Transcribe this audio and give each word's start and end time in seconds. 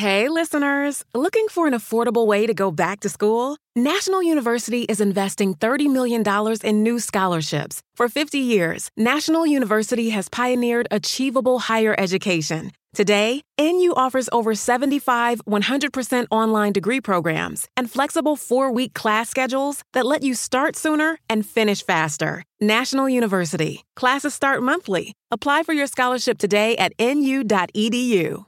Hey, 0.00 0.30
listeners! 0.30 1.04
Looking 1.12 1.46
for 1.48 1.66
an 1.66 1.74
affordable 1.74 2.26
way 2.26 2.46
to 2.46 2.54
go 2.54 2.70
back 2.70 3.00
to 3.00 3.10
school? 3.10 3.58
National 3.76 4.22
University 4.22 4.84
is 4.84 4.98
investing 4.98 5.54
$30 5.54 5.92
million 5.92 6.24
in 6.64 6.82
new 6.82 6.98
scholarships. 6.98 7.82
For 7.96 8.08
50 8.08 8.38
years, 8.38 8.88
National 8.96 9.46
University 9.46 10.08
has 10.08 10.30
pioneered 10.30 10.88
achievable 10.90 11.58
higher 11.58 11.94
education. 11.98 12.72
Today, 12.94 13.42
NU 13.60 13.92
offers 13.94 14.30
over 14.32 14.54
75 14.54 15.44
100% 15.44 16.26
online 16.30 16.72
degree 16.72 17.02
programs 17.02 17.68
and 17.76 17.90
flexible 17.90 18.36
four 18.36 18.72
week 18.72 18.94
class 18.94 19.28
schedules 19.28 19.82
that 19.92 20.06
let 20.06 20.22
you 20.22 20.32
start 20.32 20.76
sooner 20.76 21.18
and 21.28 21.44
finish 21.44 21.84
faster. 21.84 22.42
National 22.58 23.06
University. 23.06 23.84
Classes 23.96 24.32
start 24.32 24.62
monthly. 24.62 25.12
Apply 25.30 25.62
for 25.62 25.74
your 25.74 25.86
scholarship 25.86 26.38
today 26.38 26.74
at 26.78 26.94
nu.edu. 26.98 28.46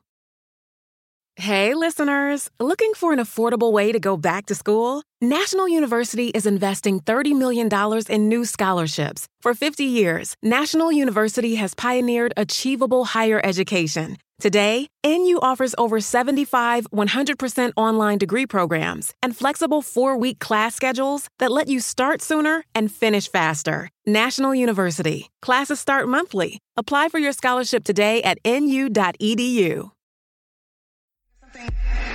Hey, 1.37 1.73
listeners! 1.75 2.51
Looking 2.61 2.93
for 2.95 3.15
an 3.15 3.19
affordable 3.19 3.73
way 3.73 3.91
to 3.91 3.99
go 3.99 4.19
back 4.19 4.47
to 4.47 4.55
school? 4.55 5.03
National 5.23 5.67
University 5.67 6.29
is 6.29 6.45
investing 6.45 7.01
$30 7.01 7.35
million 7.35 7.71
in 8.11 8.29
new 8.29 8.45
scholarships. 8.45 9.27
For 9.41 9.55
50 9.55 9.83
years, 9.85 10.35
National 10.43 10.93
University 10.93 11.55
has 11.55 11.73
pioneered 11.73 12.35
achievable 12.37 13.07
higher 13.07 13.41
education. 13.43 14.19
Today, 14.41 14.89
NU 15.07 15.39
offers 15.41 15.75
over 15.79 16.01
75 16.01 16.87
100% 16.91 17.73
online 17.79 18.19
degree 18.19 18.47
programs 18.47 19.15
and 19.23 19.35
flexible 19.35 19.81
four 19.81 20.19
week 20.19 20.39
class 20.39 20.75
schedules 20.75 21.29
that 21.39 21.51
let 21.51 21.67
you 21.67 21.81
start 21.81 22.21
sooner 22.21 22.63
and 22.75 22.93
finish 22.93 23.31
faster. 23.31 23.89
National 24.05 24.55
University. 24.55 25.31
Classes 25.41 25.81
start 25.81 26.09
monthly. 26.09 26.59
Apply 26.77 27.09
for 27.09 27.19
your 27.19 27.33
scholarship 27.33 27.85
today 27.85 28.23
at 28.23 28.39
nu.edu 28.45 29.93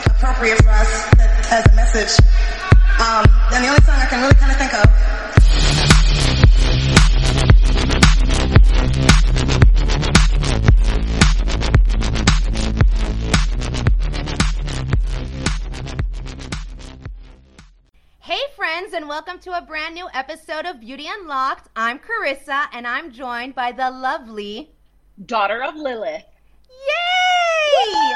appropriate 0.06 0.58
for 0.64 0.70
us 0.70 1.06
as 1.52 1.66
a 1.68 1.76
message. 1.76 2.26
Um, 3.00 3.26
and 3.54 3.64
the 3.64 3.70
only 3.70 3.82
song 3.82 3.96
I 3.96 4.06
can 4.10 4.22
really 4.22 4.34
kind 4.34 4.52
of 4.52 4.58
think 4.58 4.74
of. 4.74 4.88
Hey, 18.20 18.42
friends, 18.56 18.94
and 18.94 19.08
welcome 19.08 19.40
to 19.40 19.56
a 19.56 19.62
brand 19.62 19.94
new 19.94 20.08
episode 20.14 20.66
of 20.66 20.80
Beauty 20.80 21.08
Unlocked. 21.08 21.70
I'm 21.76 22.00
Carissa, 22.00 22.66
and 22.74 22.88
I'm 22.88 23.12
joined 23.12 23.54
by 23.54 23.72
the 23.72 23.92
lovely 23.92 24.72
daughter 25.24 25.64
of 25.64 25.76
Lilith. 25.76 26.26
Yay! 26.70 28.14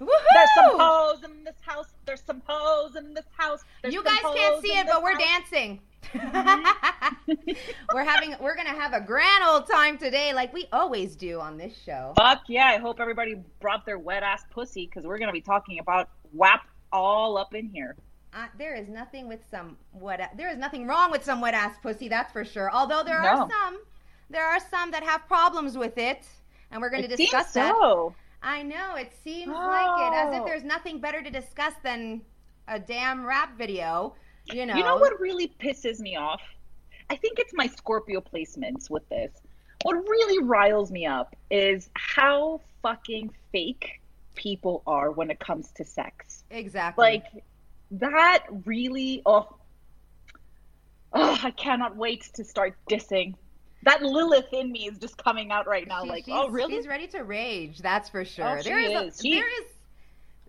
Woo! 0.00 0.08
There's 0.34 0.48
some 0.56 0.78
hoes 0.78 1.24
in 1.24 1.44
this 1.44 1.56
house. 1.60 1.86
There's 2.06 2.22
some 2.22 2.42
hoes 2.46 2.96
in 2.96 3.14
this 3.14 3.26
house. 3.36 3.64
There's 3.82 3.94
you 3.94 4.02
guys 4.02 4.20
can't 4.20 4.62
see 4.62 4.72
it, 4.72 4.86
but 4.86 5.02
we're 5.02 5.12
house. 5.12 5.50
dancing. 5.50 5.80
we're 7.94 8.04
having 8.04 8.36
we're 8.40 8.56
gonna 8.56 8.68
have 8.68 8.92
a 8.92 9.00
grand 9.00 9.44
old 9.44 9.68
time 9.68 9.98
today, 9.98 10.32
like 10.32 10.52
we 10.52 10.68
always 10.72 11.16
do 11.16 11.40
on 11.40 11.56
this 11.56 11.74
show. 11.84 12.12
Fuck 12.16 12.42
yeah! 12.48 12.66
I 12.66 12.78
hope 12.78 13.00
everybody 13.00 13.36
brought 13.60 13.86
their 13.86 13.98
wet 13.98 14.22
ass 14.22 14.44
pussy 14.50 14.86
because 14.86 15.06
we're 15.06 15.18
gonna 15.18 15.32
be 15.32 15.40
talking 15.40 15.78
about 15.78 16.10
WAP 16.32 16.62
all 16.92 17.36
up 17.36 17.54
in 17.54 17.68
here. 17.68 17.96
Uh, 18.32 18.46
there 18.58 18.74
is 18.74 18.88
nothing 18.88 19.28
with 19.28 19.40
some 19.48 19.76
wet. 19.92 20.32
There 20.36 20.50
is 20.50 20.58
nothing 20.58 20.86
wrong 20.86 21.10
with 21.10 21.24
some 21.24 21.40
wet 21.40 21.54
ass 21.54 21.76
pussy, 21.82 22.08
that's 22.08 22.32
for 22.32 22.44
sure. 22.44 22.70
Although 22.70 23.02
there 23.04 23.18
are 23.18 23.48
some, 23.48 23.78
there 24.28 24.44
are 24.44 24.58
some 24.58 24.90
that 24.90 25.04
have 25.04 25.26
problems 25.28 25.78
with 25.78 25.98
it, 25.98 26.26
and 26.74 26.82
we're 26.82 26.90
going 26.90 27.08
to 27.08 27.16
discuss 27.16 27.52
that. 27.52 27.74
so. 27.74 28.14
I 28.42 28.62
know 28.62 28.96
it 28.96 29.12
seems 29.22 29.50
like 29.52 30.12
it, 30.12 30.14
as 30.14 30.34
if 30.34 30.42
Oh. 30.42 30.44
there's 30.44 30.64
nothing 30.64 31.00
better 31.00 31.22
to 31.22 31.30
discuss 31.30 31.72
than 31.82 32.20
a 32.68 32.78
damn 32.78 33.24
rap 33.24 33.56
video. 33.56 34.14
You 34.52 34.66
know. 34.66 34.74
You 34.74 34.82
know 34.82 34.96
what 34.96 35.18
really 35.18 35.48
pisses 35.58 36.00
me 36.00 36.16
off? 36.16 36.42
I 37.08 37.16
think 37.16 37.38
it's 37.38 37.54
my 37.54 37.66
Scorpio 37.68 38.20
placements 38.20 38.90
with 38.90 39.08
this. 39.08 39.32
What 39.82 39.94
really 39.96 40.42
riles 40.44 40.90
me 40.90 41.06
up 41.06 41.34
is 41.50 41.88
how 41.94 42.60
fucking 42.82 43.30
fake 43.52 44.00
people 44.34 44.82
are 44.86 45.10
when 45.10 45.30
it 45.30 45.38
comes 45.38 45.70
to 45.76 45.84
sex. 45.84 46.44
Exactly. 46.50 47.02
like 47.02 47.24
that 47.92 48.44
really 48.64 49.22
oh, 49.26 49.46
oh 51.12 51.38
i 51.44 51.50
cannot 51.52 51.96
wait 51.96 52.22
to 52.34 52.42
start 52.42 52.76
dissing 52.90 53.34
that 53.84 54.02
lilith 54.02 54.52
in 54.52 54.70
me 54.72 54.86
is 54.88 54.98
just 54.98 55.16
coming 55.22 55.50
out 55.50 55.66
right 55.66 55.86
now 55.86 56.02
She- 56.02 56.08
like 56.08 56.24
oh 56.28 56.48
really 56.48 56.74
She's 56.76 56.86
ready 56.86 57.06
to 57.08 57.22
rage. 57.22 57.78
That's 57.78 58.08
for 58.08 58.24
sure. 58.24 58.58
Oh, 58.58 58.62
there 58.62 58.78
is, 58.78 58.90
is. 59.14 59.20
A, 59.20 59.22
She- 59.22 59.34
there 59.34 59.48
is 59.48 59.66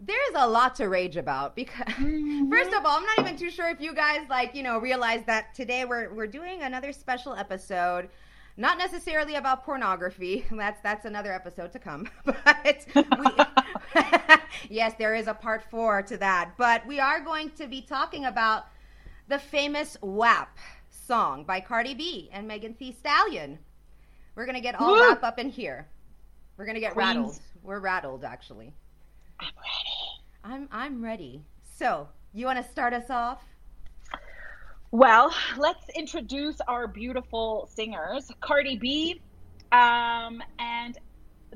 there 0.01 0.29
is 0.29 0.35
a 0.35 0.47
lot 0.47 0.75
to 0.75 0.89
rage 0.89 1.15
about 1.17 1.55
because 1.55 1.85
Mm-hmm. 1.95 2.49
first 2.49 2.73
of 2.73 2.85
all, 2.85 2.97
I'm 2.97 3.03
not 3.05 3.19
even 3.19 3.37
too 3.37 3.49
sure 3.49 3.69
if 3.69 3.79
you 3.79 3.93
guys 3.93 4.21
like 4.29 4.53
you 4.55 4.63
know 4.63 4.77
realize 4.79 5.23
that 5.25 5.53
today 5.55 5.85
we're 5.85 6.13
we're 6.13 6.27
doing 6.27 6.63
another 6.63 6.91
special 6.91 7.33
episode. 7.33 8.09
Not 8.57 8.77
necessarily 8.77 9.35
about 9.35 9.65
pornography. 9.65 10.45
That's 10.51 10.79
that's 10.81 11.03
another 11.05 11.33
episode 11.33 11.71
to 11.73 11.79
come. 11.79 12.07
But 12.25 12.85
we, 12.95 14.05
yes, 14.69 14.93
there 14.97 15.13
is 15.15 15.27
a 15.27 15.33
part 15.33 15.63
four 15.69 16.01
to 16.03 16.17
that. 16.17 16.51
But 16.57 16.85
we 16.87 16.99
are 16.99 17.19
going 17.19 17.49
to 17.51 17.67
be 17.67 17.81
talking 17.81 18.25
about 18.25 18.67
the 19.27 19.39
famous 19.39 19.97
WAP 20.01 20.57
song 21.05 21.43
by 21.43 21.59
Cardi 21.59 21.93
B 21.93 22.29
and 22.33 22.47
Megan 22.47 22.75
Thee 22.79 22.95
Stallion. 22.99 23.59
We're 24.35 24.45
gonna 24.45 24.61
get 24.61 24.75
all 24.75 24.93
Woo! 24.93 25.01
wrap 25.01 25.23
up 25.23 25.39
in 25.39 25.49
here. 25.49 25.87
We're 26.57 26.65
gonna 26.65 26.79
get 26.79 26.93
Queens. 26.93 27.07
rattled. 27.07 27.39
We're 27.63 27.79
rattled, 27.79 28.23
actually. 28.23 28.73
i'm 29.39 29.47
ready 29.57 30.23
I'm 30.43 30.67
I'm 30.71 31.03
ready. 31.03 31.43
So 31.77 32.07
you 32.33 32.45
want 32.45 32.63
to 32.63 32.71
start 32.71 32.93
us 32.93 33.09
off? 33.09 33.41
well 34.91 35.33
let's 35.57 35.89
introduce 35.95 36.61
our 36.69 36.87
beautiful 36.87 37.67
singers 37.73 38.31
cardi 38.39 38.77
b 38.77 39.19
um, 39.73 40.41
and 40.59 40.97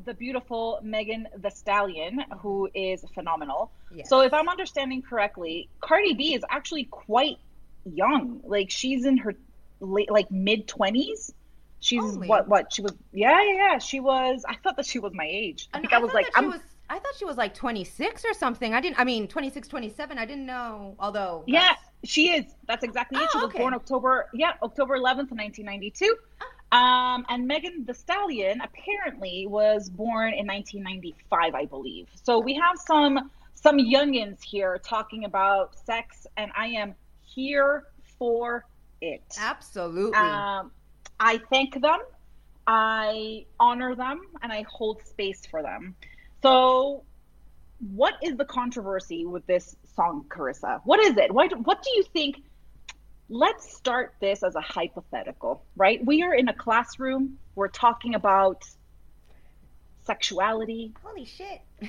the 0.04 0.14
beautiful 0.16 0.80
Megan 0.84 1.28
Thee 1.38 1.50
Stallion 1.52 2.20
who 2.42 2.68
is 2.74 3.06
phenomenal 3.14 3.72
Yes. 3.94 4.10
So 4.10 4.22
if 4.22 4.34
I'm 4.34 4.48
understanding 4.48 5.02
correctly, 5.02 5.68
Cardi 5.80 6.14
B 6.14 6.36
is 6.36 6.44
actually 6.50 6.84
quite 6.86 7.38
young. 7.96 8.42
Like 8.44 8.70
she's 8.70 9.06
in 9.06 9.18
her 9.18 9.36
late, 9.80 10.12
like 10.12 10.30
mid 10.32 10.68
twenties. 10.68 11.34
She's 11.82 12.04
Only? 12.04 12.28
what? 12.28 12.48
What 12.48 12.74
she 12.74 12.82
was? 12.82 12.94
Yeah, 13.14 13.42
yeah, 13.42 13.54
yeah. 13.54 13.78
She 13.78 14.00
was. 14.00 14.44
I 14.48 14.56
thought 14.56 14.76
that 14.78 14.86
she 14.86 15.00
was 15.00 15.14
my 15.14 15.28
age. 15.28 15.70
I 15.74 15.80
think 15.80 15.94
I, 15.94 16.00
was 16.00 16.12
thought 16.12 16.16
like, 16.16 16.32
I'm. 16.36 16.48
was. 16.48 16.62
I 16.92 16.98
thought 16.98 17.14
she 17.18 17.26
was 17.26 17.38
like 17.38 17.54
26 17.54 18.26
or 18.26 18.34
something. 18.34 18.74
I 18.74 18.82
didn't. 18.82 19.00
I 19.00 19.04
mean, 19.04 19.28
26, 19.28 19.68
27. 19.68 20.18
I 20.18 20.26
didn't 20.26 20.46
know. 20.48 20.96
Although. 21.00 21.44
yeah, 21.46 21.76
she 22.04 22.32
is. 22.32 22.46
That's 22.68 22.84
exactly 22.84 23.20
it. 23.20 23.26
Oh, 23.26 23.30
She 23.32 23.38
was 23.38 23.46
okay. 23.50 23.60
born 23.60 23.74
October. 23.74 24.28
Yeah, 24.34 24.54
October 24.64 24.98
11th, 24.98 25.32
1992. 25.32 26.16
Um, 26.72 27.26
and 27.30 27.48
Megan 27.48 27.86
Thee 27.86 27.94
Stallion 27.94 28.62
apparently 28.62 29.48
was 29.48 29.90
born 29.90 30.34
in 30.34 30.46
1995, 30.46 31.56
I 31.56 31.66
believe. 31.66 32.08
So 32.24 32.40
we 32.40 32.56
have 32.56 32.78
some 32.78 33.32
some 33.56 33.78
youngins 33.78 34.42
here 34.42 34.80
talking 34.84 35.26
about 35.26 35.78
sex, 35.78 36.28
and 36.38 36.52
I 36.56 36.68
am 36.68 36.96
here 37.40 37.86
for 38.18 38.66
it. 39.02 39.24
Absolutely. 39.40 40.18
Um, 40.18 40.72
I 41.20 41.40
thank 41.50 41.80
them, 41.82 42.00
I 42.68 43.46
honor 43.60 43.96
them, 43.96 44.22
and 44.42 44.52
I 44.52 44.66
hold 44.70 45.02
space 45.06 45.46
for 45.46 45.62
them. 45.62 45.96
So, 46.42 47.04
what 47.94 48.16
is 48.22 48.36
the 48.36 48.46
controversy 48.46 49.26
with 49.26 49.46
this 49.48 49.76
song, 49.96 50.26
Carissa? 50.28 50.82
What 50.84 51.00
is 51.00 51.18
it? 51.18 51.32
What 51.32 51.58
What 51.66 51.82
do 51.82 51.90
you 51.96 52.04
think? 52.04 52.44
Let's 53.30 53.76
start 53.78 54.16
this 54.20 54.44
as 54.44 54.56
a 54.56 54.62
hypothetical, 54.62 55.64
right? 55.76 56.04
We 56.04 56.24
are 56.24 56.34
in 56.34 56.50
a 56.50 56.54
classroom. 56.54 57.38
We're 57.56 57.68
talking 57.68 58.16
about 58.16 58.64
sexuality. 60.04 60.94
Holy 61.04 61.26
shit. 61.26 61.62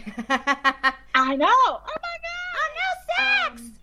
I 1.15 1.37
know. 1.37 1.47
Oh 1.49 1.97
my 2.07 2.17
god. 2.27 2.51
Oh 2.57 2.69
no 2.81 2.91
sex. 3.17 3.63
Um, 3.63 3.80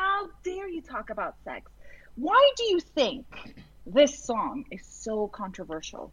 how 0.00 0.28
dare 0.42 0.68
you 0.68 0.80
talk 0.80 1.10
about 1.10 1.34
sex? 1.44 1.70
Why 2.16 2.50
do 2.56 2.64
you 2.64 2.80
think 2.80 3.26
this 3.86 4.24
song 4.24 4.64
is 4.70 4.84
so 4.84 5.28
controversial? 5.28 6.12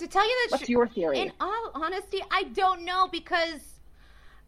to 0.00 0.06
tell 0.06 0.26
you 0.26 0.34
the 0.46 0.52
What's 0.52 0.60
truth, 0.62 0.70
your 0.70 0.88
theory? 0.88 1.20
In 1.20 1.32
all 1.40 1.70
honesty, 1.74 2.20
I 2.30 2.44
don't 2.44 2.84
know 2.84 3.08
because 3.08 3.60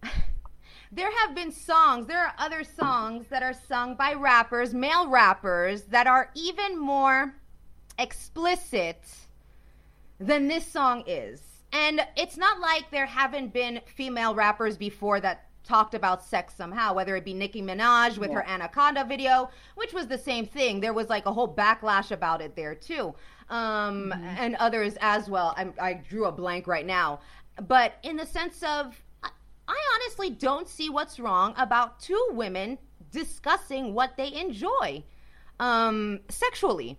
there 0.93 1.11
have 1.21 1.35
been 1.35 1.53
songs, 1.53 2.07
there 2.07 2.25
are 2.25 2.35
other 2.39 2.65
songs 2.65 3.27
that 3.29 3.43
are 3.43 3.55
sung 3.69 3.95
by 3.95 4.15
rappers, 4.15 4.75
male 4.75 5.09
rappers, 5.09 5.83
that 5.85 6.07
are 6.07 6.31
even 6.35 6.79
more 6.79 7.35
explicit 7.99 9.05
than 10.19 10.49
this 10.49 10.67
song 10.67 11.05
is. 11.07 11.41
And 11.73 12.01
it's 12.17 12.37
not 12.37 12.61
like 12.61 12.91
there 12.91 13.07
haven't 13.07 13.53
been 13.53 13.81
female 13.95 14.35
rappers 14.35 14.77
before 14.77 15.21
that 15.21 15.47
talked 15.65 15.95
about 15.95 16.25
sex 16.25 16.55
somehow, 16.55 16.95
whether 16.95 17.17
it 17.17 17.25
be 17.25 17.35
Nicki 17.35 17.63
Minaj 17.63 18.19
with 18.19 18.33
her 18.33 18.47
Anaconda 18.47 19.05
video, 19.05 19.51
which 19.75 19.93
was 19.93 20.07
the 20.07 20.19
same 20.19 20.47
thing. 20.47 20.81
There 20.81 20.93
was 20.93 21.09
like 21.09 21.27
a 21.27 21.33
whole 21.33 21.53
backlash 21.53 22.11
about 22.11 22.41
it 22.41 22.57
there 22.57 22.75
too, 22.75 23.15
um, 23.49 24.13
and 24.13 24.57
others 24.57 24.97
as 25.01 25.29
well. 25.29 25.55
I'm, 25.57 25.75
I 25.81 25.95
drew 25.95 26.27
a 26.27 26.33
blank 26.33 26.67
right 26.67 26.87
now. 26.87 27.21
But 27.69 27.95
in 28.03 28.17
the 28.17 28.27
sense 28.27 28.63
of, 28.63 29.03
I- 29.23 29.31
I 29.69 29.79
honestly 29.95 30.31
don't 30.31 30.69
see 30.69 30.91
what's 30.91 31.21
wrong 31.21 31.55
about 31.57 32.01
two 32.01 32.29
women 32.33 32.79
discussing 33.11 33.95
what 33.95 34.17
they 34.17 34.33
enjoy 34.33 35.05
um, 35.61 36.21
sexually, 36.29 36.99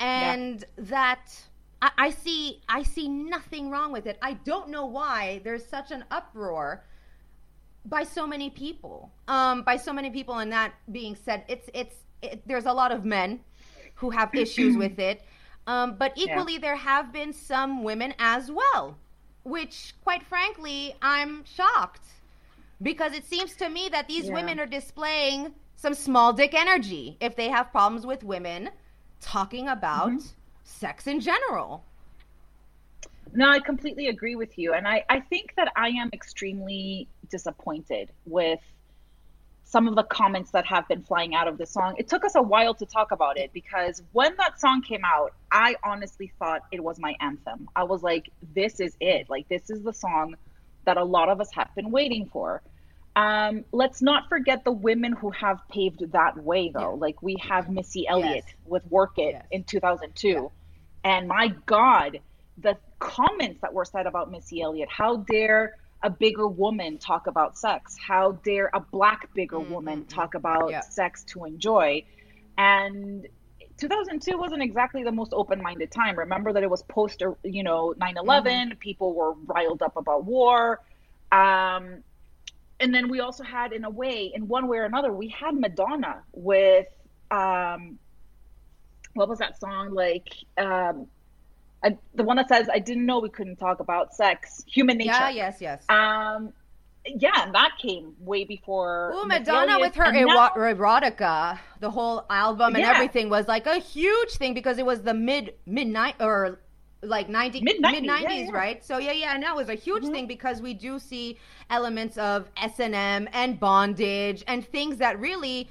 and 0.00 0.60
yeah. 0.60 0.84
that 0.84 1.44
I, 1.82 1.90
I 1.98 2.10
see 2.10 2.62
I 2.68 2.82
see 2.82 3.08
nothing 3.08 3.70
wrong 3.70 3.92
with 3.92 4.06
it. 4.06 4.18
I 4.22 4.34
don't 4.34 4.70
know 4.70 4.86
why 4.86 5.40
there's 5.44 5.64
such 5.64 5.90
an 5.90 6.04
uproar 6.10 6.84
by 7.84 8.04
so 8.04 8.26
many 8.26 8.50
people. 8.50 9.10
Um, 9.28 9.62
by 9.62 9.76
so 9.76 9.92
many 9.92 10.10
people, 10.10 10.38
and 10.38 10.52
that 10.52 10.72
being 10.90 11.16
said, 11.16 11.44
it's 11.48 11.68
it's 11.74 11.96
it, 12.22 12.42
there's 12.46 12.66
a 12.66 12.72
lot 12.72 12.92
of 12.92 13.04
men 13.04 13.40
who 13.94 14.10
have 14.10 14.34
issues 14.34 14.76
with 14.76 14.98
it, 14.98 15.22
um, 15.66 15.96
but 15.98 16.12
equally 16.16 16.54
yeah. 16.54 16.60
there 16.60 16.76
have 16.76 17.12
been 17.12 17.32
some 17.32 17.82
women 17.82 18.14
as 18.18 18.50
well, 18.50 18.96
which, 19.44 19.94
quite 20.02 20.22
frankly, 20.22 20.94
I'm 21.02 21.44
shocked 21.44 22.06
because 22.82 23.12
it 23.12 23.24
seems 23.24 23.54
to 23.56 23.68
me 23.68 23.88
that 23.90 24.08
these 24.08 24.26
yeah. 24.26 24.34
women 24.34 24.58
are 24.58 24.66
displaying 24.66 25.54
some 25.76 25.94
small 25.94 26.32
dick 26.32 26.54
energy 26.54 27.16
if 27.20 27.36
they 27.36 27.48
have 27.48 27.70
problems 27.70 28.06
with 28.06 28.22
women 28.22 28.70
talking 29.20 29.68
about 29.68 30.10
mm-hmm. 30.10 30.26
sex 30.64 31.06
in 31.06 31.20
general. 31.20 31.84
No, 33.32 33.48
I 33.48 33.60
completely 33.60 34.08
agree 34.08 34.34
with 34.34 34.58
you. 34.58 34.72
And 34.74 34.88
I, 34.88 35.04
I 35.08 35.20
think 35.20 35.54
that 35.56 35.72
I 35.76 35.88
am 35.88 36.10
extremely 36.12 37.06
disappointed 37.30 38.10
with 38.26 38.60
some 39.70 39.86
of 39.86 39.94
the 39.94 40.02
comments 40.02 40.50
that 40.50 40.66
have 40.66 40.88
been 40.88 41.02
flying 41.02 41.32
out 41.32 41.46
of 41.46 41.56
the 41.56 41.64
song. 41.64 41.94
It 41.96 42.08
took 42.08 42.24
us 42.24 42.34
a 42.34 42.42
while 42.42 42.74
to 42.74 42.84
talk 42.84 43.12
about 43.12 43.38
it 43.38 43.52
because 43.52 44.02
when 44.10 44.34
that 44.36 44.60
song 44.60 44.82
came 44.82 45.04
out, 45.04 45.32
I 45.52 45.76
honestly 45.84 46.32
thought 46.40 46.62
it 46.72 46.82
was 46.82 46.98
my 46.98 47.14
anthem. 47.20 47.68
I 47.76 47.84
was 47.84 48.02
like, 48.02 48.30
this 48.52 48.80
is 48.80 48.96
it. 49.00 49.30
Like, 49.30 49.48
this 49.48 49.70
is 49.70 49.82
the 49.82 49.92
song 49.92 50.34
that 50.86 50.96
a 50.96 51.04
lot 51.04 51.28
of 51.28 51.40
us 51.40 51.50
have 51.52 51.72
been 51.76 51.92
waiting 51.92 52.28
for. 52.32 52.62
Um, 53.14 53.64
let's 53.70 54.02
not 54.02 54.28
forget 54.28 54.64
the 54.64 54.72
women 54.72 55.12
who 55.12 55.30
have 55.30 55.60
paved 55.68 56.10
that 56.12 56.36
way, 56.42 56.70
though. 56.74 56.94
Yeah. 56.94 57.00
Like, 57.00 57.22
we 57.22 57.36
have 57.48 57.70
Missy 57.70 58.08
Elliott 58.08 58.44
yes. 58.46 58.54
with 58.66 58.84
Work 58.90 59.18
It 59.18 59.34
yes. 59.34 59.46
in 59.52 59.62
2002. 59.62 60.28
Yeah. 60.28 60.48
And 61.04 61.28
my 61.28 61.54
God, 61.66 62.18
the 62.58 62.76
comments 62.98 63.60
that 63.62 63.72
were 63.72 63.84
said 63.84 64.06
about 64.06 64.32
Missy 64.32 64.62
Elliott, 64.62 64.88
how 64.90 65.18
dare 65.18 65.76
a 66.02 66.10
bigger 66.10 66.48
woman 66.48 66.98
talk 66.98 67.26
about 67.26 67.58
sex? 67.58 67.96
How 67.98 68.32
dare 68.44 68.70
a 68.72 68.80
black 68.80 69.32
bigger 69.34 69.56
mm-hmm. 69.56 69.72
woman 69.72 70.04
talk 70.06 70.34
about 70.34 70.70
yeah. 70.70 70.80
sex 70.80 71.24
to 71.24 71.44
enjoy? 71.44 72.04
And 72.58 73.26
2002 73.78 74.36
wasn't 74.36 74.62
exactly 74.62 75.02
the 75.02 75.12
most 75.12 75.32
open-minded 75.32 75.90
time. 75.90 76.18
Remember 76.18 76.52
that 76.52 76.62
it 76.62 76.70
was 76.70 76.82
post, 76.82 77.22
you 77.42 77.62
know, 77.62 77.94
9/11. 77.98 78.24
Mm-hmm. 78.24 78.78
People 78.78 79.14
were 79.14 79.32
riled 79.46 79.82
up 79.82 79.96
about 79.96 80.24
war. 80.24 80.80
Um, 81.32 82.02
and 82.80 82.94
then 82.94 83.08
we 83.08 83.20
also 83.20 83.44
had, 83.44 83.72
in 83.72 83.84
a 83.84 83.90
way, 83.90 84.32
in 84.34 84.48
one 84.48 84.66
way 84.66 84.78
or 84.78 84.84
another, 84.84 85.12
we 85.12 85.28
had 85.28 85.54
Madonna 85.54 86.22
with, 86.32 86.86
um, 87.30 87.98
what 89.14 89.28
was 89.28 89.38
that 89.38 89.60
song 89.60 89.92
like? 89.92 90.28
Um, 90.56 91.06
I, 91.82 91.96
the 92.14 92.24
one 92.24 92.36
that 92.36 92.48
says, 92.48 92.68
"I 92.72 92.78
didn't 92.78 93.06
know 93.06 93.20
we 93.20 93.30
couldn't 93.30 93.56
talk 93.56 93.80
about 93.80 94.14
sex, 94.14 94.64
human 94.66 94.98
nature." 94.98 95.10
Yeah, 95.10 95.30
yes, 95.30 95.56
yes. 95.60 95.84
Um, 95.88 96.52
yeah, 97.06 97.44
and 97.44 97.54
that 97.54 97.72
came 97.80 98.14
way 98.20 98.44
before. 98.44 99.12
Oh, 99.14 99.24
Madonna 99.24 99.78
with 99.78 99.94
her 99.94 100.12
now, 100.12 100.50
erotica, 100.50 101.58
the 101.80 101.90
whole 101.90 102.26
album 102.28 102.74
and 102.74 102.84
yeah. 102.84 102.92
everything 102.92 103.30
was 103.30 103.48
like 103.48 103.66
a 103.66 103.78
huge 103.78 104.32
thing 104.32 104.52
because 104.52 104.78
it 104.78 104.84
was 104.84 105.02
the 105.02 105.14
mid 105.14 105.54
midnight 105.66 106.16
or 106.20 106.60
like 107.02 107.30
90 107.30 107.62
mid 107.62 107.82
90s, 107.82 108.04
yeah, 108.04 108.28
yeah. 108.28 108.50
right 108.52 108.84
so 108.84 108.98
yeah 108.98 109.12
yeah 109.12 109.34
and 109.34 109.42
that 109.42 109.56
was 109.56 109.70
a 109.70 109.74
huge 109.74 110.02
mm-hmm. 110.02 110.12
thing 110.12 110.26
because 110.26 110.60
we 110.60 110.74
do 110.74 110.98
see 110.98 111.38
elements 111.70 112.18
of 112.18 112.46
s&m 112.58 113.26
and 113.32 113.58
bondage 113.58 114.44
and 114.46 114.66
things 114.66 114.98
that 114.98 115.18
really 115.18 115.66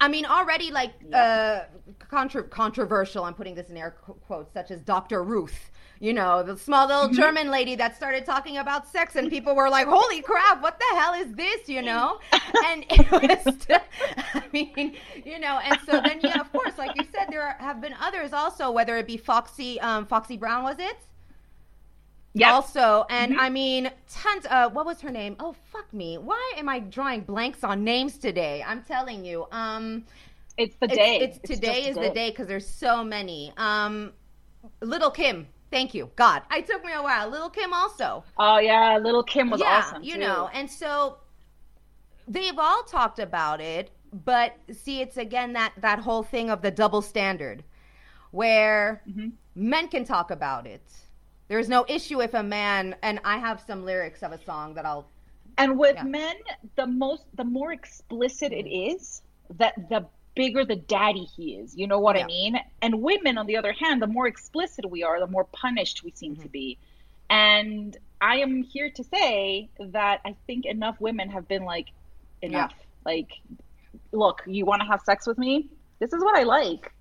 I 0.00 0.08
mean, 0.08 0.26
already 0.26 0.70
like 0.70 0.92
uh, 1.12 1.60
contra- 1.98 2.44
controversial. 2.44 3.24
I'm 3.24 3.34
putting 3.34 3.54
this 3.54 3.70
in 3.70 3.76
air 3.76 3.92
quotes, 4.26 4.52
such 4.52 4.70
as 4.70 4.80
Dr. 4.82 5.22
Ruth. 5.22 5.70
You 6.00 6.12
know, 6.12 6.42
the 6.42 6.58
small 6.58 6.86
little 6.88 7.04
mm-hmm. 7.04 7.14
German 7.14 7.50
lady 7.50 7.76
that 7.76 7.96
started 7.96 8.26
talking 8.26 8.58
about 8.58 8.88
sex, 8.88 9.16
and 9.16 9.30
people 9.30 9.54
were 9.54 9.70
like, 9.70 9.86
"Holy 9.86 10.20
crap! 10.20 10.60
What 10.62 10.78
the 10.78 10.96
hell 10.98 11.14
is 11.14 11.32
this?" 11.32 11.68
You 11.68 11.82
know, 11.82 12.18
and 12.66 12.84
it 12.90 13.10
was. 13.10 13.66
I 14.34 14.42
mean, 14.52 14.96
you 15.24 15.38
know, 15.38 15.60
and 15.64 15.78
so 15.86 16.00
then 16.04 16.20
yeah, 16.22 16.40
of 16.40 16.52
course, 16.52 16.76
like 16.76 16.90
you 16.96 17.06
said, 17.12 17.28
there 17.30 17.56
have 17.60 17.80
been 17.80 17.94
others 18.00 18.32
also, 18.32 18.70
whether 18.70 18.96
it 18.96 19.06
be 19.06 19.16
Foxy, 19.16 19.80
um, 19.80 20.06
Foxy 20.06 20.36
Brown, 20.36 20.64
was 20.64 20.76
it? 20.78 20.98
Yep. 22.36 22.50
Also, 22.50 23.06
and 23.10 23.32
mm-hmm. 23.32 23.40
I 23.40 23.48
mean, 23.48 23.90
tons. 24.10 24.46
Uh, 24.50 24.68
what 24.70 24.84
was 24.84 25.00
her 25.00 25.10
name? 25.10 25.36
Oh, 25.38 25.54
fuck 25.72 25.92
me. 25.94 26.18
Why 26.18 26.52
am 26.56 26.68
I 26.68 26.80
drawing 26.80 27.20
blanks 27.20 27.62
on 27.62 27.84
names 27.84 28.18
today? 28.18 28.64
I'm 28.66 28.82
telling 28.82 29.24
you. 29.24 29.46
Um, 29.52 30.04
it's 30.56 30.74
the 30.80 30.88
day. 30.88 31.20
It's, 31.20 31.36
it's, 31.36 31.50
it's 31.50 31.60
today 31.60 31.88
is 31.88 31.96
the 31.96 32.10
day 32.10 32.30
because 32.30 32.48
there's 32.48 32.66
so 32.66 33.04
many. 33.04 33.52
Um, 33.56 34.12
Lil' 34.80 35.12
Kim. 35.12 35.46
Thank 35.70 35.94
you, 35.94 36.10
God. 36.16 36.42
It 36.50 36.66
took 36.66 36.84
me 36.84 36.92
a 36.92 37.02
while. 37.02 37.28
Lil' 37.28 37.50
Kim 37.50 37.72
also. 37.72 38.24
Oh 38.36 38.58
yeah, 38.58 38.98
Lil' 39.00 39.22
Kim 39.22 39.50
was 39.50 39.60
yeah, 39.60 39.84
awesome. 39.86 40.02
You 40.02 40.18
know, 40.18 40.50
and 40.52 40.68
so 40.68 41.18
they've 42.26 42.58
all 42.58 42.82
talked 42.82 43.20
about 43.20 43.60
it, 43.60 43.90
but 44.24 44.56
see, 44.72 45.00
it's 45.00 45.18
again 45.18 45.52
that 45.52 45.72
that 45.78 46.00
whole 46.00 46.24
thing 46.24 46.50
of 46.50 46.62
the 46.62 46.72
double 46.72 47.02
standard, 47.02 47.62
where 48.32 49.02
mm-hmm. 49.08 49.28
men 49.54 49.86
can 49.86 50.04
talk 50.04 50.32
about 50.32 50.66
it 50.66 50.82
there's 51.48 51.68
no 51.68 51.84
issue 51.88 52.20
if 52.22 52.34
a 52.34 52.42
man, 52.42 52.96
and 53.02 53.20
I 53.24 53.38
have 53.38 53.62
some 53.66 53.84
lyrics 53.84 54.22
of 54.22 54.32
a 54.32 54.42
song 54.44 54.74
that 54.74 54.86
I'll. 54.86 55.06
And 55.56 55.78
with 55.78 55.96
yeah. 55.96 56.04
men, 56.04 56.34
the 56.76 56.86
most, 56.86 57.24
the 57.34 57.44
more 57.44 57.72
explicit 57.72 58.52
it 58.52 58.68
is, 58.68 59.22
that 59.58 59.88
the 59.88 60.06
bigger 60.34 60.64
the 60.64 60.76
daddy 60.76 61.24
he 61.24 61.54
is. 61.54 61.76
You 61.76 61.86
know 61.86 62.00
what 62.00 62.16
yeah. 62.16 62.24
I 62.24 62.26
mean? 62.26 62.60
And 62.82 63.02
women, 63.02 63.38
on 63.38 63.46
the 63.46 63.56
other 63.56 63.72
hand, 63.72 64.02
the 64.02 64.06
more 64.06 64.26
explicit 64.26 64.90
we 64.90 65.04
are, 65.04 65.20
the 65.20 65.28
more 65.28 65.44
punished 65.44 66.02
we 66.02 66.12
seem 66.14 66.32
mm-hmm. 66.32 66.42
to 66.42 66.48
be. 66.48 66.78
And 67.30 67.96
I 68.20 68.36
am 68.36 68.62
here 68.62 68.90
to 68.90 69.04
say 69.04 69.68
that 69.78 70.20
I 70.24 70.34
think 70.46 70.64
enough 70.66 71.00
women 71.00 71.30
have 71.30 71.46
been 71.46 71.64
like, 71.64 71.88
enough. 72.42 72.72
Yeah. 72.76 73.12
Like, 73.12 73.30
look, 74.12 74.42
you 74.46 74.64
want 74.64 74.82
to 74.82 74.88
have 74.88 75.02
sex 75.02 75.26
with 75.26 75.38
me? 75.38 75.68
This 76.00 76.12
is 76.12 76.22
what 76.22 76.36
I 76.36 76.42
like 76.42 76.92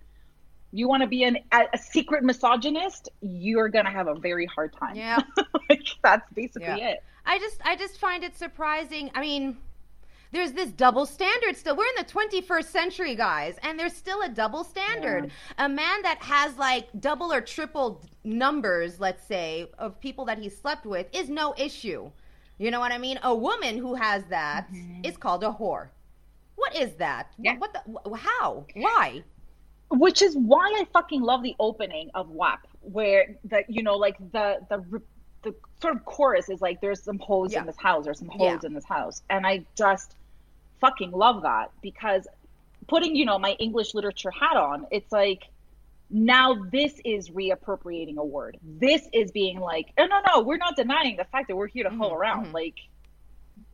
you 0.73 0.87
want 0.87 1.01
to 1.03 1.07
be 1.07 1.23
an, 1.23 1.37
a, 1.51 1.65
a, 1.73 1.77
secret 1.77 2.23
misogynist, 2.23 3.07
you're 3.21 3.69
gonna 3.69 3.91
have 3.91 4.07
a 4.07 4.15
very 4.15 4.47
hard 4.47 4.73
time. 4.73 4.95
Yeah, 4.95 5.19
like, 5.69 5.87
that's 6.01 6.27
basically 6.33 6.67
yeah. 6.67 6.89
it. 6.89 7.03
I 7.25 7.37
just 7.37 7.61
I 7.63 7.75
just 7.75 7.99
find 7.99 8.23
it 8.23 8.35
surprising. 8.35 9.11
I 9.13 9.21
mean, 9.21 9.57
there's 10.31 10.51
this 10.51 10.71
double 10.71 11.05
standard 11.05 11.55
still. 11.55 11.77
We're 11.77 11.85
in 11.85 12.03
the 12.03 12.11
21st 12.11 12.65
century, 12.65 13.15
guys, 13.15 13.55
and 13.61 13.79
there's 13.79 13.93
still 13.93 14.23
a 14.23 14.29
double 14.29 14.63
standard. 14.63 15.25
Yeah. 15.25 15.65
A 15.65 15.69
man 15.69 16.01
that 16.01 16.17
has 16.23 16.57
like 16.57 16.87
double 16.99 17.31
or 17.31 17.39
triple 17.39 18.01
numbers, 18.23 18.99
let's 18.99 19.25
say, 19.27 19.69
of 19.77 19.99
people 20.01 20.25
that 20.25 20.39
he 20.39 20.49
slept 20.49 20.87
with 20.87 21.05
is 21.13 21.29
no 21.29 21.53
issue. 21.55 22.09
You 22.57 22.71
know 22.71 22.79
what 22.79 22.91
I 22.91 22.97
mean? 22.97 23.19
A 23.21 23.33
woman 23.33 23.77
who 23.77 23.93
has 23.93 24.23
that 24.29 24.73
mm-hmm. 24.73 25.05
is 25.05 25.17
called 25.17 25.43
a 25.43 25.51
whore. 25.51 25.89
What 26.55 26.75
is 26.75 26.93
that? 26.95 27.31
Yeah. 27.37 27.57
What, 27.57 27.77
what 27.85 28.11
the? 28.11 28.17
How? 28.17 28.65
Why? 28.73 29.23
Which 29.93 30.21
is 30.21 30.35
why 30.35 30.65
I 30.79 30.87
fucking 30.91 31.21
love 31.21 31.43
the 31.43 31.55
opening 31.59 32.09
of 32.15 32.29
WAP, 32.29 32.67
where 32.81 33.35
the 33.45 33.63
you 33.67 33.83
know 33.83 33.95
like 33.95 34.17
the 34.31 34.59
the 34.69 35.01
the 35.43 35.53
sort 35.81 35.95
of 35.95 36.05
chorus 36.05 36.49
is 36.49 36.61
like 36.61 36.81
there's 36.81 37.03
some 37.03 37.19
hoes 37.19 37.53
yeah. 37.53 37.59
in 37.59 37.65
this 37.67 37.77
house, 37.77 38.05
there's 38.05 38.19
some 38.19 38.29
hoes 38.29 38.59
yeah. 38.63 38.67
in 38.67 38.73
this 38.73 38.85
house, 38.85 39.21
and 39.29 39.45
I 39.45 39.65
just 39.75 40.15
fucking 40.81 41.11
love 41.11 41.43
that 41.43 41.71
because 41.81 42.27
putting 42.87 43.15
you 43.15 43.25
know 43.25 43.37
my 43.37 43.51
English 43.59 43.93
literature 43.93 44.31
hat 44.31 44.57
on, 44.57 44.87
it's 44.89 45.11
like 45.11 45.43
now 46.09 46.65
this 46.71 46.99
is 47.05 47.29
reappropriating 47.29 48.17
a 48.17 48.25
word. 48.25 48.57
This 48.63 49.07
is 49.13 49.31
being 49.31 49.59
like, 49.59 49.93
oh 49.99 50.07
no 50.07 50.21
no, 50.27 50.41
we're 50.41 50.57
not 50.57 50.75
denying 50.75 51.17
the 51.17 51.25
fact 51.25 51.49
that 51.49 51.55
we're 51.55 51.67
here 51.67 51.83
to 51.83 51.91
mm-hmm, 51.91 52.01
hoe 52.01 52.13
around. 52.13 52.45
Mm-hmm. 52.45 52.55
Like 52.55 52.79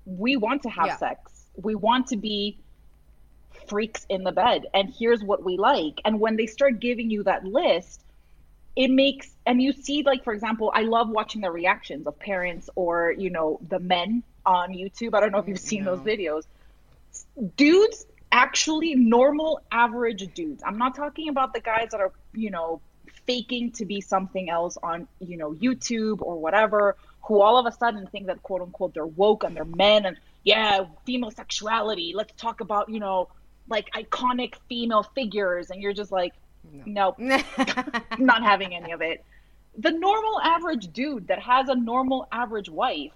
we 0.06 0.36
want 0.36 0.64
to 0.64 0.70
have 0.70 0.88
yeah. 0.88 0.98
sex, 0.98 1.46
we 1.56 1.76
want 1.76 2.08
to 2.08 2.18
be 2.18 2.60
freaks 3.70 4.06
in 4.10 4.24
the 4.24 4.32
bed 4.32 4.66
and 4.74 4.94
here's 4.98 5.24
what 5.24 5.44
we 5.44 5.58
like. 5.58 6.02
And 6.04 6.20
when 6.20 6.36
they 6.36 6.48
start 6.48 6.80
giving 6.80 7.10
you 7.10 7.24
that 7.24 7.46
list 7.46 8.04
it 8.76 8.90
makes 8.90 9.30
and 9.46 9.62
you 9.62 9.74
see 9.74 10.04
like 10.04 10.24
for 10.24 10.32
example 10.32 10.72
i 10.76 10.84
love 10.84 11.10
watching 11.10 11.42
the 11.42 11.50
reactions 11.52 12.06
of 12.06 12.18
parents 12.20 12.70
or 12.76 13.12
you 13.18 13.30
know 13.30 13.60
the 13.68 13.80
men 13.80 14.24
on 14.46 14.70
youtube. 14.72 15.14
I 15.14 15.20
don't 15.20 15.32
know 15.32 15.40
if 15.40 15.48
you've 15.48 15.60
seen 15.60 15.84
no. 15.84 15.96
those 15.96 16.06
videos. 16.06 16.44
Dudes 17.58 18.06
actually 18.32 18.96
normal 18.96 19.62
average 19.72 20.34
dudes. 20.34 20.64
I'm 20.66 20.78
not 20.78 20.96
talking 20.96 21.30
about 21.30 21.54
the 21.54 21.60
guys 21.60 21.90
that 21.92 22.00
are 22.00 22.12
you 22.34 22.52
know 22.52 22.82
faking 23.26 23.72
to 23.74 23.86
be 23.86 24.02
something 24.02 24.50
else 24.50 24.78
on 24.82 25.08
you 25.20 25.38
know 25.38 25.52
youtube 25.54 26.22
or 26.22 26.38
whatever 26.40 26.96
who 27.22 27.42
all 27.42 27.58
of 27.58 27.66
a 27.66 27.72
sudden 27.72 28.08
think 28.08 28.28
that 28.28 28.42
quote 28.42 28.62
unquote 28.62 28.94
they're 28.94 29.06
woke 29.06 29.44
and 29.44 29.56
they're 29.56 29.66
men 29.66 30.06
and 30.06 30.18
yeah 30.44 30.86
female 31.06 31.32
sexuality 31.32 32.14
let's 32.16 32.34
talk 32.42 32.62
about 32.62 32.90
you 32.90 33.00
know 33.00 33.28
like 33.70 33.90
iconic 33.94 34.56
female 34.68 35.04
figures 35.04 35.70
and 35.70 35.82
you're 35.82 35.94
just 35.94 36.12
like 36.12 36.34
no. 36.86 37.16
nope 37.18 37.46
not 38.20 38.44
having 38.44 38.76
any 38.76 38.92
of 38.92 39.02
it 39.02 39.24
the 39.78 39.92
normal 39.92 40.42
average 40.42 40.92
dude 40.92 41.28
that 41.28 41.40
has 41.40 41.70
a 41.70 41.76
normal 41.76 42.28
average 42.32 42.70
wife 42.70 43.14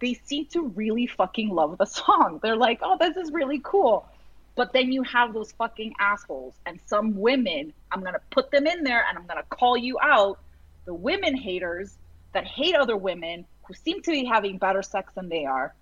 they 0.00 0.14
seem 0.24 0.46
to 0.46 0.66
really 0.68 1.06
fucking 1.06 1.50
love 1.50 1.78
the 1.78 1.84
song. 1.84 2.40
They're 2.42 2.56
like, 2.56 2.80
oh, 2.82 2.96
this 2.98 3.16
is 3.16 3.30
really 3.30 3.60
cool. 3.62 4.08
But 4.56 4.72
then 4.72 4.90
you 4.90 5.02
have 5.04 5.32
those 5.32 5.52
fucking 5.52 5.94
assholes 6.00 6.54
and 6.66 6.80
some 6.86 7.16
women, 7.16 7.72
I'm 7.92 8.02
to 8.02 8.20
put 8.30 8.50
them 8.50 8.66
in 8.66 8.82
there 8.82 9.04
and 9.08 9.16
I'm 9.16 9.26
to 9.26 9.44
call 9.48 9.76
you 9.76 9.98
out. 10.02 10.38
The 10.86 10.94
women 10.94 11.36
haters 11.36 11.96
that 12.32 12.46
hate 12.46 12.74
other 12.74 12.96
women 12.96 13.44
who 13.64 13.74
seem 13.74 14.02
to 14.02 14.10
be 14.10 14.24
having 14.24 14.58
better 14.58 14.82
sex 14.82 15.12
than 15.14 15.28
they 15.28 15.44
are. 15.44 15.74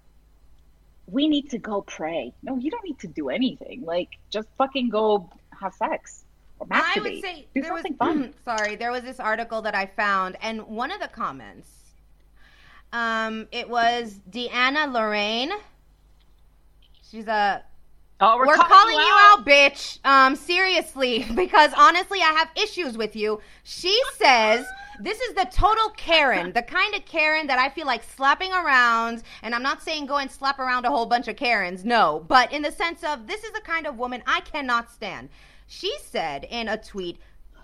We 1.11 1.29
need 1.29 1.51
to 1.51 1.59
go 1.59 1.83
pray. 1.83 2.33
No, 2.43 2.57
you 2.57 2.71
don't 2.71 2.85
need 2.85 2.99
to 3.01 3.09
do 3.09 3.29
anything. 3.31 3.83
Like, 3.85 4.19
just 4.31 4.49
fucking 4.59 4.91
go 4.91 5.31
have 5.61 5.75
sex 5.75 6.25
or 6.59 6.67
masturbate. 6.67 6.83
I 6.97 7.01
would 7.01 7.21
say 7.21 7.47
do 7.55 7.63
there 7.63 7.73
was 7.73 7.83
something 7.83 7.97
fun. 7.99 8.35
sorry, 8.45 8.77
there 8.77 8.91
was 8.93 9.03
this 9.03 9.19
article 9.21 9.63
that 9.63 9.75
I 9.75 9.87
found, 9.87 10.37
and 10.43 10.67
one 10.67 10.91
of 10.91 11.01
the 11.01 11.09
comments, 11.09 11.71
um, 12.93 13.49
it 13.53 13.69
was 13.69 14.21
Deanna 14.31 14.93
Lorraine. 14.93 15.53
She's 17.11 17.27
a 17.27 17.63
Oh, 18.21 18.37
we're, 18.37 18.53
calling, 18.57 18.97
you 18.97 19.01
out. 19.01 19.47
bitch. 19.47 20.05
Um, 20.05 20.35
seriously, 20.35 21.25
because 21.37 21.73
honestly, 21.77 22.19
I 22.21 22.33
have 22.33 22.51
issues 22.57 22.99
with 22.99 23.15
you. 23.15 23.41
She 23.63 23.97
says 24.17 24.67
this 25.01 25.21
is 25.21 25.35
the 25.35 25.49
total 25.53 25.91
Karen, 25.91 26.53
the 26.53 26.63
kind 26.63 26.95
of 26.95 27.05
Karen 27.05 27.47
that 27.47 27.59
I 27.59 27.69
feel 27.69 27.87
like 27.87 28.03
slapping 28.03 28.53
around. 28.53 29.23
And 29.43 29.55
I'm 29.55 29.63
not 29.63 29.83
saying 29.83 30.07
go 30.07 30.17
and 30.17 30.31
slap 30.31 30.59
around 30.59 30.85
a 30.85 30.91
whole 30.91 31.07
bunch 31.07 31.29
of 31.29 31.37
Karens, 31.37 31.85
no, 31.85 32.25
but 32.29 32.53
in 32.53 32.63
the 32.63 32.73
sense 32.73 33.05
of 33.05 33.27
this 33.27 33.45
is 33.45 33.53
the 33.53 33.61
kind 33.61 33.87
of 33.87 33.99
woman 33.99 34.23
I 34.27 34.41
cannot 34.41 34.91
stand. 34.91 35.29
She 35.67 35.95
said 36.11 36.47
in 36.51 36.69
a 36.69 36.77
tweet, 36.77 37.19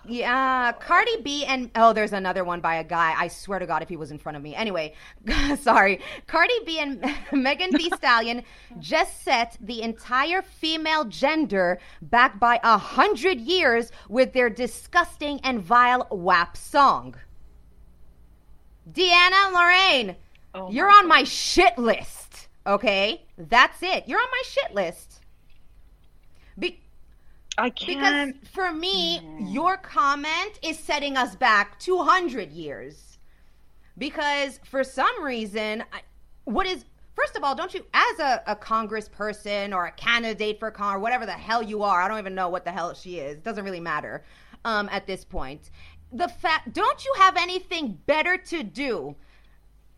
yeah, 0.07 0.71
Cardi 0.73 1.21
B 1.23 1.45
and 1.45 1.71
oh, 1.75 1.91
there's 1.93 2.13
another 2.13 2.43
one 2.43 2.61
by 2.61 2.75
a 2.75 2.83
guy. 2.83 3.15
I 3.17 3.27
swear 3.27 3.59
to 3.59 3.65
God, 3.65 3.81
if 3.81 3.89
he 3.89 3.97
was 3.97 4.11
in 4.11 4.19
front 4.19 4.35
of 4.35 4.43
me. 4.43 4.55
Anyway, 4.55 4.93
sorry. 5.59 5.99
Cardi 6.27 6.53
B 6.65 6.79
and 6.79 7.03
Megan 7.31 7.71
Thee 7.71 7.91
Stallion 7.95 8.43
just 8.79 9.23
set 9.23 9.57
the 9.59 9.81
entire 9.81 10.41
female 10.41 11.05
gender 11.05 11.79
back 12.03 12.39
by 12.39 12.59
a 12.63 12.77
hundred 12.77 13.39
years 13.39 13.91
with 14.07 14.33
their 14.33 14.49
disgusting 14.49 15.39
and 15.43 15.59
vile 15.61 16.07
WAP 16.11 16.55
song. 16.55 17.15
Deanna 18.91 19.53
Lorraine, 19.53 20.15
Oh 20.53 20.71
you're 20.71 20.87
my 20.87 20.97
on 20.99 21.07
my 21.07 21.23
shit 21.23 21.77
list. 21.77 22.47
Okay, 22.67 23.25
that's 23.37 23.83
it. 23.83 24.07
You're 24.07 24.19
on 24.19 24.27
my 24.31 24.43
shit 24.45 24.73
list. 24.73 25.19
Be- 26.57 26.79
I 27.57 27.69
because 27.69 27.85
can't. 27.85 28.39
Because 28.39 28.49
for 28.51 28.71
me, 28.71 29.21
your 29.39 29.77
comment 29.77 30.59
is 30.61 30.79
setting 30.79 31.17
us 31.17 31.35
back 31.35 31.79
200 31.79 32.51
years. 32.51 33.17
Because 33.97 34.59
for 34.65 34.83
some 34.83 35.23
reason, 35.23 35.83
I, 35.93 36.01
what 36.43 36.65
is, 36.65 36.83
first 37.15 37.37
of 37.37 37.43
all, 37.43 37.55
don't 37.55 37.73
you, 37.73 37.85
as 37.93 38.19
a, 38.19 38.43
a 38.47 38.55
congressperson 38.55 39.73
or 39.73 39.85
a 39.85 39.91
candidate 39.91 40.59
for 40.59 40.69
con 40.69 40.95
or 40.95 40.99
whatever 40.99 41.25
the 41.25 41.31
hell 41.31 41.63
you 41.63 41.83
are, 41.83 42.01
I 42.01 42.07
don't 42.07 42.19
even 42.19 42.35
know 42.35 42.49
what 42.49 42.65
the 42.65 42.71
hell 42.71 42.93
she 42.93 43.19
is, 43.19 43.39
doesn't 43.39 43.63
really 43.63 43.79
matter 43.79 44.23
um, 44.65 44.89
at 44.91 45.07
this 45.07 45.23
point. 45.23 45.69
The 46.11 46.27
fact, 46.27 46.73
don't 46.73 47.03
you 47.03 47.13
have 47.17 47.35
anything 47.37 47.99
better 48.05 48.37
to 48.37 48.63
do 48.63 49.15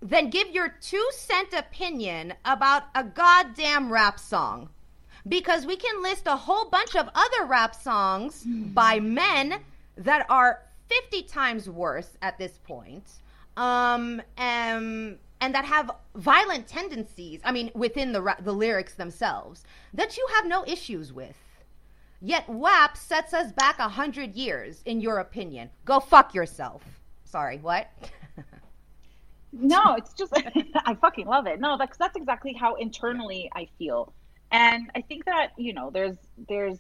than 0.02 0.30
give 0.30 0.50
your 0.50 0.70
two 0.70 1.06
cent 1.12 1.54
opinion 1.54 2.34
about 2.46 2.84
a 2.96 3.04
goddamn 3.04 3.92
rap 3.92 4.20
song? 4.20 4.70
because 5.28 5.66
we 5.66 5.76
can 5.76 6.02
list 6.02 6.28
a 6.28 6.36
whole 6.36 6.70
bunch 6.70 6.96
of 6.96 7.10
other 7.14 7.46
rap 7.46 7.76
songs 7.76 8.46
by 8.46 9.00
men 9.00 9.60
that 9.98 10.26
are 10.30 10.62
50 10.88 11.24
times 11.24 11.70
worse 11.70 12.18
at 12.22 12.38
this 12.38 12.60
point 12.64 13.04
um, 13.58 14.22
um, 14.38 15.18
and 15.42 15.54
that 15.54 15.66
have 15.66 15.92
violent 16.16 16.68
tendencies 16.68 17.42
i 17.44 17.52
mean 17.52 17.72
within 17.74 18.12
the, 18.12 18.22
ra- 18.22 18.36
the 18.42 18.54
lyrics 18.54 18.94
themselves 18.94 19.64
that 19.94 20.18
you 20.18 20.28
have 20.36 20.46
no 20.46 20.64
issues 20.66 21.12
with 21.12 21.36
yet 22.22 22.48
wap 22.50 22.98
sets 22.98 23.34
us 23.34 23.52
back 23.54 23.80
a 23.80 23.88
hundred 23.88 24.36
years 24.36 24.82
in 24.86 25.00
your 25.02 25.20
opinion 25.20 25.70
go 25.86 26.00
fuck 26.00 26.34
yourself 26.34 26.84
sorry 27.26 27.58
what 27.58 27.90
No, 29.54 29.96
it's 29.96 30.14
just 30.14 30.34
I 30.86 30.96
fucking 30.96 31.28
love 31.28 31.48
it. 31.48 31.60
No, 31.60 31.78
that's 31.78 31.98
that's 31.98 32.16
exactly 32.16 32.54
how 32.54 32.76
internally 32.76 33.50
I 33.56 33.68
feel. 33.78 34.14
And 34.52 34.90
I 34.96 35.02
think 35.02 35.26
that, 35.26 35.52
you 35.58 35.74
know, 35.74 35.90
there's 35.90 36.18
there's 36.48 36.78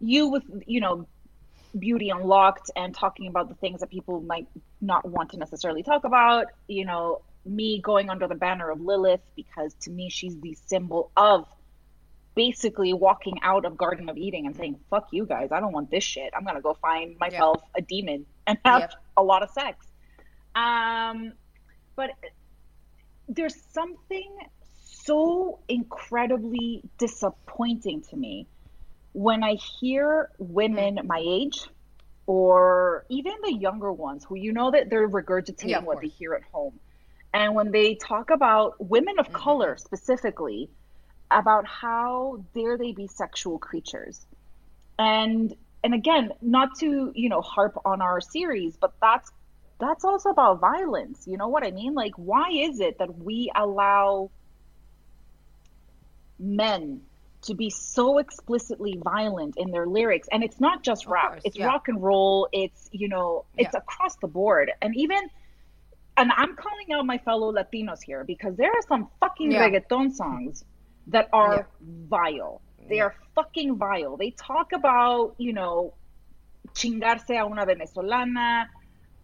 you 0.00 0.28
with, 0.28 0.44
you 0.66 0.80
know, 0.80 1.06
beauty 1.78 2.10
unlocked 2.10 2.70
and 2.76 2.94
talking 2.94 3.28
about 3.28 3.48
the 3.48 3.54
things 3.56 3.80
that 3.80 3.90
people 3.90 4.20
might 4.20 4.46
not 4.80 5.08
want 5.08 5.30
to 5.30 5.36
necessarily 5.36 5.82
talk 5.82 6.04
about, 6.04 6.46
you 6.68 6.84
know, 6.84 7.22
me 7.44 7.80
going 7.80 8.08
under 8.10 8.26
the 8.26 8.34
banner 8.34 8.70
of 8.70 8.80
Lilith 8.80 9.20
because 9.36 9.74
to 9.82 9.90
me 9.90 10.08
she's 10.10 10.38
the 10.40 10.56
symbol 10.66 11.10
of 11.16 11.46
basically 12.36 12.92
walking 12.92 13.38
out 13.42 13.64
of 13.64 13.76
Garden 13.76 14.08
of 14.08 14.16
Eden 14.16 14.46
and 14.46 14.54
saying, 14.54 14.78
"Fuck 14.90 15.08
you 15.10 15.26
guys, 15.26 15.50
I 15.50 15.58
don't 15.58 15.72
want 15.72 15.90
this 15.90 16.04
shit. 16.04 16.32
I'm 16.36 16.44
gonna 16.44 16.60
go 16.60 16.74
find 16.74 17.18
myself 17.18 17.60
a 17.74 17.80
demon 17.80 18.26
and 18.46 18.58
have 18.64 18.82
Yep. 18.82 18.92
a 19.16 19.22
lot 19.24 19.42
of 19.42 19.50
sex." 19.50 19.84
Um, 20.54 21.32
but 21.96 22.10
there's 23.28 23.60
something 23.72 24.30
so 24.84 25.58
incredibly 25.68 26.82
disappointing 26.98 28.02
to 28.02 28.16
me 28.16 28.46
when 29.12 29.42
I 29.42 29.54
hear 29.54 30.30
women 30.38 31.00
my 31.04 31.22
age 31.24 31.66
or 32.26 33.06
even 33.08 33.34
the 33.42 33.54
younger 33.54 33.92
ones 33.92 34.24
who 34.24 34.34
you 34.36 34.52
know 34.52 34.70
that 34.72 34.90
they're 34.90 35.08
regurgitating 35.08 35.68
Yeah, 35.70 35.80
what 35.80 36.00
they 36.00 36.08
hear 36.08 36.34
at 36.34 36.42
home. 36.52 36.78
And 37.32 37.54
when 37.54 37.70
they 37.70 37.94
talk 37.94 38.30
about 38.30 38.74
women 38.78 39.18
of 39.18 39.32
color 39.32 39.76
specifically, 39.78 40.70
about 41.30 41.66
how 41.66 42.44
dare 42.54 42.78
they 42.78 42.92
be 42.92 43.06
sexual 43.08 43.58
creatures. 43.58 44.24
And 44.98 45.54
and 45.84 45.94
again, 45.94 46.32
not 46.42 46.70
to, 46.80 47.12
you 47.14 47.28
know, 47.28 47.40
harp 47.42 47.78
on 47.84 48.00
our 48.02 48.20
series, 48.20 48.76
but 48.76 48.92
that's 49.00 49.30
that's 49.78 50.04
also 50.04 50.30
about 50.30 50.60
violence. 50.60 51.24
You 51.26 51.36
know 51.36 51.48
what 51.48 51.64
I 51.64 51.70
mean? 51.70 51.94
Like 51.94 52.12
why 52.16 52.48
is 52.52 52.80
it 52.80 52.98
that 52.98 53.16
we 53.18 53.50
allow 53.54 54.30
men 56.38 57.02
to 57.42 57.54
be 57.54 57.70
so 57.70 58.18
explicitly 58.18 58.98
violent 59.02 59.54
in 59.56 59.70
their 59.70 59.86
lyrics 59.86 60.28
and 60.32 60.42
it's 60.42 60.60
not 60.60 60.82
just 60.82 61.06
rap 61.06 61.30
course, 61.30 61.42
it's 61.44 61.56
yeah. 61.56 61.66
rock 61.66 61.88
and 61.88 62.02
roll 62.02 62.48
it's 62.52 62.88
you 62.92 63.08
know 63.08 63.44
it's 63.56 63.72
Yeah. 63.72 63.78
across 63.78 64.16
the 64.16 64.26
board 64.26 64.70
and 64.82 64.94
even 64.96 65.20
and 66.16 66.30
i'm 66.36 66.56
calling 66.56 66.92
out 66.92 67.06
my 67.06 67.18
fellow 67.18 67.52
latinos 67.52 68.02
here 68.02 68.24
because 68.24 68.56
there 68.56 68.70
are 68.70 68.82
some 68.88 69.08
fucking 69.20 69.52
Yeah. 69.52 69.68
reggaeton 69.68 70.12
songs 70.12 70.64
that 71.08 71.28
are 71.32 71.68
vile. 71.80 72.62
They 72.88 73.00
are 73.00 73.14
fucking 73.34 73.76
vile. 73.76 74.16
They 74.16 74.30
talk 74.32 74.72
about 74.72 75.34
you 75.38 75.52
know 75.52 75.94
chingarse 76.74 77.30
a 77.30 77.44
una 77.46 77.66
venezolana. 77.66 78.66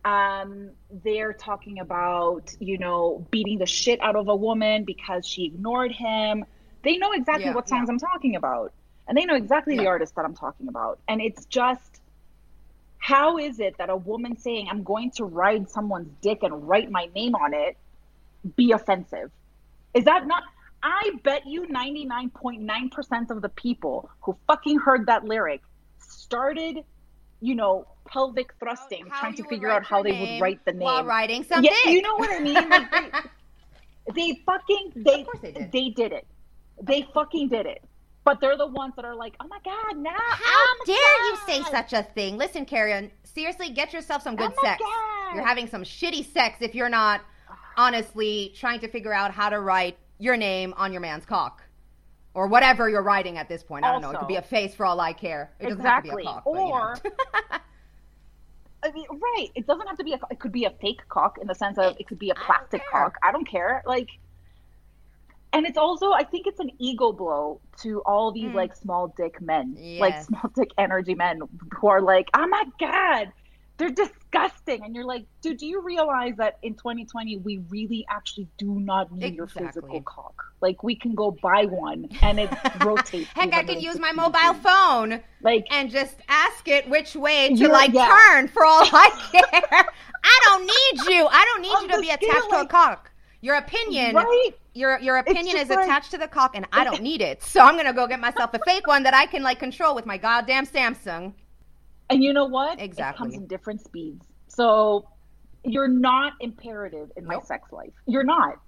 Um, 0.05 0.73
they're 0.91 1.33
talking 1.33 1.79
about 1.79 2.55
you 2.61 2.79
know 2.79 3.27
beating 3.31 3.59
the 3.59 3.67
shit 3.67 4.01
out 4.03 4.17
of 4.17 4.29
a 4.29 4.37
woman 4.37 4.85
because 4.85 5.27
she 5.27 5.45
ignored 5.47 5.93
him. 5.93 6.45
They 6.85 6.97
know 6.99 7.13
exactly 7.13 7.51
Yeah, 7.51 7.55
what 7.55 7.69
songs 7.69 7.89
yeah. 7.89 7.93
i'm 7.93 7.99
talking 7.99 8.37
about. 8.37 8.73
And 9.09 9.17
they 9.19 9.25
know 9.25 9.35
exactly 9.37 9.77
the 9.77 9.85
Yeah. 9.85 9.89
artist 9.89 10.15
that 10.17 10.25
i'm 10.25 10.35
talking 10.35 10.69
about. 10.69 11.01
And 11.09 11.21
it's 11.21 11.45
just 11.47 12.01
how 12.99 13.39
is 13.39 13.61
it 13.61 13.79
that 13.79 13.91
a 13.91 13.97
woman 13.97 14.37
saying 14.37 14.69
i'm 14.71 14.83
going 14.83 15.11
to 15.13 15.25
ride 15.25 15.69
someone's 15.71 16.11
dick 16.23 16.41
and 16.43 16.69
write 16.69 16.91
my 16.91 17.07
name 17.15 17.35
on 17.35 17.55
it 17.55 17.77
be 18.57 18.73
offensive? 18.73 19.31
Is 19.95 20.05
that 20.05 20.27
not 20.27 20.43
i 20.83 21.11
bet 21.23 21.47
you 21.47 21.63
99.9% 21.67 23.31
of 23.31 23.43
the 23.43 23.49
people 23.51 24.11
who 24.21 24.37
fucking 24.47 24.79
heard 24.79 25.07
that 25.07 25.25
lyric 25.25 25.63
started 25.99 26.79
you 27.41 27.55
know 27.55 27.87
pelvic 28.07 28.53
thrusting 28.59 29.07
How 29.09 29.21
trying 29.21 29.35
to 29.35 29.45
figure 29.45 29.71
out 29.71 29.85
how 29.85 30.03
they 30.03 30.19
would 30.19 30.41
write 30.41 30.65
the 30.65 30.73
name 30.73 30.83
while 30.83 31.05
writing 31.05 31.45
some 31.45 31.65
yeah, 31.65 31.73
you 31.87 32.03
know 32.03 32.17
what 32.17 32.31
I 32.31 32.41
mean? 32.41 32.55
Like 32.55 32.91
they, 32.91 34.13
they 34.15 34.43
fucking 34.47 34.93
they 34.97 35.27
they 35.43 35.53
did. 35.53 35.73
they 35.73 35.89
did 35.91 36.13
it. 36.13 36.27
They 36.81 37.07
fucking 37.15 37.49
did 37.49 37.67
it. 37.67 37.83
But 38.25 38.41
they're 38.41 38.57
the 38.57 38.69
ones 38.69 38.95
that 38.97 39.05
are 39.05 39.17
like, 39.17 39.35
oh 39.41 39.49
my 39.49 39.59
god, 39.65 39.97
no! 39.97 40.11
How 40.11 40.39
oh 40.47 40.85
dare 40.87 40.97
you 41.27 41.37
say 41.47 41.71
such 41.71 41.93
a 41.93 42.05
thing? 42.05 42.37
Listen, 42.39 42.65
Karen, 42.65 43.11
seriously, 43.25 43.71
get 43.71 43.93
yourself 43.93 44.23
some 44.23 44.37
good 44.37 44.53
Oh 44.53 44.63
my 44.63 44.69
sex. 44.69 44.83
God. 44.83 45.35
You're 45.35 45.47
having 45.47 45.67
some 45.67 45.83
shitty 45.83 46.33
sex 46.33 46.59
if 46.61 46.75
you're 46.75 46.89
not 46.89 47.23
honestly 47.77 48.53
trying 48.55 48.81
to 48.81 48.89
figure 48.89 49.13
out 49.13 49.33
how 49.33 49.49
to 49.49 49.59
write 49.59 49.97
your 50.23 50.37
name 50.37 50.73
on 50.77 50.93
your 50.93 51.01
man's 51.01 51.25
cock. 51.25 51.63
Or 52.35 52.47
whatever 52.47 52.89
you're 52.89 53.03
writing 53.03 53.37
at 53.37 53.49
this 53.49 53.63
point. 53.63 53.85
I 53.85 53.93
don't 53.93 54.01
know. 54.01 54.11
It 54.11 54.19
could 54.19 54.29
be 54.29 54.37
a 54.37 54.43
face 54.43 54.75
for 54.75 54.87
all 54.87 54.99
I 55.01 55.13
care. 55.13 55.53
It 55.61 55.69
doesn't 55.69 55.85
have 55.85 56.05
to 56.05 56.17
be 56.17 56.23
a 56.23 56.25
cock. 56.25 56.45
but, 56.45 56.53
you 56.53 56.59
know. 56.59 56.73
or 56.73 56.97
I 58.85 58.91
mean, 58.93 59.05
right? 59.11 59.49
It 59.55 59.67
doesn't 59.67 59.87
have 59.87 59.99
to 59.99 60.05
be 60.05 60.13
a. 60.15 60.19
It 60.31 60.41
could 60.41 60.51
be 60.53 60.65
a 60.65 60.71
fake 60.81 61.03
cock 61.09 61.37
in 61.41 61.47
the 61.47 61.55
sense 61.55 61.77
of 61.79 61.95
it 62.01 62.09
could 62.09 62.19
be 62.19 62.31
a 62.31 62.35
plastic 62.35 62.81
care. 62.81 63.03
cock. 63.03 63.17
I 63.23 63.33
don't 63.33 63.47
care. 63.47 63.83
Like, 63.87 64.09
and 65.53 65.67
it's 65.67 65.77
also 65.77 66.13
I 66.13 66.25
think 66.25 66.47
it's 66.47 66.59
an 66.59 66.71
ego 66.79 67.13
blow 67.13 67.61
to 67.83 68.01
all 68.07 68.33
these 68.33 68.55
like 68.55 68.75
small 68.75 69.13
dick 69.17 69.41
men, 69.43 69.77
like 70.01 70.15
Mm. 70.15 70.27
Small 70.27 70.51
dick 70.57 70.71
energy 70.79 71.15
men 71.15 71.41
who 71.79 71.89
are 71.89 72.01
like, 72.01 72.29
oh 72.35 72.47
my 72.47 72.65
god, 72.81 73.31
they're 73.83 74.07
disgusting. 74.07 74.85
And 74.85 74.95
you're 74.95 75.05
like, 75.05 75.25
dude, 75.41 75.59
do 75.59 75.67
you 75.67 75.81
realize 75.83 76.35
that 76.37 76.59
in 76.63 76.75
2020 76.75 77.39
we 77.39 77.59
really 77.69 78.07
actually 78.09 78.47
do 78.57 78.79
not 78.79 79.11
need 79.11 79.35
your 79.35 79.49
physical 79.49 80.01
cock? 80.03 80.41
Like 80.61 80.85
we 80.85 80.95
can 80.95 81.15
go 81.15 81.37
buy 81.43 81.65
one 81.65 82.09
and 82.23 82.39
it 82.39 82.51
rotates. 82.85 83.29
Heck, 83.35 83.53
I 83.53 83.65
can 83.65 83.81
use 83.81 83.99
my 83.99 84.13
mobile 84.13 84.55
phone 84.55 85.21
Like 85.43 85.67
and 85.71 85.91
just 85.91 86.15
ask 86.29 86.69
it 86.69 86.89
which 86.89 87.17
way 87.17 87.55
to 87.57 87.69
like 87.69 87.93
yeah. 87.93 88.07
turn 88.09 88.49
for 88.49 88.65
all 88.65 88.85
I 88.93 89.11
care. 89.33 89.85
I 90.25 90.41
don't 90.45 90.63
need 90.63 91.13
you. 91.15 91.27
I 91.27 91.45
don't 91.45 91.63
need 91.63 91.73
On 91.75 91.83
you 91.83 91.89
to 91.89 92.01
be 92.01 92.07
scale, 92.13 92.31
attached 92.31 92.51
to 92.51 92.61
a 92.61 92.67
cock. 92.67 93.11
Your 93.41 93.57
opinion, 93.57 94.15
right? 94.15 94.51
your 94.75 95.01
your 95.01 95.17
opinion 95.17 95.57
is 95.57 95.69
like- 95.69 95.81
attached 95.81 96.13
to 96.13 96.19
the 96.19 96.29
cock, 96.29 96.53
and 96.55 96.65
I 96.73 96.85
don't 96.85 97.03
need 97.03 97.21
it. 97.21 97.43
So 97.43 97.59
I'm 97.61 97.77
gonna 97.77 97.93
go 97.93 98.07
get 98.07 98.21
myself 98.21 98.55
a 98.55 98.61
fake 98.65 98.87
one 98.87 99.03
that 99.03 99.15
I 99.15 99.27
can 99.27 99.43
like 99.43 99.59
control 99.59 99.97
with 99.97 100.07
my 100.07 100.17
goddamn 100.19 100.65
Samsung. 100.65 101.33
And 102.11 102.23
you 102.23 102.33
know 102.33 102.45
what? 102.47 102.79
It 102.81 102.85
Exactly. 102.85 103.19
comes 103.19 103.35
in 103.35 103.47
different 103.47 103.81
speeds. 103.83 104.27
So 104.49 105.09
you're 105.65 105.89
not 105.89 106.35
imperative 106.41 107.11
in 107.17 107.25
my 107.25 107.35
Nope. 107.35 107.47
sex 107.47 107.73
life. 107.73 107.93
You're 108.07 108.25
not. 108.25 108.59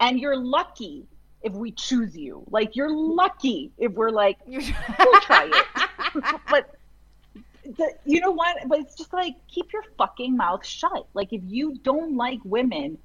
And 0.00 0.18
you're 0.20 0.36
lucky 0.36 1.06
if 1.42 1.52
we 1.52 1.72
choose 1.72 2.16
you. 2.16 2.44
Like 2.50 2.76
you're 2.76 2.94
lucky 2.94 3.72
if 3.78 3.92
we're 3.92 4.10
like, 4.10 4.38
we'll 4.46 5.20
try 5.20 5.50
it. 5.52 6.24
but 6.50 6.74
the, 7.64 7.92
you 8.04 8.20
know 8.20 8.30
what? 8.30 8.56
But 8.68 8.80
it's 8.80 8.94
just 8.94 9.12
like 9.12 9.34
keep 9.48 9.72
your 9.72 9.82
fucking 9.98 10.36
mouth 10.36 10.64
shut. 10.66 11.06
Like 11.14 11.32
if 11.32 11.42
you 11.46 11.76
don't 11.82 12.16
like 12.16 12.38
women 12.44 12.98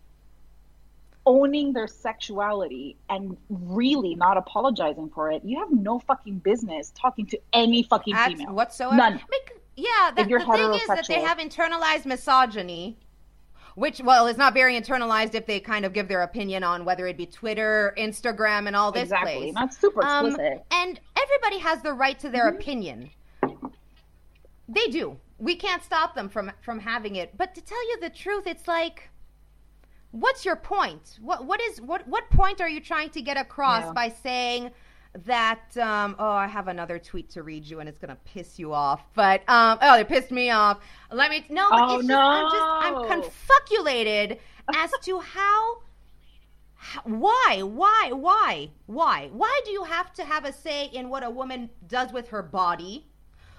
owning 1.25 1.73
their 1.73 1.87
sexuality 1.87 2.97
and 3.09 3.37
really 3.49 4.15
not 4.15 4.37
apologizing 4.37 5.09
for 5.13 5.31
it, 5.31 5.43
you 5.45 5.59
have 5.59 5.71
no 5.71 5.99
fucking 5.99 6.39
business 6.39 6.91
talking 6.99 7.25
to 7.27 7.39
any 7.53 7.83
fucking 7.83 8.15
female. 8.15 8.53
whatsoever. 8.53 8.95
None. 8.95 9.13
Bec- 9.17 9.58
yeah, 9.79 10.11
that, 10.15 10.27
the 10.29 10.39
thing 10.39 10.73
is 10.73 10.87
that 10.87 11.05
they 11.07 11.21
have 11.21 11.37
internalized 11.37 12.05
misogyny, 12.05 12.97
which, 13.75 14.01
well, 14.01 14.27
is 14.27 14.37
not 14.37 14.53
very 14.53 14.79
internalized 14.79 15.35
if 15.35 15.45
they 15.45 15.59
kind 15.59 15.85
of 15.85 15.93
give 15.93 16.07
their 16.07 16.23
opinion 16.23 16.63
on 16.63 16.85
whether 16.85 17.07
it 17.07 17.17
be 17.17 17.25
Twitter, 17.25 17.93
Instagram, 17.97 18.67
and 18.67 18.75
all 18.75 18.91
this 18.91 19.03
exactly. 19.03 19.37
place. 19.37 19.53
Not 19.53 19.73
super 19.73 20.03
Um, 20.03 20.27
explicit. 20.27 20.65
and 20.71 20.99
everybody 21.17 21.59
has 21.59 21.81
the 21.81 21.93
right 21.93 22.17
to 22.19 22.29
their 22.29 22.47
Mm-hmm. 22.51 22.59
opinion. 22.61 23.09
They 24.67 24.87
do. 24.87 25.17
We 25.39 25.55
can't 25.55 25.83
stop 25.83 26.13
them 26.15 26.29
from 26.29 26.51
from 26.61 26.79
having 26.79 27.15
it. 27.15 27.35
But 27.37 27.55
to 27.55 27.61
tell 27.61 27.81
you 27.89 27.99
the 28.01 28.09
truth, 28.09 28.45
it's 28.45 28.67
like, 28.67 29.09
what's 30.11 30.45
your 30.45 30.55
point? 30.57 31.17
What 31.21 31.45
what 31.45 31.61
is 31.61 31.81
what 31.81 32.07
what 32.07 32.29
point 32.29 32.61
are 32.61 32.69
you 32.69 32.79
trying 32.81 33.09
to 33.11 33.21
get 33.21 33.37
across 33.37 33.85
Yeah. 33.85 33.93
by 33.93 34.09
saying 34.09 34.71
that? 35.25 35.75
Um, 35.77 36.15
oh, 36.19 36.29
I 36.31 36.47
have 36.47 36.67
another 36.67 36.99
tweet 36.99 37.29
to 37.31 37.43
read 37.43 37.65
you, 37.65 37.79
and 37.79 37.89
it's 37.89 37.99
gonna 37.99 38.17
piss 38.25 38.59
you 38.59 38.73
off. 38.73 39.01
But 39.15 39.47
um, 39.49 39.77
oh, 39.81 39.97
it 39.99 40.07
pissed 40.07 40.31
me 40.31 40.49
off. 40.49 40.79
Let 41.11 41.29
me 41.31 41.45
no. 41.49 41.73
But 41.73 41.85
Oh, 41.89 41.95
it's 41.99 42.07
just, 42.07 42.23
I'm 42.31 42.47
just 42.47 42.69
I'm 42.79 42.95
no. 42.95 43.01
confuculated 43.01 44.39
as 44.73 44.91
to 45.03 45.19
how 45.19 45.81
H- 46.81 47.01
why 47.03 47.61
why 47.63 48.11
why 48.13 48.69
why 48.85 49.29
why 49.33 49.59
do 49.65 49.71
you 49.71 49.83
have 49.83 50.13
to 50.13 50.23
have 50.23 50.45
a 50.45 50.53
say 50.53 50.85
in 50.85 51.09
what 51.09 51.23
a 51.23 51.29
woman 51.29 51.69
does 51.87 52.13
with 52.13 52.29
her 52.29 52.41
body 52.41 53.05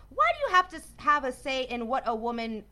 why 0.09 0.26
do 0.35 0.49
you 0.49 0.54
have 0.57 0.69
to 0.71 0.80
have 1.02 1.25
a 1.25 1.33
say 1.33 1.64
in 1.64 1.87
what 1.87 2.02
a 2.07 2.14
woman 2.14 2.64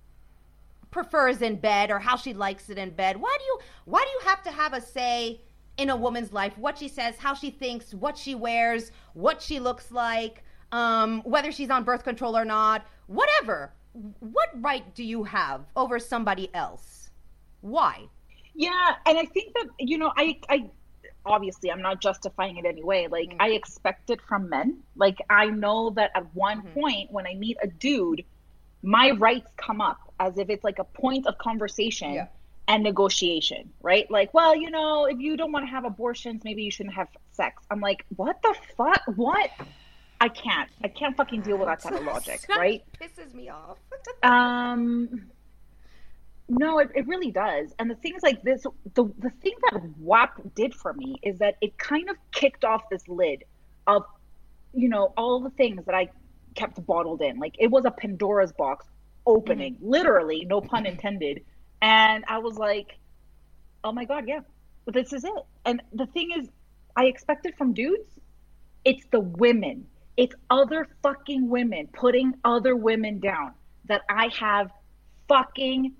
prefers 0.91 1.43
in 1.43 1.57
bed 1.57 1.91
or 1.91 1.99
how 1.99 2.17
she 2.17 2.33
likes 2.33 2.71
it 2.71 2.79
in 2.79 2.91
bed 2.91 3.19
why 3.21 3.37
do 3.39 3.45
you 3.45 3.59
why 3.85 4.03
do 4.03 4.11
you 4.11 4.21
have 4.31 4.43
to 4.43 4.51
have 4.51 4.73
a 4.73 4.81
say 4.81 5.41
in 5.79 5.91
a 5.91 5.97
woman's 5.97 6.33
life 6.33 6.59
what 6.59 6.79
she 6.79 6.89
says 6.89 7.17
how 7.19 7.35
she 7.35 7.51
thinks 7.51 7.95
what 7.95 8.19
she 8.19 8.35
wears 8.35 8.93
what 9.15 9.43
she 9.43 9.61
looks 9.61 9.91
like 9.93 10.45
um, 10.73 11.23
whether 11.23 11.53
she's 11.53 11.71
on 11.71 11.85
birth 11.85 12.05
control 12.05 12.37
or 12.37 12.45
not 12.45 12.87
whatever 13.07 13.73
what 14.21 14.51
right 14.57 14.95
do 14.95 15.05
you 15.05 15.25
have 15.25 15.67
over 15.77 15.99
somebody 15.99 16.55
else 16.55 17.11
why 17.63 18.09
Yeah, 18.55 18.95
and 19.07 19.19
I 19.19 19.27
think 19.27 19.55
that 19.55 19.67
you 19.79 19.99
know, 19.99 20.13
I 20.17 20.39
I 20.49 20.71
obviously 21.27 21.71
I'm 21.71 21.83
not 21.83 22.01
justifying 22.01 22.57
it 22.59 22.67
anyway. 22.67 23.09
Like 23.11 23.35
Mm-hmm. 23.35 23.41
I 23.41 23.51
expect 23.51 24.11
it 24.11 24.21
from 24.29 24.49
men. 24.49 24.83
Like 24.97 25.19
I 25.31 25.47
know 25.47 25.91
that 25.97 26.11
at 26.15 26.35
one 26.35 26.63
Mm-hmm. 26.65 26.75
point 26.75 27.11
when 27.13 27.27
I 27.27 27.35
meet 27.35 27.59
a 27.63 27.69
dude, 27.69 28.25
my 28.83 29.11
rights 29.13 29.51
come 29.57 29.81
up 29.81 29.99
as 30.21 30.39
if 30.39 30.51
it's 30.51 30.65
like 30.65 30.79
a 30.79 30.85
point 30.85 31.27
of 31.27 31.39
conversation 31.39 32.15
Yeah. 32.15 32.29
And 32.69 32.83
negotiation, 32.83 33.71
right? 33.81 34.09
Like, 34.11 34.33
well, 34.35 34.55
you 34.55 34.71
know, 34.71 35.07
if 35.07 35.19
you 35.19 35.37
don't 35.39 35.51
want 35.51 35.65
to 35.65 35.71
have 35.71 35.87
abortions, 35.87 36.45
maybe 36.45 36.63
you 36.63 36.71
shouldn't 36.71 36.95
have 36.95 37.09
sex. 37.33 37.65
I'm 37.71 37.81
like, 37.81 38.05
what 38.15 38.41
the 38.43 38.55
fuck? 38.77 39.03
What? 39.17 39.51
I 40.21 40.29
can't. 40.29 40.69
I 40.85 40.89
can't 40.89 41.17
fucking 41.17 41.41
deal 41.41 41.57
with 41.57 41.67
that 41.69 41.81
kind 41.81 41.97
of 41.97 42.05
logic, 42.05 42.45
right? 42.57 42.85
pisses 43.01 43.35
me 43.35 43.49
off 43.49 43.79
Um, 44.23 45.31
no, 46.49 46.79
it, 46.79 46.91
it 46.95 47.07
really 47.07 47.31
does. 47.31 47.73
And 47.79 47.91
the 47.91 47.95
things 47.95 48.23
like 48.23 48.43
this, 48.43 48.65
the 48.95 49.05
the 49.19 49.31
thing 49.43 49.55
that 49.71 49.81
WAP 49.99 50.55
did 50.55 50.75
for 50.75 50.93
me 50.93 51.17
is 51.23 51.39
that 51.39 51.57
it 51.61 51.79
kind 51.79 52.11
of 52.11 52.17
kicked 52.33 52.65
off 52.65 52.89
this 52.91 53.07
lid 53.09 53.45
of, 53.87 54.05
you 54.75 54.89
know, 54.89 55.13
all 55.17 55.41
the 55.41 55.51
things 55.51 55.85
that 55.87 55.95
I 55.95 56.11
kept 56.55 56.85
bottled 56.85 57.23
in. 57.23 57.39
Like 57.39 57.55
it 57.59 57.71
was 57.71 57.85
a 57.85 57.91
Pandora's 57.91 58.53
box 58.53 58.87
opening, 59.27 59.79
literally, 59.81 60.45
no 60.45 60.61
pun 60.61 60.85
intended. 60.85 61.45
And 61.81 62.25
I 62.29 62.39
was 62.39 62.57
like, 62.57 62.99
oh 63.85 63.93
my 63.93 64.05
god, 64.05 64.25
yeah, 64.27 64.41
this 64.87 65.13
is 65.13 65.25
it. 65.25 65.45
And 65.65 65.83
the 65.93 66.07
thing 66.07 66.31
is, 66.37 66.49
I 66.97 67.05
expect 67.05 67.47
it 67.47 67.57
from 67.57 67.75
dudes. 67.75 68.11
It's 68.85 69.05
the 69.11 69.21
women. 69.21 69.87
It's 70.17 70.35
other 70.51 70.89
fucking 71.03 71.49
women 71.49 71.89
putting 71.93 72.35
other 72.45 72.75
women 72.75 73.21
down 73.21 73.53
that 73.85 74.03
I 74.09 74.31
have 74.39 74.71
fucking 75.29 75.95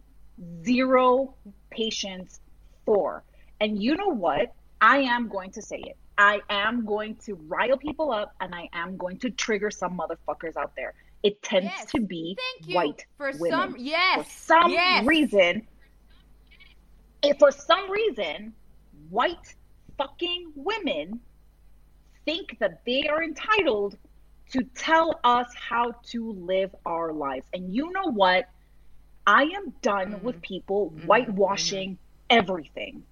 zero 0.65 1.35
patience 1.71 2.41
for. 2.85 3.23
And 3.61 3.81
you 3.83 3.97
know 3.97 4.09
what? 4.09 4.55
I 4.81 4.99
am 4.99 5.29
going 5.29 5.53
to 5.53 5.63
say 5.63 5.79
it. 5.79 5.97
I 6.17 6.41
am 6.51 6.85
going 6.85 7.17
to 7.27 7.35
rile 7.35 7.77
people 7.77 8.11
up 8.11 8.35
and 8.41 8.55
I 8.55 8.69
am 8.73 8.97
going 8.97 9.19
to 9.21 9.31
trigger 9.31 9.71
some 9.71 9.99
motherfuckers 9.99 10.57
out 10.57 10.73
there. 10.77 10.95
It 11.23 11.43
tends 11.43 11.67
Yes. 11.77 11.91
to 11.93 12.01
be 12.01 12.37
white 12.69 13.05
for 13.17 13.33
women. 13.39 13.51
some 13.51 13.77
yes 13.79 14.27
For 14.27 14.31
some 14.31 14.71
yes. 14.71 15.05
reason, 15.07 15.67
if 17.23 17.39
for 17.39 17.51
some 17.51 17.91
reason, 17.91 18.55
white 19.11 19.55
fucking 19.97 20.53
women 20.55 21.21
think 22.25 22.57
that 22.61 22.85
they 22.85 23.09
are 23.09 23.23
entitled 23.23 23.97
to 24.53 24.63
tell 24.75 25.19
us 25.25 25.47
how 25.55 25.93
to 26.11 26.33
live 26.33 26.75
our 26.87 27.13
lives. 27.13 27.47
And 27.53 27.75
you 27.75 27.91
know 27.93 28.11
what? 28.13 28.49
I 29.27 29.43
am 29.43 29.71
done 29.83 30.13
Mm-hmm. 30.13 30.25
with 30.25 30.41
people 30.41 30.91
whitewashing 31.05 31.99
everything. 32.31 33.03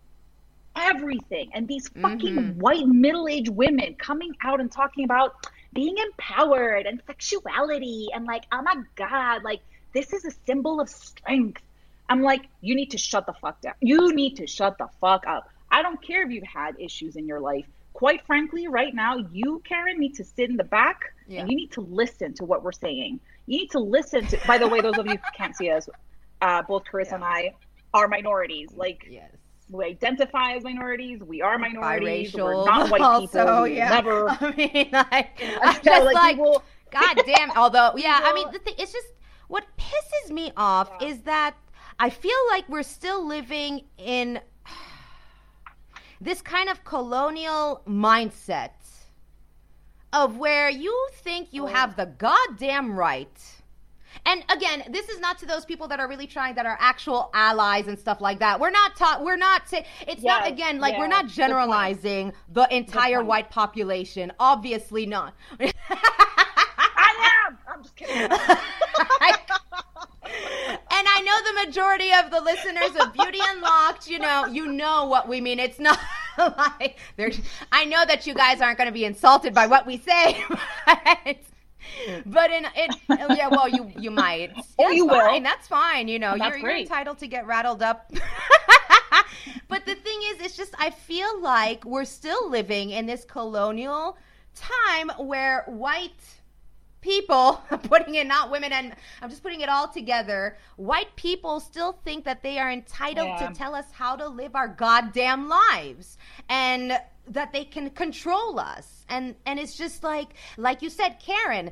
Everything. 0.77 1.51
And 1.55 1.67
these 1.67 1.89
fucking 1.89 2.37
Mm-hmm. 2.37 2.61
white 2.61 2.87
middle 2.87 3.29
aged 3.29 3.49
women 3.51 3.95
coming 3.97 4.33
out 4.45 4.61
and 4.61 4.71
talking 4.71 5.05
about 5.05 5.35
being 5.77 5.97
empowered 5.99 6.87
and 6.87 7.01
sexuality 7.07 8.09
and 8.15 8.25
like, 8.25 8.45
oh 8.51 8.63
my 8.63 8.77
God, 8.97 9.45
like 9.45 9.61
this 9.93 10.13
is 10.13 10.25
a 10.25 10.31
symbol 10.47 10.81
of 10.81 10.89
strength. 10.89 11.63
I'm 12.09 12.23
like, 12.23 12.47
you 12.63 12.75
need 12.75 12.91
to 12.93 12.99
shut 12.99 13.27
the 13.27 13.35
fuck 13.35 13.61
down. 13.61 13.75
You 13.81 14.15
need 14.15 14.37
to 14.37 14.47
shut 14.47 14.79
the 14.79 14.89
fuck 15.01 15.27
up. 15.27 15.49
I 15.71 15.83
don't 15.83 16.01
care 16.01 16.23
if 16.25 16.31
you've 16.31 16.45
had 16.45 16.77
issues 16.81 17.17
in 17.17 17.27
your 17.27 17.41
life. 17.41 17.67
Quite 17.93 18.25
frankly, 18.27 18.69
right 18.69 18.95
now, 18.95 19.19
you, 19.33 19.63
Karen, 19.69 19.99
need 19.99 20.15
to 20.17 20.25
sit 20.25 20.49
in 20.51 20.57
the 20.57 20.65
back 20.65 21.01
Yeah. 21.29 21.41
and 21.41 21.51
you 21.51 21.57
need 21.57 21.73
to 21.73 21.81
listen 21.83 22.35
to 22.35 22.45
what 22.45 22.63
we're 22.63 22.73
saying. 22.73 23.21
You 23.47 23.61
need 23.61 23.71
to 23.73 23.81
listen 23.81 24.27
to, 24.27 24.41
by 24.47 24.59
the 24.59 24.69
way, 24.69 24.81
those 24.81 24.99
of 24.99 25.07
you 25.07 25.13
who 25.15 25.19
can't 25.37 25.57
see 25.57 25.71
us, 25.71 25.89
uh, 26.41 26.63
both 26.63 26.85
Chris 26.85 27.13
and 27.13 27.25
I 27.25 27.55
are 27.93 28.09
minorities. 28.09 28.71
Like, 28.75 29.07
yes 29.11 29.31
we 29.71 29.85
identify 29.85 30.53
as 30.53 30.63
minorities. 30.63 31.23
We 31.23 31.43
are 31.43 31.59
minorities. 31.59 32.35
We're 32.35 32.65
not 32.65 32.91
white 32.91 33.21
people. 33.21 33.63
we 33.63 33.77
yeah. 33.77 33.89
never. 33.91 34.29
I 34.41 34.55
mean, 34.57 34.89
like, 34.93 35.43
I'm 35.63 35.83
just 35.83 36.15
like, 36.15 36.39
like, 36.39 36.63
God 36.91 37.23
damn. 37.27 37.51
Although, 37.53 37.93
yeah, 37.97 38.21
I 38.23 38.33
mean, 38.33 38.51
the 38.53 38.59
thing, 38.59 38.75
it's 38.79 38.93
just 38.93 39.07
what 39.49 39.65
pisses 39.77 40.31
me 40.31 40.53
off 40.57 40.91
is 41.03 41.21
that 41.23 41.57
I 41.99 42.11
feel 42.11 42.39
like 42.49 42.69
we're 42.69 42.83
still 42.83 43.27
living 43.27 43.85
in 43.99 44.41
this 46.21 46.43
kind 46.43 46.69
of 46.69 46.85
colonial 46.85 47.83
mindset 47.89 48.71
of 50.13 50.39
where 50.39 50.71
you 50.71 51.09
think 51.15 51.53
you 51.53 51.65
oh. 51.65 51.67
have 51.67 51.97
the 51.97 52.07
goddamn 52.07 52.97
right. 52.97 53.56
And 54.27 54.45
again, 54.51 54.83
this 54.91 55.09
is 55.09 55.21
not 55.21 55.39
to 55.39 55.47
those 55.47 55.65
people 55.65 55.87
that 55.89 56.01
are 56.01 56.09
really 56.09 56.27
trying, 56.27 56.57
that 56.57 56.67
are 56.67 56.77
actual 56.81 57.31
allies 57.33 57.87
and 57.87 57.99
stuff 57.99 58.21
like 58.21 58.41
that. 58.41 58.59
We're 58.59 58.71
not 58.71 58.97
taught. 58.97 59.25
We're 59.25 59.37
not. 59.37 59.63
It's 60.07 60.23
not 60.23 60.47
again 60.47 60.81
like 60.81 60.99
we're 60.99 61.07
not 61.07 61.29
generalizing 61.29 62.33
the 62.53 62.67
entire 62.75 63.23
white 63.25 63.51
population. 63.51 64.33
Obviously 64.41 65.07
not. 65.07 65.35
I 65.61 65.73
am. 67.49 67.59
I'm 67.69 67.83
just 67.83 67.95
kidding. 67.97 68.29
I- 68.31 69.39
and 70.27 71.07
I 71.09 71.21
know 71.23 71.63
the 71.63 71.67
majority 71.67 72.13
of 72.13 72.31
the 72.31 72.41
listeners 72.41 73.01
of 73.01 73.13
Beauty 73.13 73.39
Unlocked, 73.41 74.09
you 74.09 74.19
know, 74.19 74.47
you 74.47 74.67
know 74.67 75.07
what 75.07 75.29
we 75.29 75.41
mean. 75.41 75.61
It's 75.61 75.79
not 75.79 75.99
like 76.39 76.99
there's. 77.17 77.41
I 77.71 77.85
know 77.85 78.05
that 78.05 78.27
you 78.27 78.35
guys 78.35 78.61
aren't 78.61 78.79
going 78.79 78.89
to 78.89 78.93
be 78.93 79.05
insulted 79.05 79.55
by 79.55 79.67
what 79.67 79.87
we 79.87 79.99
say, 79.99 80.43
but 80.87 81.37
but 82.27 82.51
in 82.51 82.65
it, 82.77 82.97
oh, 83.11 83.35
yeah, 83.35 83.49
well, 83.49 83.69
you 83.69 83.91
you 83.99 84.11
might. 84.11 84.53
Oh, 84.79 84.85
That's 84.85 84.97
you 84.97 85.07
will. 85.07 85.21
fine. 85.21 85.43
That's 85.43 85.67
fine. 85.69 86.09
You 86.09 86.19
know, 86.19 86.35
That's 86.39 86.59
you're, 86.59 86.71
you're 86.71 86.79
entitled 86.81 87.19
to 87.19 87.27
get 87.27 87.47
rattled 87.47 87.83
up. 87.83 88.11
but 89.69 89.85
the 89.87 89.95
thing 89.95 90.19
is, 90.31 90.41
it's 90.41 90.57
just 90.57 90.75
I 90.79 90.91
feel 90.91 91.41
like 91.41 91.85
we're 91.85 92.05
still 92.05 92.51
living 92.51 92.91
in 92.91 93.07
this 93.07 93.25
colonial 93.25 94.17
time 94.55 95.11
where 95.19 95.65
white 95.67 96.13
people 97.03 97.63
I'm 97.71 97.79
putting 97.81 98.15
it 98.17 98.27
not 98.27 98.51
women 98.51 98.73
and 98.73 98.95
I'm 99.23 99.31
just 99.31 99.43
putting 99.43 99.61
it 99.61 99.69
all 99.69 99.87
together 99.87 100.57
white 100.77 101.15
people 101.15 101.61
still 101.61 101.93
think 102.05 102.25
that 102.25 102.43
they 102.43 102.59
are 102.59 102.71
entitled 102.73 103.29
Yeah. 103.29 103.49
to 103.49 103.55
tell 103.55 103.75
us 103.75 103.85
how 103.93 104.17
to 104.17 104.27
live 104.27 104.57
our 104.57 104.67
goddamn 104.67 105.47
lives 105.47 106.17
and 106.49 106.99
that 107.29 107.53
they 107.53 107.65
can 107.65 107.91
control 107.91 108.59
us 108.59 109.05
and 109.09 109.35
and 109.45 109.61
it's 109.61 109.77
just 109.77 110.03
like 110.03 110.29
like 110.57 110.81
you 110.83 110.89
said 110.91 111.19
Karen 111.21 111.71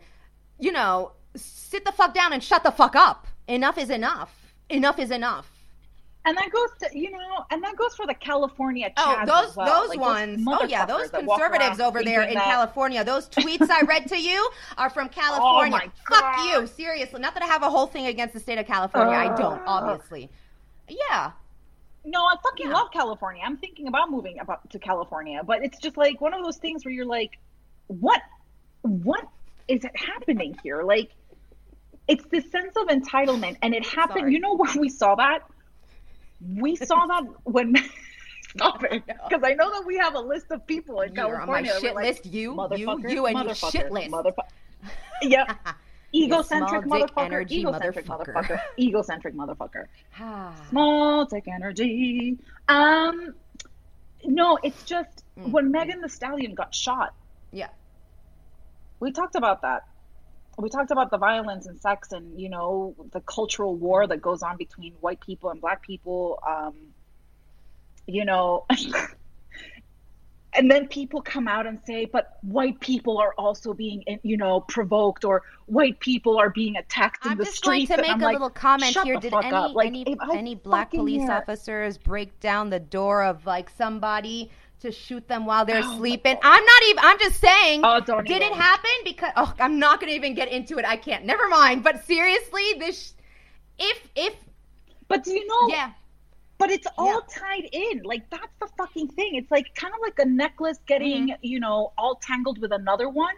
you 0.58 0.72
know 0.72 1.12
sit 1.36 1.84
the 1.84 1.92
fuck 1.92 2.14
down 2.14 2.32
and 2.32 2.42
shut 2.42 2.62
the 2.62 2.70
fuck 2.70 2.94
up 2.96 3.26
enough 3.48 3.76
is 3.78 3.90
enough 3.90 4.32
enough 4.70 4.98
is 4.98 5.10
enough 5.10 5.50
And 6.26 6.36
that 6.38 6.50
goes 6.50 6.70
to 6.80 6.98
you 6.98 7.10
know, 7.10 7.44
and 7.50 7.62
that 7.62 7.76
goes 7.76 7.94
for 7.94 8.06
the 8.06 8.14
California 8.14 8.90
Oh, 8.96 9.22
those 9.26 9.50
as 9.50 9.56
well. 9.56 9.66
those 9.80 9.88
Like, 9.90 10.00
ones. 10.00 10.44
oh 10.48 10.64
yeah, 10.64 10.86
those 10.86 11.10
conservatives 11.10 11.80
over 11.80 12.02
there 12.02 12.22
in 12.22 12.34
that- 12.34 12.44
California. 12.44 13.04
Those 13.04 13.28
tweets 13.28 13.68
I 13.68 13.82
read 13.82 14.08
to 14.08 14.18
you 14.18 14.48
are 14.78 14.88
from 14.88 15.06
oh, 15.12 15.20
California. 15.20 15.70
my 15.76 15.90
Fuck 16.08 16.20
God. 16.36 16.44
you, 16.62 16.66
seriously. 16.66 17.20
Not 17.20 17.34
that 17.34 17.42
I 17.42 17.46
have 17.46 17.62
a 17.62 17.68
whole 17.68 17.86
thing 17.86 18.06
against 18.06 18.32
the 18.32 18.40
state 18.40 18.56
of 18.58 18.66
California. 18.66 19.14
I 19.14 19.36
don't, 19.36 19.60
obviously. 19.66 20.30
Yeah. 20.88 21.32
No, 22.06 22.20
I 22.24 22.36
fucking 22.42 22.68
Yeah. 22.68 22.74
love 22.74 22.88
California. 22.90 23.42
I'm 23.44 23.58
thinking 23.58 23.88
about 23.88 24.10
moving 24.10 24.38
about 24.40 24.70
to 24.70 24.78
California, 24.78 25.42
but 25.44 25.62
it's 25.62 25.78
just 25.78 25.96
like 25.98 26.20
one 26.22 26.32
of 26.32 26.42
those 26.42 26.56
things 26.56 26.84
where 26.86 26.92
you're 26.94 27.04
like, 27.20 27.32
what, 27.88 28.22
what 28.82 29.28
is 29.68 29.84
it 29.84 29.92
happening 29.96 30.56
here? 30.62 30.82
Like, 30.82 31.10
it's 32.08 32.24
this 32.30 32.50
sense 32.50 32.74
of 32.76 32.88
entitlement, 32.88 33.56
and 33.62 33.74
it 33.74 33.86
happened. 33.86 34.20
Sorry. 34.20 34.32
You 34.34 34.40
know 34.40 34.56
where 34.56 34.72
we 34.78 34.88
saw 34.88 35.14
that? 35.16 35.40
We 36.56 36.76
saw 36.76 37.06
that 37.06 37.22
when. 37.44 37.74
Stop 38.56 38.84
it, 38.84 39.02
because 39.04 39.42
I 39.42 39.54
know 39.54 39.68
that 39.72 39.84
we 39.84 39.96
have 39.96 40.14
a 40.14 40.20
list 40.20 40.46
of 40.52 40.64
people 40.64 41.00
in 41.00 41.12
You're 41.14 41.40
on 41.40 41.48
my 41.48 41.62
California. 41.62 41.72
shit 41.80 41.94
like, 41.96 42.04
list. 42.06 42.26
You, 42.26 42.40
you, 42.40 42.54
motherfucker, 42.54 43.10
you, 43.10 43.26
and 43.26 43.44
your 43.46 43.54
shit 43.54 43.90
list. 43.90 44.10
Motherfucker. 44.10 44.48
Yep. 45.22 45.56
Egocentric 46.14 46.84
motherfucker. 46.84 47.24
energy 47.24 47.60
Egocentric 47.62 48.06
motherfucker. 48.06 48.34
motherfucker. 48.34 48.60
Egocentric 48.78 49.34
motherfucker. 49.34 49.86
Ah. 50.20 50.54
Small 50.70 51.24
dick 51.24 51.48
energy. 51.48 52.38
Um, 52.68 53.34
no, 54.24 54.58
it's 54.62 54.82
just 54.84 55.24
Mm, 55.36 55.50
when 55.50 55.72
Megan 55.72 56.00
Thee 56.00 56.08
Stallion 56.08 56.54
got 56.54 56.72
shot. 56.72 57.12
yeah. 57.50 57.68
We 59.04 59.12
talked 59.12 59.34
about 59.34 59.60
that. 59.62 59.84
We 60.56 60.70
talked 60.70 60.90
about 60.90 61.10
the 61.10 61.18
violence 61.18 61.66
and 61.66 61.78
sex 61.78 62.12
and 62.12 62.40
you 62.40 62.48
know 62.48 62.94
the 63.12 63.20
cultural 63.20 63.76
war 63.76 64.06
that 64.06 64.22
goes 64.22 64.42
on 64.42 64.56
between 64.56 64.94
white 64.94 65.20
people 65.20 65.50
and 65.50 65.60
black 65.60 65.82
people. 65.82 66.38
Um, 66.48 66.74
you 68.06 68.24
know. 68.24 68.66
And 70.56 70.70
then 70.70 70.86
people 70.86 71.20
come 71.20 71.48
out 71.48 71.66
and 71.66 71.80
say, 71.84 72.04
but 72.04 72.38
white 72.42 72.78
people 72.78 73.18
are 73.18 73.34
also 73.36 73.74
being, 73.74 74.04
you 74.22 74.36
know, 74.36 74.60
provoked, 74.60 75.24
or 75.24 75.42
white 75.66 75.98
people 75.98 76.38
are 76.38 76.48
being 76.48 76.76
attacked 76.76 77.26
in 77.26 77.36
the 77.36 77.44
streets. 77.44 77.90
I'm 77.90 77.96
just 77.98 78.02
going 78.02 78.04
to 78.04 78.14
make 78.14 78.22
a 78.22 78.24
like, 78.24 78.32
little 78.34 78.50
comment 78.50 78.96
here. 79.02 79.18
Did 79.18 79.34
any. 79.34 79.50
Like, 79.50 79.88
any 79.88 80.16
any 80.32 80.54
black 80.54 80.92
police 80.92 81.22
hear- 81.22 81.32
officers 81.32 81.98
break 81.98 82.38
down 82.38 82.70
the 82.70 82.78
door 82.78 83.24
of 83.24 83.44
like 83.46 83.68
somebody 83.68 84.48
to 84.84 84.92
shoot 84.92 85.26
them 85.28 85.44
while 85.46 85.64
they're 85.64 85.82
Oh 85.84 85.96
sleeping? 85.98 86.36
I'm 86.42 86.64
not 86.64 86.82
even. 86.88 87.04
I'm 87.04 87.18
just 87.18 87.40
saying. 87.40 87.80
Oh, 87.84 88.00
don't 88.00 88.26
did 88.26 88.42
it 88.42 88.52
happen? 88.52 88.90
Because 89.04 89.32
oh, 89.36 89.52
I'm 89.60 89.78
not 89.78 90.00
going 90.00 90.10
to 90.10 90.16
even 90.16 90.34
get 90.34 90.48
into 90.50 90.78
it. 90.78 90.84
I 90.86 90.96
can't. 90.96 91.24
Never 91.24 91.48
mind. 91.48 91.82
But 91.82 92.04
seriously, 92.04 92.74
this 92.78 93.14
if 93.78 93.98
if 94.16 94.34
But 95.08 95.24
do 95.24 95.32
you 95.32 95.46
know? 95.46 95.68
yeah 95.68 95.90
But 96.58 96.70
it's 96.70 96.86
all 96.96 97.06
Yeah. 97.06 97.40
tied 97.40 97.68
in. 97.72 98.02
Like 98.04 98.30
that's 98.30 98.54
the 98.60 98.68
fucking 98.78 99.08
thing. 99.08 99.34
It's 99.34 99.50
like 99.50 99.74
kind 99.74 99.92
of 99.92 100.00
like 100.00 100.18
a 100.18 100.24
necklace 100.24 100.78
getting, 100.86 101.28
Mm-hmm. 101.28 101.44
you 101.52 101.60
know, 101.60 101.92
all 101.98 102.14
tangled 102.16 102.58
with 102.60 102.72
another 102.72 103.08
one. 103.08 103.34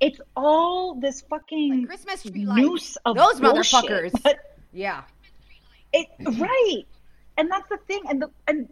It's 0.00 0.20
all 0.36 0.94
this 0.94 1.20
fucking 1.22 1.70
Like 1.80 1.86
Christmas 1.88 2.22
tree 2.22 2.44
noose 2.44 2.96
of 3.04 3.16
Those 3.16 3.40
bullshit. 3.40 3.90
motherfuckers. 3.90 4.12
But 4.22 4.38
yeah 4.72 5.02
it 5.92 6.06
right, 6.38 6.84
and 7.36 7.50
that's 7.50 7.68
the 7.68 7.76
thing. 7.88 8.00
And 8.08 8.22
the 8.22 8.30
and 8.48 8.68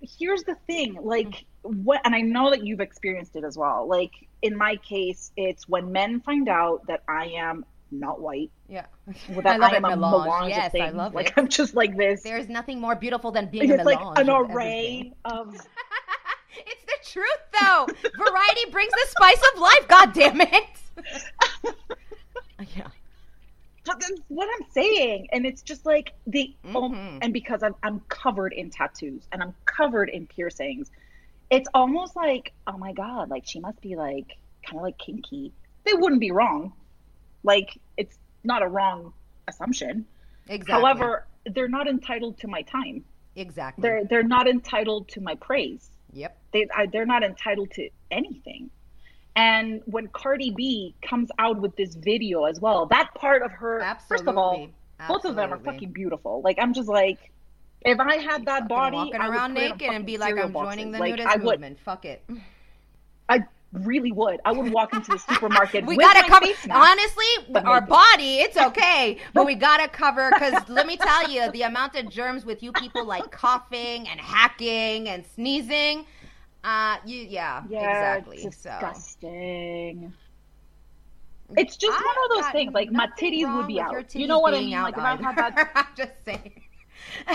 here's 0.00 0.42
the 0.44 0.54
thing. 0.66 0.98
Like 1.02 1.44
what? 1.62 2.00
And 2.04 2.14
I 2.14 2.20
know 2.20 2.50
that 2.50 2.64
you've 2.64 2.80
experienced 2.80 3.36
it 3.36 3.44
as 3.44 3.56
well. 3.56 3.88
Like 3.88 4.12
in 4.42 4.56
my 4.56 4.76
case, 4.76 5.32
it's 5.36 5.68
when 5.68 5.92
men 5.92 6.20
find 6.20 6.48
out 6.48 6.86
that 6.88 7.02
I 7.08 7.26
am 7.36 7.64
not 7.90 8.20
white. 8.20 8.50
yeah. 8.68 8.86
Well, 9.30 9.38
I 9.38 9.42
that 9.42 9.60
love 9.60 9.72
I 9.72 9.76
it, 9.76 9.76
am 9.78 9.84
a 9.84 9.96
melange. 9.96 10.24
melange 10.26 10.50
Yes, 10.50 10.66
of 10.66 10.72
things. 10.72 10.84
I 10.84 10.90
love 10.90 11.14
like 11.14 11.28
it. 11.28 11.32
I'm 11.36 11.48
just 11.48 11.74
like 11.74 11.96
this. 11.96 12.22
There's 12.22 12.48
nothing 12.48 12.80
more 12.80 12.94
beautiful 12.94 13.30
than 13.32 13.46
being 13.50 13.70
it's 13.70 13.80
a 13.80 13.84
like 13.84 13.98
an 14.16 14.28
array 14.30 15.12
of 15.24 15.54
it's 16.56 16.84
the 16.84 17.10
truth, 17.12 17.42
though. 17.60 17.86
Variety 18.16 18.70
brings 18.70 18.92
the 18.92 19.06
spice 19.08 19.42
of 19.54 19.60
life. 19.60 19.88
God 19.88 20.12
damn 20.12 20.40
it. 20.40 20.64
yeah. 22.76 22.88
But 23.88 24.00
that's 24.00 24.20
what 24.28 24.48
I'm 24.54 24.66
saying, 24.70 25.28
and 25.32 25.44
it's 25.46 25.62
just 25.62 25.84
like 25.86 26.12
the 26.26 26.54
oh, 26.74 26.90
Mhm. 26.90 27.18
and 27.22 27.32
because 27.32 27.62
I'm 27.62 27.74
I'm 27.82 28.00
covered 28.08 28.52
in 28.52 28.70
tattoos 28.70 29.26
and 29.32 29.42
I'm 29.42 29.54
covered 29.64 30.10
in 30.10 30.26
piercings, 30.26 30.90
it's 31.50 31.68
almost 31.74 32.14
like 32.14 32.52
oh 32.66 32.76
my 32.78 32.92
god, 32.92 33.30
like 33.30 33.44
she 33.46 33.60
must 33.60 33.80
be 33.80 33.96
like 33.96 34.36
kind 34.64 34.76
of 34.76 34.82
like 34.82 34.98
kinky. 34.98 35.52
They 35.84 35.94
wouldn't 35.94 36.20
be 36.20 36.30
wrong, 36.30 36.74
like 37.42 37.70
it's 37.96 38.18
not 38.44 38.62
a 38.62 38.68
wrong 38.68 39.14
assumption. 39.48 40.06
Exactly. 40.48 40.72
However, 40.72 41.26
they're 41.46 41.68
not 41.68 41.88
entitled 41.88 42.38
to 42.40 42.48
my 42.48 42.62
time. 42.62 43.04
exactly. 43.36 43.82
They're 43.82 44.04
they're 44.04 44.22
not 44.22 44.46
entitled 44.48 45.08
to 45.10 45.20
my 45.20 45.34
praise. 45.36 45.88
yep. 46.12 46.36
They 46.52 46.66
I, 46.76 46.86
they're 46.86 47.06
not 47.06 47.22
entitled 47.24 47.70
to 47.72 47.88
anything. 48.10 48.70
And 49.38 49.82
when 49.86 50.08
Cardi 50.08 50.50
B 50.50 50.96
comes 51.00 51.30
out 51.38 51.60
with 51.60 51.76
this 51.76 51.94
video 51.94 52.42
as 52.42 52.60
well, 52.60 52.86
that 52.86 53.14
part 53.14 53.42
of 53.42 53.52
her, 53.52 53.96
first 54.08 54.26
of 54.26 54.36
all, 54.36 54.68
Absolutely. 54.98 55.06
both 55.06 55.24
of 55.24 55.36
them 55.36 55.52
are 55.52 55.58
fucking 55.60 55.92
beautiful. 55.92 56.42
Like 56.42 56.58
I'm 56.60 56.74
just 56.74 56.88
like, 56.88 57.30
if 57.82 58.00
I 58.00 58.16
had 58.16 58.46
that 58.46 58.66
body, 58.66 58.96
walking 58.96 59.14
I 59.14 59.28
would 59.28 59.36
around 59.36 59.54
put 59.54 59.62
it 59.62 59.70
on 59.70 59.78
naked 59.78 59.94
and 59.94 60.04
be 60.04 60.18
like, 60.18 60.36
I'm 60.36 60.52
joining 60.52 60.90
the 60.90 60.98
boxes. 60.98 61.00
Like, 61.00 61.10
nudist 61.10 61.28
I 61.28 61.36
would, 61.36 61.60
movement. 61.60 61.78
Fuck 61.84 62.04
it. 62.04 62.24
I 63.28 63.44
really 63.72 64.10
would. 64.10 64.40
I 64.44 64.50
would 64.50 64.72
walk 64.72 64.92
into 64.92 65.12
the 65.12 65.18
supermarket. 65.32 65.86
We 65.86 65.96
with 65.96 66.04
gotta 66.04 66.28
cover. 66.28 66.46
Honestly, 66.70 67.26
our 67.54 67.80
body, 67.80 68.38
it's 68.38 68.56
okay, 68.68 69.18
but 69.34 69.46
we 69.46 69.54
gotta 69.54 69.86
cover 69.86 70.30
because 70.32 70.68
let 70.68 70.88
me 70.88 70.96
tell 70.96 71.30
you, 71.30 71.48
the 71.52 71.62
amount 71.62 71.94
of 71.94 72.10
germs 72.10 72.44
with 72.44 72.60
you 72.60 72.72
people 72.72 73.04
like 73.04 73.30
coughing 73.30 74.08
and 74.08 74.18
hacking 74.18 75.08
and 75.08 75.24
sneezing. 75.34 76.06
Uh, 76.64 76.96
you 77.06 77.20
yeah, 77.20 77.64
Yeah, 77.68 78.14
exactly. 78.14 78.38
it's 78.38 78.56
So 78.62 78.70
disgusting. 78.70 80.12
It's 81.56 81.76
just 81.76 81.98
I 81.98 82.04
one 82.04 82.16
of 82.24 82.44
those 82.44 82.52
things. 82.52 82.72
Like 82.74 82.90
my 82.92 83.08
titties 83.18 83.54
would 83.56 83.66
be 83.66 83.80
out. 83.80 84.14
You 84.14 84.26
know 84.26 84.38
what 84.40 84.54
I 84.54 84.60
mean? 84.60 84.80
Like 84.82 84.96
if 84.96 85.04
I 85.04 85.16
had 85.16 85.36
that. 85.36 85.70
I'm 85.74 85.86
just 85.96 86.24
saying. 86.24 86.62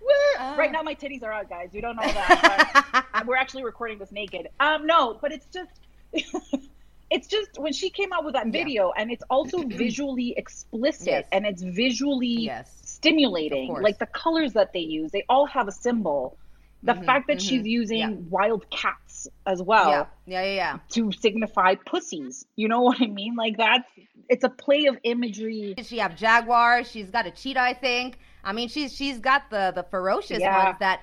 Woo! 0.00 0.56
right 0.56 0.70
now, 0.72 0.82
my 0.82 0.94
titties 0.94 1.22
are 1.22 1.32
out, 1.32 1.48
guys. 1.48 1.70
You 1.72 1.80
don't 1.82 1.96
know 1.96 2.12
that. 2.12 2.40
But 2.42 3.26
we're 3.26 3.36
actually 3.36 3.64
recording 3.64 3.98
this 3.98 4.12
naked. 4.12 4.48
Um, 4.60 4.86
no, 4.86 5.18
but 5.20 5.32
it's 5.32 5.46
just. 5.52 5.80
It's 7.10 7.26
just 7.26 7.48
when 7.56 7.72
she 7.72 7.88
came 7.88 8.12
out 8.12 8.22
with 8.26 8.34
that 8.34 8.52
Yeah. 8.52 8.52
video, 8.52 8.92
and 8.94 9.10
it's 9.10 9.24
also 9.30 9.62
visually 9.66 10.34
explicit 10.36 11.06
Yes. 11.06 11.26
and 11.32 11.46
it's 11.46 11.62
visually 11.62 12.44
Yes. 12.44 12.70
stimulating. 12.84 13.72
Like 13.80 13.98
the 13.98 14.04
colors 14.06 14.52
that 14.52 14.74
they 14.74 14.80
use, 14.80 15.10
they 15.10 15.24
all 15.26 15.46
have 15.46 15.68
a 15.68 15.72
symbol. 15.72 16.36
The 16.84 16.94
Mhm, 16.94 17.04
fact 17.06 17.26
that 17.28 17.38
mhm, 17.38 17.48
she's 17.48 17.66
using 17.66 17.98
yeah. 17.98 18.10
wild 18.30 18.68
cats 18.70 19.26
as 19.46 19.60
well 19.60 19.90
yeah, 19.90 20.06
yeah, 20.26 20.42
yeah, 20.44 20.54
yeah. 20.54 20.78
to 20.90 21.10
signify 21.12 21.74
pussies. 21.74 22.46
You 22.54 22.68
know 22.68 22.82
what 22.82 23.00
I 23.02 23.06
mean? 23.06 23.34
Like 23.34 23.56
that's 23.56 23.88
it's 24.28 24.44
a 24.44 24.48
play 24.48 24.86
of 24.86 24.96
imagery. 25.02 25.74
She 25.82 25.98
have 25.98 26.14
jaguars? 26.16 26.88
She's 26.90 27.10
got 27.10 27.26
a 27.26 27.30
cheetah, 27.32 27.60
I 27.60 27.74
think. 27.74 28.18
I 28.44 28.52
mean, 28.52 28.68
she's 28.68 28.94
she's 28.94 29.18
got 29.18 29.50
the 29.50 29.72
the 29.74 29.82
ferocious 29.82 30.38
Yeah. 30.40 30.64
ones 30.66 30.76
that, 30.78 31.00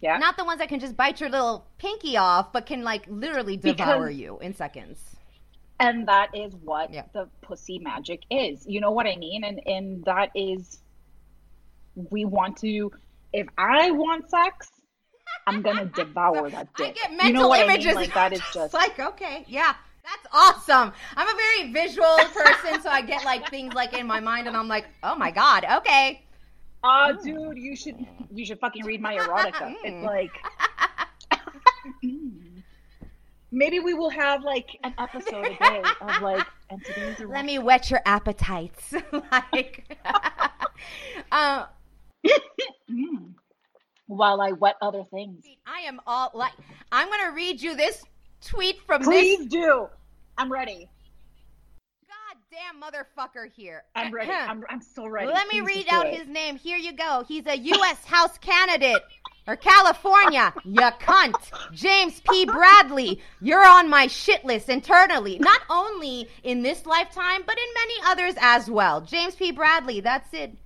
Yeah. 0.00 0.16
not 0.16 0.38
the 0.38 0.44
ones 0.44 0.58
that 0.60 0.68
can 0.70 0.80
just 0.80 0.96
bite 0.96 1.20
your 1.20 1.28
little 1.28 1.66
pinky 1.76 2.16
off, 2.16 2.52
but 2.52 2.64
can 2.64 2.82
like 2.82 3.04
literally 3.08 3.56
devour 3.58 4.06
Because- 4.06 4.16
you 4.16 4.38
in 4.38 4.54
seconds. 4.54 5.04
and 5.80 6.08
that 6.08 6.34
is 6.34 6.54
what 6.56 6.92
Yeah. 6.92 7.04
the 7.12 7.28
pussy 7.42 7.78
magic 7.78 8.22
is. 8.30 8.66
You 8.66 8.80
know 8.80 8.90
what 8.90 9.06
I 9.06 9.16
mean? 9.16 9.44
And 9.44 9.60
and 9.66 10.04
that 10.06 10.30
is 10.34 10.80
we 11.94 12.24
want 12.24 12.56
to 12.58 12.90
if 13.32 13.46
I 13.58 13.90
want 13.90 14.28
sex, 14.30 14.70
I'm 15.46 15.62
gonna 15.62 15.84
devour 15.96 16.50
that 16.50 16.68
I 16.76 16.82
dick. 16.82 16.94
get 16.96 17.10
mental 17.10 17.26
you 17.26 17.32
know 17.32 17.48
what 17.48 17.60
images. 17.64 17.86
I 17.86 17.88
mean? 17.90 17.96
Like 17.96 18.14
that 18.14 18.32
is 18.32 18.42
just 18.52 18.74
like 18.74 18.98
okay, 18.98 19.44
yeah, 19.48 19.74
that's 20.04 20.26
awesome. 20.32 20.92
I'm 21.16 21.28
a 21.28 21.34
very 21.36 21.72
visual 21.72 22.16
person, 22.34 22.80
so 22.82 22.88
I 22.90 23.02
get 23.02 23.24
like 23.24 23.48
things 23.50 23.74
like 23.74 23.92
in 23.94 24.06
my 24.06 24.20
mind, 24.20 24.46
and 24.48 24.56
I'm 24.56 24.68
like, 24.68 24.86
oh 25.02 25.14
my 25.16 25.30
god, 25.30 25.64
okay. 25.78 26.22
Ah, 26.82 27.12
dude, 27.12 27.58
you 27.58 27.76
should 27.76 27.96
you 28.32 28.44
should 28.46 28.58
fucking 28.60 28.84
read 28.84 29.00
my 29.00 29.16
erotica. 29.18 29.74
It's 29.84 30.04
like 30.04 30.30
maybe 33.52 33.80
we 33.80 33.94
will 33.94 34.10
have 34.10 34.42
like 34.44 34.78
an 34.84 34.94
episode 34.98 35.44
a 35.46 35.56
day 35.56 35.82
of 36.00 36.22
like 36.22 36.46
and 36.70 36.84
today's 36.84 37.20
a 37.20 37.26
Let 37.26 37.44
me 37.44 37.58
whet 37.58 37.90
your 37.90 38.00
appetites. 38.06 38.94
like, 39.32 39.96
uh, 41.32 41.66
Mm. 42.90 43.32
While 44.10 44.40
I 44.40 44.52
wet 44.52 44.76
other 44.82 45.04
things. 45.04 45.44
I 45.66 45.80
am 45.80 46.00
all 46.06 46.30
like, 46.34 46.52
I'm 46.90 47.08
gonna 47.08 47.32
read 47.32 47.60
you 47.62 47.76
this 47.76 48.02
tweet 48.44 48.80
from 48.86 49.02
Please 49.02 49.38
this 49.38 49.48
do. 49.48 49.86
I'm 50.36 50.50
ready. 50.50 50.88
goddamn 52.50 52.80
motherfucker 52.82 53.50
here. 53.52 53.84
I'm 53.94 54.12
ready. 54.12 54.30
Uh-huh. 54.30 54.46
I'm, 54.50 54.64
I'm 54.68 54.82
so 54.82 55.06
ready. 55.06 55.28
Let 55.28 55.46
me 55.48 55.60
Please 55.60 55.76
read 55.76 55.86
out 55.90 56.06
it. 56.06 56.14
his 56.18 56.28
name. 56.28 56.56
Here 56.56 56.76
you 56.78 56.92
go. 56.92 57.24
He's 57.28 57.46
a 57.46 57.56
U.S. 57.56 58.04
House 58.04 58.36
candidate 58.38 59.02
or 59.46 59.56
California. 59.56 60.52
You 60.64 60.80
cunt. 60.80 61.34
James 61.72 62.20
P. 62.28 62.46
Bradley. 62.46 63.20
You're 63.40 63.64
on 63.64 63.88
my 63.88 64.06
shit 64.08 64.44
list 64.44 64.68
internally. 64.68 65.38
Not 65.38 65.60
only 65.70 66.28
in 66.42 66.62
this 66.62 66.84
lifetime, 66.84 67.42
but 67.46 67.56
in 67.56 67.74
many 67.74 67.94
others 68.06 68.34
as 68.40 68.68
well. 68.68 69.00
James 69.02 69.36
P. 69.36 69.52
Bradley. 69.52 70.00
That's 70.00 70.32
it. 70.34 70.56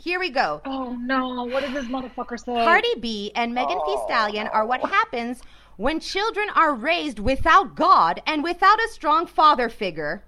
Here 0.00 0.18
we 0.20 0.30
go. 0.30 0.60
Oh 0.64 0.94
no! 0.94 1.44
What 1.44 1.64
did 1.64 1.74
this 1.74 1.86
motherfucker 1.86 2.38
say? 2.38 2.54
Cardi 2.64 2.94
B 3.00 3.32
and 3.34 3.52
Megan 3.52 3.78
Thee 3.84 3.98
Stallion 4.06 4.46
are 4.46 4.64
what 4.64 4.80
happens 4.88 5.42
when 5.76 5.98
children 6.00 6.48
are 6.54 6.72
raised 6.74 7.18
without 7.18 7.74
God 7.74 8.22
and 8.26 8.42
without 8.44 8.78
a 8.78 8.88
strong 8.92 9.26
father 9.26 9.68
figure. 9.68 10.22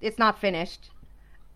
It's 0.00 0.18
not 0.18 0.38
finished. 0.38 0.90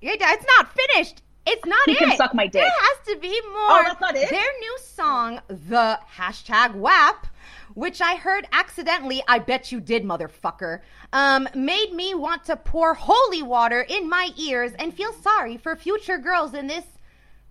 It- 0.00 0.20
It's 0.20 0.46
not 0.58 0.68
finished. 0.72 1.22
It's 1.46 1.66
not 1.66 1.84
He 1.84 1.92
it. 1.92 1.98
can 1.98 2.16
suck 2.16 2.34
my 2.34 2.44
dick. 2.46 2.62
There 2.62 2.70
has 2.70 3.06
to 3.08 3.16
be 3.16 3.38
more. 3.48 3.60
Oh, 3.70 3.82
that's 3.86 4.00
not 4.00 4.16
it? 4.16 4.30
Their 4.30 4.40
new 4.60 4.78
song, 4.80 5.40
the 5.48 6.00
hashtag 6.16 6.72
WAP, 6.74 7.26
which 7.74 8.00
I 8.00 8.16
heard 8.16 8.48
accidentally, 8.52 9.22
I 9.28 9.40
bet 9.40 9.70
you 9.70 9.80
did, 9.80 10.04
motherfucker, 10.04 10.80
um, 11.12 11.46
made 11.54 11.92
me 11.92 12.14
want 12.14 12.44
to 12.44 12.56
pour 12.56 12.94
holy 12.94 13.42
water 13.42 13.82
in 13.82 14.08
my 14.08 14.30
ears 14.38 14.72
and 14.78 14.94
feel 14.94 15.12
sorry 15.12 15.58
for 15.58 15.76
future 15.76 16.16
girls 16.16 16.54
in 16.54 16.66
this, 16.66 16.84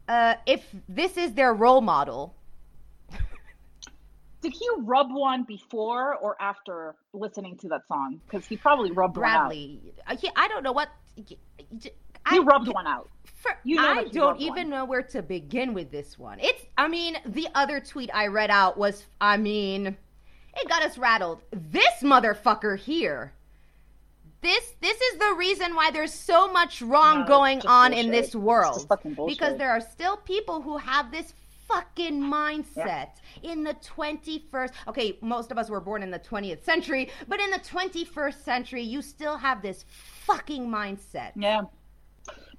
uh, 0.08 0.36
if 0.46 0.66
this 0.90 1.18
is 1.18 1.34
their 1.34 1.54
role 1.54 1.82
model. 1.82 2.36
Did 4.42 4.54
he 4.54 4.68
rub 4.80 5.08
one 5.12 5.44
before 5.44 6.16
or 6.16 6.36
after 6.42 6.96
listening 7.14 7.58
to 7.60 7.68
that 7.70 7.88
song? 7.88 8.20
Because 8.26 8.46
he 8.46 8.58
probably 8.58 8.92
rubbed 8.92 9.14
Bradley, 9.14 9.80
uh, 10.08 10.18
he, 10.18 10.30
I 10.36 10.48
don't 10.48 10.64
know 10.64 10.74
what. 10.74 10.90
one 11.16 11.26
out. 11.28 11.88
I, 12.26 12.34
He 12.34 12.40
rubbed 12.40 12.68
one 12.68 12.88
out. 12.88 13.10
For, 13.36 13.52
You 13.64 13.76
know 13.78 13.88
I 13.88 14.04
don't 14.06 14.40
even 14.40 14.56
one. 14.56 14.70
know 14.70 14.86
where 14.86 15.02
to 15.04 15.22
begin 15.22 15.74
with 15.74 15.92
this 15.92 16.18
one. 16.18 16.40
It's, 16.40 16.66
I 16.78 16.88
mean, 16.88 17.18
the 17.26 17.48
other 17.56 17.80
tweet 17.80 18.10
I 18.14 18.28
read 18.28 18.50
out 18.50 18.78
was, 18.78 19.06
I 19.20 19.38
mean, 19.38 19.88
it 20.56 20.70
got 20.70 20.84
us 20.84 20.98
rattled. 20.98 21.42
This 21.52 22.02
motherfucker 22.02 22.78
here. 22.78 23.34
This 24.44 24.76
this 24.82 25.00
is 25.02 25.20
the 25.20 25.34
reason 25.38 25.74
why 25.76 25.90
there's 25.92 26.14
so 26.14 26.52
much 26.52 26.82
wrong 26.82 27.22
No, 27.22 27.26
going 27.26 27.62
on 27.62 27.94
in 27.94 28.08
bullshit. 28.08 28.12
this 28.12 28.26
It's 28.28 28.36
world. 28.36 28.76
just 28.76 28.88
fucking 28.90 29.14
bullshit. 29.16 29.40
Because 29.40 29.58
there 29.58 29.72
are 29.72 29.82
still 29.82 30.18
people 30.18 30.62
who 30.62 30.78
have 30.78 31.12
this 31.12 31.34
fucking 31.70 32.22
mindset 32.22 33.10
in 33.42 33.64
the 33.64 33.74
21st. 33.76 34.72
Okay, 34.90 35.18
most 35.22 35.52
of 35.52 35.58
us 35.58 35.70
were 35.70 35.80
born 35.82 36.04
in 36.04 36.12
the 36.12 36.20
20th 36.20 36.64
century, 36.64 37.10
but 37.28 37.40
in 37.40 37.50
the 37.52 37.60
21st 37.60 38.44
century, 38.44 38.84
you 38.84 39.02
still 39.02 39.38
have 39.38 39.62
this 39.62 39.86
fucking 40.28 40.68
mindset. 40.68 41.32
Yeah. 41.36 41.62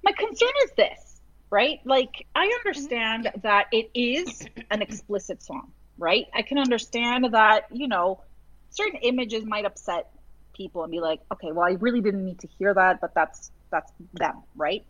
My 0.03 0.11
concern 0.13 0.49
is 0.65 0.71
this, 0.77 1.21
right? 1.51 1.79
Like, 1.85 2.25
I 2.35 2.51
Mm-hmm. 2.75 2.87
understand 2.87 3.29
that 3.43 3.67
it 3.71 3.89
is 3.93 4.47
an 4.71 4.81
explicit 4.81 5.41
song, 5.43 5.71
right? 5.97 6.25
I 6.33 6.41
can 6.41 6.57
understand 6.57 7.27
that, 7.31 7.63
you 7.71 7.87
know, 7.87 8.21
certain 8.69 8.99
images 9.03 9.45
might 9.45 9.65
upset 9.65 10.07
people 10.55 10.83
and 10.83 10.91
be 10.91 10.99
like, 10.99 11.19
okay, 11.33 11.51
well, 11.51 11.67
I 11.67 11.73
really 11.79 12.01
didn't 12.01 12.25
need 12.25 12.39
to 12.39 12.47
hear 12.47 12.73
that, 12.73 13.01
but 13.01 13.13
that's 13.13 13.51
that's 13.71 13.91
them, 14.13 14.43
right? 14.55 14.83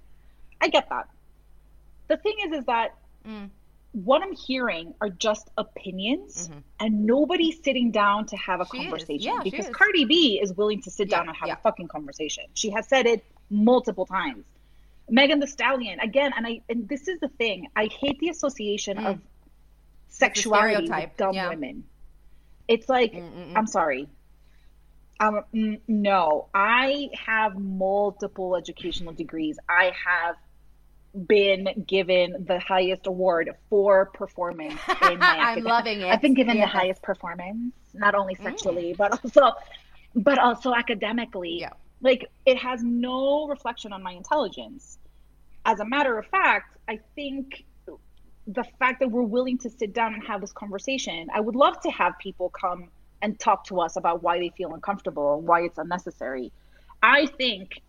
I 0.62 0.68
get 0.70 0.90
that. 0.90 1.08
The 2.08 2.18
thing 2.18 2.36
is, 2.46 2.60
is 2.60 2.66
that 2.66 2.96
Mm. 3.28 3.50
what 3.94 4.22
I'm 4.22 4.34
hearing 4.34 4.94
are 5.02 5.10
just 5.10 5.50
opinions, 5.58 6.50
and 6.80 7.06
nobody's 7.06 7.58
sitting 7.64 7.90
down 7.92 8.28
to 8.28 8.36
have 8.38 8.60
a 8.62 8.66
Mm-hmm. 8.66 8.78
She 8.78 8.84
conversation 8.84 9.32
Yeah, 9.34 9.44
because. 9.44 9.68
Cardi 9.70 10.06
B 10.06 10.40
is 10.42 10.54
willing 10.54 10.82
to 10.84 10.92
sit 10.92 11.10
Yeah, 11.10 11.18
down 11.18 11.28
and 11.30 11.38
have 11.38 11.48
yeah. 11.48 11.54
a 11.56 11.58
fucking 11.58 11.88
conversation. 11.88 12.44
She 12.54 12.70
has 12.70 12.88
said 12.88 13.08
it 13.08 13.26
multiple 13.50 14.06
times. 14.06 14.46
Megan 15.10 15.40
Thee 15.40 15.48
Stallion 15.48 16.00
again, 16.00 16.32
and 16.38 16.46
I 16.46 16.62
and 16.70 16.88
this 16.88 17.08
is 17.08 17.20
the 17.20 17.30
thing. 17.30 17.68
I 17.76 17.86
hate 17.86 18.20
the 18.20 18.30
association 18.30 18.98
of 19.00 19.20
sexuality 20.10 20.90
with 20.90 21.18
dumb 21.18 21.36
women. 21.36 21.84
It's 22.68 22.90
like 22.90 23.14
I'm 23.56 23.68
sorry. 23.68 24.08
Um, 25.20 25.42
mm, 25.54 25.80
no, 25.88 26.48
I 26.54 27.10
have 27.26 27.58
multiple 27.58 28.56
educational 28.56 29.14
degrees. 29.14 29.58
I 29.70 29.92
have 30.06 30.36
been 31.28 31.86
given 31.88 32.46
the 32.46 32.60
highest 32.60 33.08
award 33.08 33.50
for 33.70 34.08
performance 34.08 34.80
in 35.10 35.20
my 35.20 35.38
I'm 35.38 35.64
loving 35.64 36.02
it. 36.02 36.08
I've 36.08 36.22
been 36.22 36.34
given 36.34 36.58
Yes. 36.58 36.66
the 36.72 36.78
highest 36.78 37.02
performance, 37.02 37.74
not 37.94 38.16
only 38.16 38.36
sexually, 38.36 38.94
but 38.98 39.12
also 39.24 39.54
but 40.14 40.38
also 40.38 40.74
academically. 40.74 41.60
Yeah. 41.62 41.70
Like 42.02 42.30
it 42.46 42.58
has 42.58 42.84
no 42.84 43.48
reflection 43.48 43.94
on 43.94 44.04
my 44.04 44.12
intelligence. 44.12 44.98
As 45.66 45.80
a 45.80 45.86
matter 45.86 46.18
of 46.18 46.26
fact, 46.28 46.78
I 46.88 47.00
think 47.16 47.64
the 48.48 48.64
fact 48.78 49.00
that 49.00 49.10
we're 49.10 49.24
willing 49.24 49.58
to 49.60 49.70
sit 49.70 49.94
down 49.94 50.14
and 50.14 50.24
have 50.28 50.42
this 50.42 50.52
conversation, 50.52 51.30
I 51.34 51.40
would 51.40 51.56
love 51.56 51.80
to 51.82 51.90
have 51.92 52.14
people 52.20 52.50
come 52.50 52.90
and 53.22 53.40
talk 53.40 53.66
to 53.68 53.80
us 53.80 53.96
about 53.96 54.24
why 54.24 54.40
they 54.40 54.50
feel 54.50 54.74
uncomfortable 54.74 55.40
and 55.40 55.48
why 55.48 55.62
it's 55.62 55.78
unnecessary. 55.78 56.52
I 57.02 57.26
think 57.26 57.82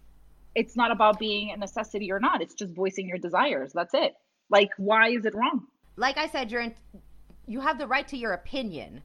it's 0.54 0.76
not 0.76 0.90
about 0.90 1.18
being 1.18 1.50
a 1.50 1.56
necessity 1.56 2.10
or 2.12 2.20
not. 2.20 2.42
It's 2.42 2.54
just 2.54 2.72
voicing 2.72 3.08
your 3.08 3.18
desires. 3.18 3.72
That's 3.72 3.94
it. 3.94 4.14
Like, 4.50 4.70
why 4.76 5.10
is 5.10 5.24
it 5.26 5.34
wrong? 5.34 5.66
like 5.96 6.18
I 6.18 6.28
said, 6.28 6.50
you're 6.50 6.60
in, 6.60 6.74
you 7.46 7.60
have 7.60 7.78
the 7.78 7.86
right 7.86 8.06
to 8.08 8.16
your 8.16 8.32
opinion. 8.32 9.02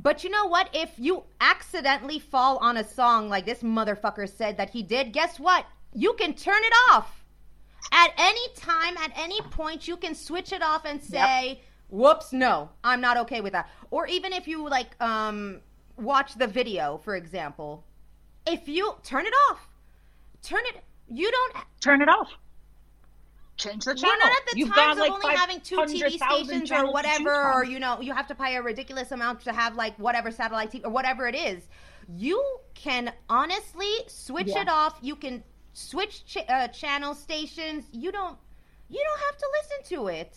But 0.00 0.24
you 0.24 0.30
know 0.30 0.46
what? 0.46 0.68
If 0.72 0.92
you 0.98 1.24
accidentally 1.40 2.18
fall 2.18 2.58
on 2.58 2.76
a 2.76 2.84
song 2.84 3.28
like 3.28 3.46
this 3.46 3.62
motherfucker 3.62 4.28
said 4.28 4.56
that 4.58 4.70
he 4.70 4.82
did, 4.82 5.12
guess 5.12 5.40
what? 5.40 5.66
You 5.94 6.12
can 6.14 6.34
turn 6.34 6.62
it 6.62 6.72
off. 6.90 7.24
At 7.92 8.10
any 8.18 8.48
time, 8.56 8.96
at 8.98 9.12
any 9.16 9.40
point, 9.42 9.88
you 9.88 9.96
can 9.96 10.14
switch 10.14 10.52
it 10.52 10.62
off 10.62 10.84
and 10.84 11.02
say, 11.02 11.62
"Whoops, 11.88 12.32
no, 12.32 12.70
I'm 12.84 13.00
not 13.00 13.16
okay 13.18 13.40
with 13.40 13.52
that." 13.52 13.68
Or 13.90 14.06
even 14.06 14.32
if 14.32 14.46
you 14.48 14.68
like 14.68 15.00
um 15.02 15.60
watch 15.96 16.34
the 16.34 16.46
video, 16.46 16.98
for 16.98 17.16
example, 17.16 17.84
if 18.46 18.68
you 18.68 18.94
turn 19.02 19.26
it 19.26 19.34
off, 19.50 19.68
turn 20.42 20.62
it. 20.66 20.82
You 21.08 21.30
don't 21.30 21.56
Turn 21.80 22.02
it 22.02 22.08
off. 22.08 22.30
Change 23.56 23.84
the 23.84 23.94
channel. 23.94 24.10
You're 24.10 24.18
not 24.18 24.32
at 24.32 24.52
the 24.52 24.58
You've 24.58 24.74
times 24.74 24.98
got, 24.98 24.98
like, 24.98 25.10
of 25.10 25.24
only 25.24 25.36
having 25.36 25.60
two 25.60 25.76
TV 25.76 26.10
stations 26.18 26.70
or 26.70 26.92
whatever, 26.92 27.52
or 27.52 27.64
you 27.64 27.78
know, 27.78 28.00
you 28.00 28.12
have 28.12 28.26
to 28.26 28.34
pay 28.34 28.56
a 28.56 28.62
ridiculous 28.62 29.12
amount 29.12 29.40
to 29.44 29.52
have 29.52 29.76
like 29.76 29.96
whatever 29.98 30.30
satellite 30.30 30.72
TV 30.72 30.84
or 30.84 30.90
whatever 30.90 31.26
it 31.26 31.34
is. 31.34 31.62
You 32.08 32.44
can 32.74 33.12
honestly 33.30 33.90
switch 34.08 34.48
Yeah. 34.48 34.62
it 34.62 34.68
off. 34.68 34.98
You 35.00 35.16
can 35.16 35.42
switch 35.72 36.26
ch- 36.26 36.44
uh, 36.48 36.68
channel 36.68 37.14
stations. 37.14 37.86
You 37.92 38.12
don't. 38.12 38.36
You 38.90 39.02
don't 39.02 39.20
have 39.20 39.36
to 39.38 39.48
listen 39.62 39.96
to 39.96 40.08
it. 40.08 40.36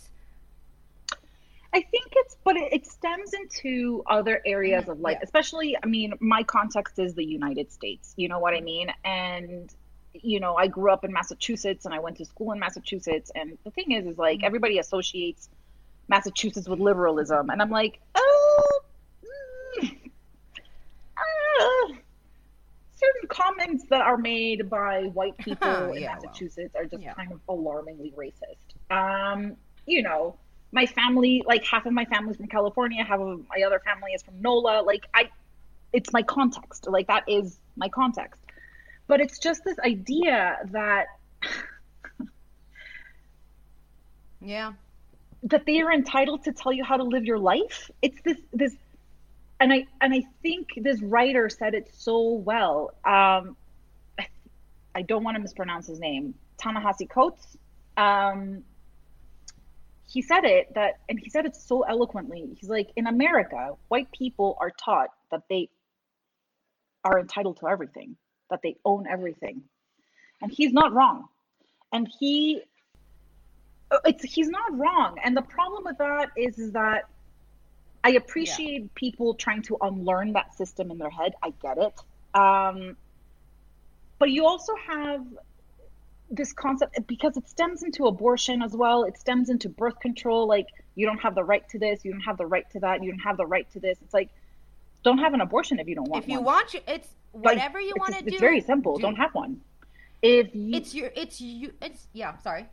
I 1.73 1.81
think 1.81 2.05
it's, 2.15 2.35
but 2.43 2.55
it, 2.57 2.73
it 2.73 2.85
stems 2.87 3.33
into 3.33 4.03
other 4.09 4.41
areas 4.45 4.89
of 4.89 4.99
life, 4.99 5.17
Yeah. 5.19 5.23
especially, 5.23 5.77
I 5.81 5.85
mean, 5.85 6.13
my 6.19 6.41
context 6.43 6.97
is 6.97 7.13
the 7.13 7.23
United 7.25 7.71
States. 7.71 8.13
You 8.17 8.27
know 8.27 8.39
what 8.39 8.53
I 8.55 8.61
mean? 8.61 8.87
And, 9.05 9.69
you 10.13 10.39
know, 10.39 10.55
I 10.55 10.67
grew 10.67 10.91
up 10.91 11.03
in 11.05 11.13
Massachusetts 11.13 11.85
and 11.85 11.93
I 11.93 11.99
went 11.99 12.17
to 12.17 12.25
school 12.25 12.51
in 12.53 12.59
Massachusetts. 12.59 13.31
And 13.35 13.57
the 13.63 13.71
thing 13.71 13.91
is, 13.91 14.07
is 14.07 14.17
like 14.17 14.43
everybody 14.43 14.79
associates 14.79 15.47
Massachusetts 16.07 16.67
with 16.67 16.79
liberalism. 16.79 17.51
And 17.51 17.61
I'm 17.61 17.69
like, 17.69 17.99
oh, 18.15 18.79
mm, 19.81 19.99
uh, 21.17 21.93
certain 22.95 23.27
comments 23.29 23.85
that 23.91 24.01
are 24.01 24.17
made 24.17 24.69
by 24.69 25.03
white 25.03 25.37
people 25.45 25.93
in 25.93 26.01
Yeah, 26.01 26.13
well. 26.13 26.21
Massachusetts 26.23 26.75
are 26.75 26.85
just 26.85 27.03
Yeah. 27.03 27.13
kind 27.13 27.31
of 27.31 27.39
alarmingly 27.47 28.11
racist. 28.17 28.91
Um, 28.91 29.55
you 29.85 30.01
know, 30.01 30.37
my 30.71 30.85
family, 30.85 31.43
like 31.45 31.65
half 31.65 31.85
of 31.85 31.93
my 31.93 32.05
family's 32.05 32.37
from 32.37 32.47
California, 32.47 33.03
half 33.03 33.19
of 33.19 33.41
my 33.49 33.63
other 33.65 33.79
family 33.79 34.11
is 34.13 34.21
from 34.21 34.41
NOLA. 34.41 34.83
Like 34.83 35.05
I, 35.13 35.29
it's 35.93 36.13
my 36.13 36.21
context. 36.23 36.87
Like 36.87 37.07
that 37.07 37.23
is 37.27 37.57
my 37.75 37.89
context. 37.89 38.41
But 39.07 39.21
it's 39.21 39.39
just 39.39 39.63
this 39.63 39.79
idea 39.79 40.57
that 40.71 41.07
Yeah. 44.41 44.73
that 45.43 45.65
they 45.65 45.81
are 45.81 45.91
entitled 45.91 46.43
to 46.43 46.51
tell 46.53 46.71
you 46.71 46.83
how 46.83 46.97
to 46.97 47.03
live 47.03 47.25
your 47.25 47.39
life. 47.39 47.89
It's 48.01 48.21
this 48.21 48.37
this 48.53 48.75
and 49.59 49.73
I 49.73 49.87
and 50.01 50.13
I 50.13 50.23
think 50.41 50.69
this 50.77 51.01
writer 51.01 51.49
said 51.49 51.73
it 51.73 51.89
so 51.93 52.33
well. 52.33 52.93
Um 53.03 53.55
I, 54.95 55.01
don't 55.03 55.23
want 55.23 55.35
to 55.35 55.41
mispronounce 55.41 55.87
his 55.87 55.99
name. 55.99 56.33
Ta-Nehisi 56.57 57.09
Coates. 57.09 57.57
Um 57.95 58.63
he 60.09 60.23
said 60.23 60.43
it 60.43 60.73
that 60.73 60.99
and 61.07 61.19
he 61.19 61.29
said 61.29 61.45
it 61.45 61.55
so 61.55 61.83
eloquently. 61.83 62.49
He's 62.59 62.69
like 62.69 62.89
in 62.95 63.05
America, 63.05 63.75
white 63.89 64.11
people 64.11 64.57
are 64.59 64.71
taught 64.71 65.11
that 65.31 65.43
they 65.49 65.69
are 67.03 67.19
entitled 67.19 67.57
to 67.57 67.67
everything, 67.67 68.15
that 68.49 68.61
they 68.63 68.75
own 68.83 69.05
everything. 69.07 69.61
And 70.41 70.51
he's 70.51 70.73
not 70.73 70.93
wrong. 70.93 71.27
And 71.93 72.09
he 72.19 72.63
it's 74.03 74.23
he's 74.23 74.49
not 74.49 74.77
wrong. 74.77 75.17
And 75.23 75.37
the 75.37 75.43
problem 75.43 75.83
with 75.85 75.99
that 75.99 76.31
is, 76.35 76.57
is 76.57 76.71
that 76.71 77.07
I 78.03 78.11
appreciate 78.11 78.81
yeah. 78.81 78.87
people 78.95 79.35
trying 79.35 79.61
to 79.63 79.77
unlearn 79.81 80.33
that 80.33 80.55
system 80.55 80.89
in 80.89 80.97
their 80.97 81.09
head. 81.09 81.33
I 81.43 81.53
get 81.61 81.77
it. 81.77 82.39
Um, 82.39 82.97
but 84.17 84.31
you 84.31 84.45
also 84.45 84.73
have 84.87 85.23
this 86.31 86.53
concept 86.53 86.95
because 87.07 87.37
it 87.37 87.47
stems 87.49 87.83
into 87.83 88.05
abortion 88.05 88.61
as 88.61 88.73
well. 88.73 89.03
It 89.03 89.17
stems 89.17 89.49
into 89.49 89.69
birth 89.69 89.99
control. 89.99 90.47
Like 90.47 90.67
you 90.95 91.05
don't 91.05 91.19
have 91.19 91.35
the 91.35 91.43
right 91.43 91.67
to 91.69 91.79
this. 91.79 92.03
You 92.03 92.11
don't 92.11 92.21
have 92.21 92.37
the 92.37 92.45
right 92.45 92.69
to 92.71 92.79
that. 92.81 93.03
You 93.03 93.11
don't 93.11 93.19
have 93.19 93.37
the 93.37 93.45
right 93.45 93.69
to 93.71 93.79
this. 93.79 93.97
It's 94.01 94.13
like 94.13 94.29
don't 95.03 95.19
have 95.19 95.33
an 95.33 95.41
abortion 95.41 95.79
if 95.79 95.87
you 95.87 95.95
don't 95.95 96.09
want. 96.09 96.23
One. 96.23 96.23
If 96.23 96.29
you 96.29 96.35
one. 96.37 96.45
want, 96.45 96.73
you, 96.73 96.81
it's 96.87 97.07
whatever 97.31 97.79
you 97.79 97.93
want 97.97 98.15
to 98.15 98.23
do. 98.23 98.31
It's 98.31 98.39
very 98.39 98.61
simple. 98.61 98.97
Do. 98.97 99.03
not 99.03 99.17
have 99.17 99.33
one. 99.33 99.61
If 100.21 100.53
you, 100.53 100.75
it's 100.75 100.93
your, 100.93 101.11
it's 101.15 101.39
you, 101.39 101.71
it's 101.81 102.07
yeah. 102.13 102.37
Sorry. 102.39 102.67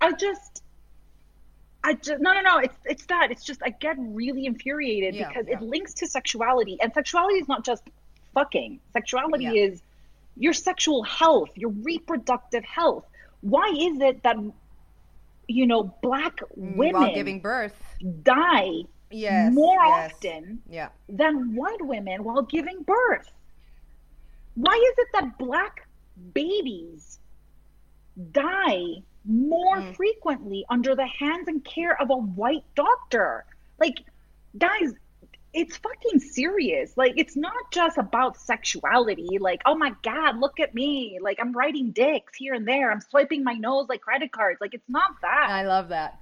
I 0.00 0.12
just, 0.12 0.62
I 1.82 1.94
just 1.94 2.20
no 2.20 2.34
no 2.34 2.40
no. 2.40 2.58
It's 2.58 2.76
it's 2.84 3.06
that. 3.06 3.30
It's 3.30 3.44
just 3.44 3.62
I 3.64 3.70
get 3.70 3.96
really 3.98 4.46
infuriated 4.46 5.14
yeah, 5.14 5.28
because 5.28 5.46
yeah. 5.48 5.56
it 5.56 5.62
links 5.62 5.94
to 5.94 6.06
sexuality, 6.06 6.78
and 6.80 6.92
sexuality 6.92 7.38
is 7.38 7.48
not 7.48 7.64
just 7.64 7.82
fucking. 8.34 8.80
Sexuality 8.92 9.44
yeah. 9.44 9.52
is 9.52 9.82
your 10.36 10.52
sexual 10.52 11.02
health, 11.02 11.50
your 11.54 11.70
reproductive 11.70 12.64
health. 12.64 13.04
Why 13.40 13.72
is 13.76 14.00
it 14.00 14.22
that 14.22 14.36
you 15.48 15.66
know 15.66 15.94
black 16.02 16.38
mm, 16.58 16.76
women 16.76 17.00
while 17.00 17.14
giving 17.14 17.40
birth 17.40 17.74
die 18.22 18.82
yes, 19.10 19.52
more 19.52 19.84
yes. 19.84 20.12
often 20.12 20.62
yeah. 20.68 20.88
than 21.08 21.54
white 21.54 21.84
women 21.84 22.24
while 22.24 22.42
giving 22.42 22.82
birth? 22.82 23.30
Why 24.54 24.74
is 24.74 24.98
it 24.98 25.08
that 25.14 25.38
black 25.38 25.88
babies 26.34 27.18
die 28.32 29.02
more 29.24 29.76
mm. 29.78 29.96
frequently 29.96 30.64
under 30.68 30.94
the 30.94 31.06
hands 31.06 31.48
and 31.48 31.64
care 31.64 32.00
of 32.00 32.10
a 32.10 32.16
white 32.16 32.64
doctor? 32.74 33.44
Like, 33.78 33.98
guys, 34.58 34.92
it's 35.54 35.76
fucking 35.76 36.20
serious. 36.20 36.96
Like 36.96 37.14
it's 37.16 37.36
not 37.36 37.70
just 37.70 37.98
about 37.98 38.38
sexuality. 38.38 39.38
Like, 39.38 39.62
oh 39.66 39.74
my 39.74 39.94
god, 40.02 40.38
look 40.38 40.60
at 40.60 40.74
me. 40.74 41.18
Like 41.20 41.38
I'm 41.40 41.52
writing 41.52 41.90
dicks 41.90 42.36
here 42.36 42.54
and 42.54 42.66
there. 42.66 42.90
I'm 42.90 43.00
swiping 43.00 43.44
my 43.44 43.54
nose 43.54 43.86
like 43.88 44.00
credit 44.00 44.32
cards. 44.32 44.60
Like 44.60 44.74
it's 44.74 44.88
not 44.88 45.10
that. 45.20 45.48
I 45.50 45.64
love 45.66 45.88
that. 45.90 46.21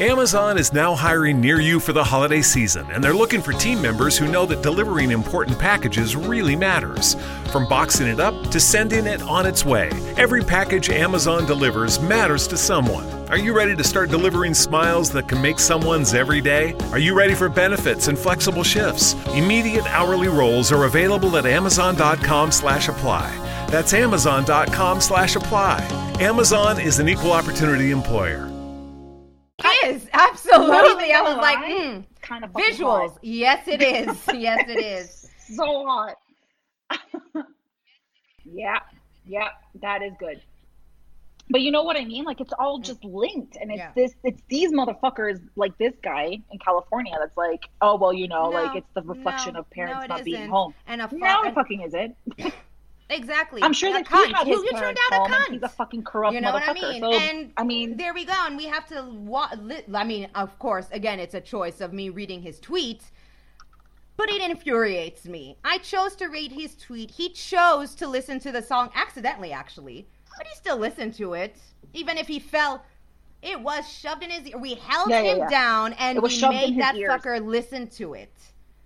Amazon 0.00 0.58
is 0.58 0.72
now 0.72 0.94
hiring 0.94 1.40
near 1.40 1.60
you 1.60 1.80
for 1.80 1.92
the 1.92 2.04
holiday 2.04 2.40
season, 2.40 2.88
and 2.92 3.02
they're 3.02 3.12
looking 3.12 3.42
for 3.42 3.52
team 3.52 3.82
members 3.82 4.16
who 4.16 4.30
know 4.30 4.46
that 4.46 4.62
delivering 4.62 5.10
important 5.10 5.58
packages 5.58 6.14
really 6.14 6.54
matters. 6.54 7.16
From 7.50 7.68
boxing 7.68 8.06
it 8.06 8.20
up 8.20 8.48
to 8.52 8.60
sending 8.60 9.08
it 9.08 9.20
on 9.22 9.44
its 9.44 9.64
way, 9.64 9.90
every 10.16 10.44
package 10.44 10.88
Amazon 10.88 11.46
delivers 11.46 11.98
matters 11.98 12.46
to 12.46 12.56
someone. 12.56 13.08
Are 13.28 13.36
you 13.36 13.52
ready 13.52 13.74
to 13.74 13.82
start 13.82 14.08
delivering 14.08 14.54
smiles 14.54 15.10
that 15.10 15.26
can 15.26 15.42
make 15.42 15.58
someone's 15.58 16.14
every 16.14 16.40
day? 16.40 16.76
Are 16.92 17.00
you 17.00 17.12
ready 17.12 17.34
for 17.34 17.48
benefits 17.48 18.06
and 18.06 18.16
flexible 18.16 18.62
shifts? 18.62 19.16
Immediate 19.34 19.86
hourly 19.86 20.28
roles 20.28 20.70
are 20.70 20.84
available 20.84 21.36
at 21.36 21.44
amazon.com/apply. 21.44 23.66
That's 23.68 23.92
amazon.com/apply. 23.92 26.14
Amazon 26.20 26.78
is 26.78 27.00
an 27.00 27.08
equal 27.08 27.32
opportunity 27.32 27.90
employer 27.90 28.47
is 29.84 30.08
absolutely. 30.12 31.12
I 31.12 31.22
was 31.22 31.36
like, 31.36 31.58
mm, 31.58 32.04
kind 32.20 32.44
of 32.44 32.52
visuals. 32.52 33.10
Hot. 33.10 33.18
Yes, 33.22 33.66
it 33.66 33.82
is. 33.82 34.16
yes, 34.34 34.68
it 34.68 34.78
is. 34.78 35.30
so 35.56 35.84
hot. 35.86 36.16
yeah, 38.44 38.78
yeah, 39.26 39.48
that 39.80 40.02
is 40.02 40.12
good. 40.18 40.40
But 41.50 41.62
you 41.62 41.70
know 41.70 41.82
what 41.82 41.96
I 41.96 42.04
mean? 42.04 42.24
Like 42.24 42.40
it's 42.40 42.52
all 42.58 42.78
just 42.78 43.02
linked, 43.04 43.56
and 43.56 43.70
it's 43.70 43.78
yeah. 43.78 43.92
this, 43.94 44.14
it's 44.22 44.42
these 44.48 44.70
motherfuckers, 44.70 45.40
like 45.56 45.76
this 45.78 45.94
guy 46.02 46.38
in 46.50 46.58
California, 46.58 47.14
that's 47.18 47.36
like, 47.36 47.70
oh 47.80 47.96
well, 47.96 48.12
you 48.12 48.28
know, 48.28 48.50
no, 48.50 48.62
like 48.62 48.76
it's 48.76 48.88
the 48.94 49.02
reflection 49.02 49.54
no, 49.54 49.60
of 49.60 49.70
parents 49.70 50.02
no, 50.02 50.06
not 50.14 50.20
isn't. 50.20 50.24
being 50.24 50.48
home. 50.48 50.74
And 50.86 51.00
a 51.00 51.08
fu- 51.08 51.18
no, 51.18 51.42
it 51.44 51.54
fucking 51.54 51.80
is 51.80 51.94
it? 51.94 52.14
Exactly. 53.10 53.62
I'm 53.62 53.72
sure 53.72 53.92
that 53.92 54.04
cunt. 54.04 54.36
he 54.44 54.50
his 54.50 54.62
you, 54.62 54.70
turned 54.72 54.98
out 55.10 55.26
a 55.30 55.32
cunt. 55.32 55.52
He's 55.52 55.62
a 55.62 55.68
fucking 55.68 56.04
corrupt 56.04 56.34
You 56.34 56.40
know 56.42 56.52
what 56.52 56.68
I 56.68 56.74
mean? 56.74 57.00
So, 57.00 57.12
and 57.12 57.52
I 57.56 57.64
mean, 57.64 57.96
there 57.96 58.12
we 58.12 58.24
go. 58.24 58.34
And 58.46 58.56
we 58.56 58.66
have 58.66 58.86
to. 58.88 59.02
Wa- 59.10 59.50
li- 59.60 59.84
I 59.94 60.04
mean, 60.04 60.28
of 60.34 60.58
course, 60.58 60.86
again, 60.92 61.18
it's 61.18 61.34
a 61.34 61.40
choice 61.40 61.80
of 61.80 61.92
me 61.92 62.10
reading 62.10 62.42
his 62.42 62.60
tweet. 62.60 63.02
But 64.18 64.30
it 64.30 64.42
infuriates 64.42 65.26
me. 65.26 65.56
I 65.64 65.78
chose 65.78 66.16
to 66.16 66.26
read 66.26 66.50
his 66.50 66.74
tweet. 66.74 67.10
He 67.10 67.28
chose 67.30 67.94
to 67.94 68.08
listen 68.08 68.40
to 68.40 68.50
the 68.50 68.60
song 68.60 68.90
accidentally, 68.96 69.52
actually, 69.52 70.08
but 70.36 70.44
he 70.46 70.54
still 70.56 70.76
listened 70.76 71.14
to 71.14 71.34
it, 71.34 71.56
even 71.94 72.18
if 72.18 72.26
he 72.26 72.40
fell. 72.40 72.84
It 73.40 73.60
was 73.60 73.88
shoved 73.88 74.24
in 74.24 74.30
his 74.30 74.48
ear. 74.48 74.58
We 74.58 74.74
held 74.74 75.10
Yeah, 75.10 75.20
yeah, 75.20 75.32
him 75.32 75.38
yeah. 75.38 75.48
down, 75.48 75.92
and 75.94 76.20
we 76.20 76.40
made 76.48 76.80
that 76.80 76.96
ears. 76.96 77.10
fucker 77.12 77.40
listen 77.44 77.86
to 77.90 78.14
it. 78.14 78.34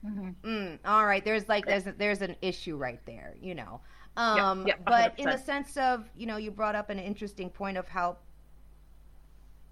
Mm-hmm. 0.05 0.47
Mm, 0.47 0.79
all 0.85 1.07
right, 1.07 1.25
there's 1.25 1.49
like 1.49 1.65
there's 1.65 1.87
a, 1.87 1.93
there's 1.93 2.21
an 2.23 2.37
issue 2.43 2.77
right 2.77 3.01
there, 3.07 3.35
you 3.41 3.55
know. 3.55 3.81
Um, 4.17 4.67
yeah, 4.67 4.75
but 4.85 5.19
in 5.19 5.27
the 5.27 5.39
sense 5.39 5.77
of 5.77 6.05
you 6.17 6.27
know, 6.27 6.37
you 6.37 6.51
brought 6.51 6.75
up 6.75 6.91
an 6.91 6.99
interesting 6.99 7.49
point 7.49 7.79
of 7.79 7.89
how, 7.89 8.19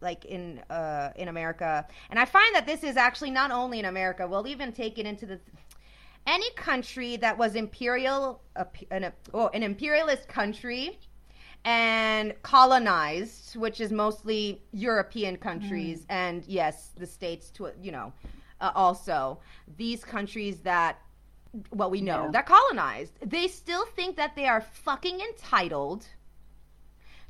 like 0.01 0.25
in 0.25 0.61
uh, 0.71 1.11
in 1.17 1.29
America, 1.29 1.87
and 2.09 2.19
I 2.19 2.25
find 2.25 2.55
that 2.55 2.67
this 2.67 2.83
is 2.83 2.97
actually 2.97 3.31
not 3.31 3.51
only 3.51 3.79
in 3.79 3.85
America. 3.85 4.27
We'll 4.27 4.47
even 4.47 4.73
take 4.73 4.99
it 4.99 5.07
into 5.07 5.27
the 5.27 5.41
any 6.27 6.51
country 6.53 7.17
that 7.19 7.37
was 7.37 7.55
imperial, 7.55 8.43
uh, 8.57 8.65
an, 8.91 9.13
oh, 9.35 9.49
an 9.49 9.63
imperialist 9.63 10.29
country 10.29 10.99
and 11.65 12.35
colonized, 12.43 13.57
which 13.57 13.81
is 13.81 13.93
mostly 13.93 14.63
European 14.73 15.37
countries, 15.37 16.07
and 16.09 16.45
yes, 16.47 16.93
the 16.97 17.07
states 17.07 17.51
to 17.51 17.71
you 17.83 17.93
know, 17.93 18.13
uh, 18.63 18.73
also 18.75 19.39
these 19.77 20.03
countries 20.03 20.61
that 20.61 20.99
well 21.73 21.91
we 21.91 22.01
know 22.01 22.25
Yeah. 22.25 22.31
that 22.33 22.47
colonized, 22.47 23.13
they 23.25 23.49
still 23.49 23.85
think 23.87 24.17
that 24.17 24.35
they 24.37 24.47
are 24.47 24.61
fucking 24.61 25.21
entitled 25.21 26.07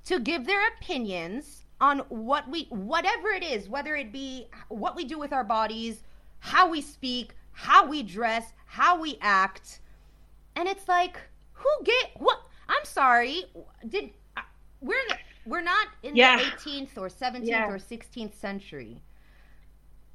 to 0.04 0.18
give 0.20 0.46
their 0.46 0.66
opinions 0.68 1.64
on 1.80 2.00
what 2.08 2.48
we 2.50 2.64
whatever 2.70 3.28
it 3.28 3.42
is, 3.42 3.68
whether 3.68 3.96
it 3.96 4.12
be 4.12 4.48
what 4.68 4.94
we 4.96 5.04
do 5.04 5.18
with 5.18 5.32
our 5.32 5.44
bodies, 5.44 6.02
how 6.40 6.68
we 6.68 6.80
speak, 6.80 7.34
how 7.52 7.86
we 7.86 8.02
dress, 8.02 8.52
how 8.66 9.00
we 9.00 9.18
act. 9.22 9.80
And 10.56 10.68
it's 10.68 10.88
like, 10.88 11.16
who 11.52 11.68
get 11.84 12.10
what? 12.18 12.40
I'm 12.68 12.84
sorry. 12.84 13.44
Did 13.88 14.10
uh, 14.36 14.42
we're 14.80 15.00
in 15.10 15.16
we're 15.46 15.62
not 15.62 15.88
in 16.02 16.14
Yeah. 16.16 16.36
the 16.36 16.44
18th 16.44 16.98
or 16.98 17.08
17th 17.08 17.46
Yeah. 17.46 17.66
or 17.68 17.78
16th 17.78 18.34
century 18.34 19.02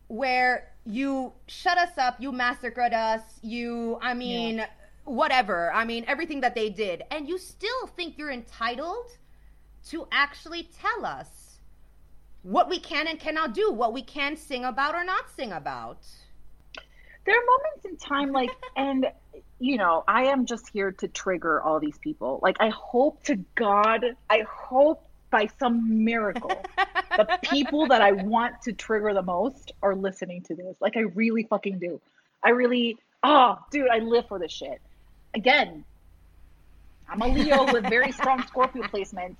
where 0.08 0.72
you 0.86 1.34
shut 1.48 1.78
us 1.78 1.98
up, 1.98 2.16
you 2.20 2.32
massacred 2.32 2.94
us, 2.94 3.22
you 3.42 3.98
I 4.02 4.14
mean 4.14 4.66
whatever. 5.04 5.72
I 5.72 5.86
mean 5.86 6.06
everything 6.08 6.42
that 6.42 6.56
they 6.56 6.70
did 6.70 7.04
and 7.12 7.28
you 7.28 7.38
still 7.38 7.88
think 7.96 8.18
you're 8.18 8.32
entitled 8.32 9.12
to 9.90 10.08
actually 10.12 10.70
tell 10.82 11.06
us 11.06 11.60
what 12.44 12.70
we 12.70 12.80
can 12.80 13.08
and 13.08 13.20
cannot 13.20 13.54
do, 13.54 13.72
what 13.72 13.94
we 13.94 14.04
can 14.04 14.38
sing 14.38 14.66
about 14.66 14.94
or 14.96 15.04
not 15.04 15.26
sing 15.36 15.52
about. 15.52 16.06
there 17.26 17.36
are 17.36 17.46
moments 17.46 17.86
in 17.86 17.98
time 17.98 18.32
like 18.32 18.52
and 18.76 19.08
you 19.60 19.78
know 19.78 20.04
i 20.08 20.26
am 20.26 20.46
just 20.46 20.70
here 20.70 20.92
to 20.92 21.08
trigger 21.08 21.62
all 21.62 21.80
these 21.80 21.98
people 22.00 22.40
like 22.44 22.58
i 22.60 22.70
hope 22.70 23.24
to 23.24 23.36
god 23.56 24.06
i 24.30 24.44
hope 24.50 25.05
by 25.32 25.48
some 25.60 26.04
miracle 26.04 26.62
the 27.18 27.28
people 27.44 27.88
that 27.88 28.02
i 28.02 28.12
want 28.12 28.54
to 28.64 28.74
trigger 28.74 29.14
the 29.14 29.22
most 29.22 29.72
are 29.82 29.96
listening 29.96 30.42
to 30.42 30.56
this 30.56 30.76
like 30.82 30.96
i 30.98 31.02
really 31.02 31.44
fucking 31.44 31.80
do 31.80 32.00
i 32.44 32.50
really 32.50 32.98
oh 33.24 33.58
dude 33.72 33.90
i 33.92 34.00
live 34.00 34.26
for 34.28 34.40
this 34.40 34.52
shit 34.52 34.82
again 35.34 35.84
i'm 37.10 37.22
a 37.22 37.28
leo 37.28 37.72
with 37.72 37.84
very 37.90 38.12
strong 38.12 38.42
scorpio 38.48 38.84
placements 38.84 39.38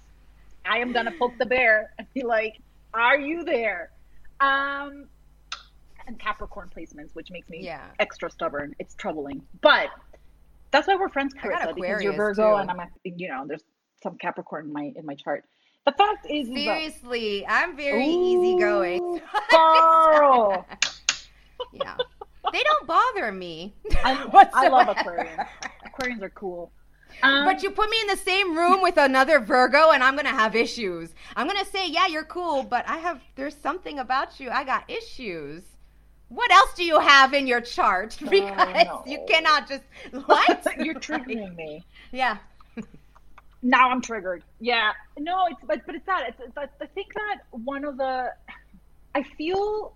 i 0.66 0.78
am 0.78 0.92
gonna 0.92 1.14
poke 1.18 1.38
the 1.38 1.46
bear 1.46 1.92
and 1.98 2.08
be 2.14 2.24
like 2.24 2.54
are 2.94 3.20
you 3.20 3.44
there 3.44 3.90
um 4.40 5.08
and 6.08 6.20
Capricorn 6.20 6.70
placements, 6.76 7.16
which 7.16 7.32
makes 7.32 7.50
me 7.50 7.64
Yeah. 7.64 7.88
extra 8.00 8.30
stubborn. 8.30 8.76
It's 8.80 8.96
troubling, 8.96 9.42
but 9.62 9.90
that's 10.72 10.88
why 10.88 10.96
we're 10.96 11.10
friends, 11.10 11.34
Carissa, 11.34 11.74
because 11.74 12.04
you're 12.04 12.14
Virgo 12.14 12.52
too. 12.52 12.58
and 12.58 12.70
I'm, 12.70 12.80
a, 12.80 12.88
you 13.04 13.30
know, 13.30 13.46
there's 13.48 13.64
some 14.04 14.18
Capricorn 14.18 14.66
in 14.66 14.74
my 14.74 14.94
in 14.96 15.06
my 15.06 15.16
chart. 15.16 15.46
The 15.86 15.92
fact 15.92 16.26
is, 16.30 16.48
is 16.48 16.54
that- 16.54 16.64
Seriously, 16.64 17.46
I'm 17.48 17.76
very 17.78 18.06
easygoing. 18.06 19.02
Ooh, 19.02 19.22
Girl, 19.52 20.66
yeah. 21.74 21.96
They 22.52 22.64
don't 22.64 22.88
bother 22.88 23.32
me. 23.32 23.74
I, 24.04 24.14
I 24.54 24.68
love 24.68 24.88
whatsoever. 24.88 24.94
Aquarians. 24.94 25.48
Aquarians 25.88 26.22
are 26.22 26.30
cool. 26.30 26.72
Um, 27.24 27.46
But 27.46 27.64
you 27.64 27.72
put 27.72 27.90
me 27.90 27.98
in 28.02 28.08
the 28.08 28.18
same 28.18 28.58
room 28.58 28.82
with 28.82 28.98
another 28.98 29.40
Virgo 29.40 29.92
and 29.92 30.04
I'm 30.04 30.14
going 30.16 30.26
to 30.26 30.32
have 30.32 30.56
issues. 30.56 31.14
I'm 31.36 31.48
going 31.48 31.64
to 31.64 31.70
say, 31.72 31.88
"Yeah, 31.88 32.08
you're 32.08 32.26
cool, 32.26 32.64
but 32.64 32.88
I 32.88 32.98
have 32.98 33.22
there's 33.36 33.56
something 33.56 34.00
about 34.00 34.40
you. 34.40 34.50
I 34.50 34.64
got 34.64 34.90
issues." 34.90 35.64
What 36.30 36.52
else 36.52 36.74
do 36.76 36.84
you 36.84 37.00
have 37.00 37.34
in 37.34 37.46
your 37.48 37.62
chart? 37.62 38.18
Because 38.30 38.86
no. 38.86 39.04
you 39.06 39.20
cannot 39.28 39.70
just 39.70 39.84
what? 40.26 40.66
you're 40.80 40.96
triggering 40.96 41.56
me. 41.56 41.86
Yeah. 42.12 42.38
Now 43.66 43.90
I'm 43.90 44.02
triggered. 44.02 44.44
Yeah, 44.60 44.92
no, 45.18 45.48
it's 45.50 45.60
but 45.66 45.82
but 45.86 45.96
it's 45.96 46.06
that. 46.06 46.30
It's, 46.30 46.40
it's 46.40 46.58
I 46.58 46.86
think 46.86 47.14
that 47.16 47.42
one 47.52 47.84
of 47.84 47.98
the, 47.98 48.32
I 49.16 49.24
feel, 49.24 49.94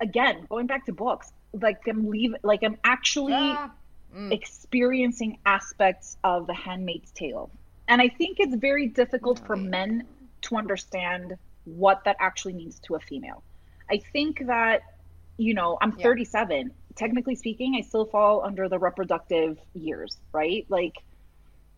again 0.00 0.46
going 0.48 0.66
back 0.66 0.84
to 0.86 0.92
books, 0.92 1.32
like 1.54 1.80
I'm 1.88 2.08
leave 2.10 2.34
like 2.42 2.62
I'm 2.62 2.76
actually 2.84 3.32
Ah, 3.32 3.72
experiencing 4.30 5.38
aspects 5.46 6.18
of 6.22 6.46
The 6.46 6.54
Handmaid's 6.54 7.10
Tale, 7.10 7.50
and 7.88 8.02
I 8.02 8.08
think 8.08 8.38
it's 8.38 8.54
very 8.54 8.86
difficult 8.86 9.40
for 9.46 9.56
men 9.56 10.06
to 10.42 10.56
understand 10.56 11.36
what 11.64 12.04
that 12.04 12.16
actually 12.20 12.54
means 12.54 12.78
to 12.80 12.94
a 12.96 13.00
female. 13.00 13.42
I 13.90 13.98
think 14.12 14.46
that 14.46 14.82
you 15.38 15.54
know 15.54 15.78
I'm 15.80 15.94
Yeah. 15.96 16.02
37. 16.02 16.70
Technically 16.96 17.36
speaking, 17.36 17.76
I 17.76 17.82
still 17.82 18.04
fall 18.04 18.44
under 18.44 18.68
the 18.68 18.78
reproductive 18.78 19.58
years, 19.72 20.18
right? 20.32 20.66
Like 20.68 20.96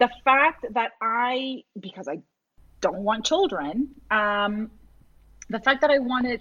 the 0.01 0.09
fact 0.25 0.67
that 0.75 0.93
I, 1.01 1.63
because 1.79 2.09
I 2.09 2.19
don't 2.81 2.99
want 3.09 3.25
children, 3.27 3.91
um, 4.11 4.71
the 5.49 5.61
fact 5.61 5.83
that 5.83 5.91
I 5.91 5.99
wanted, 5.99 6.41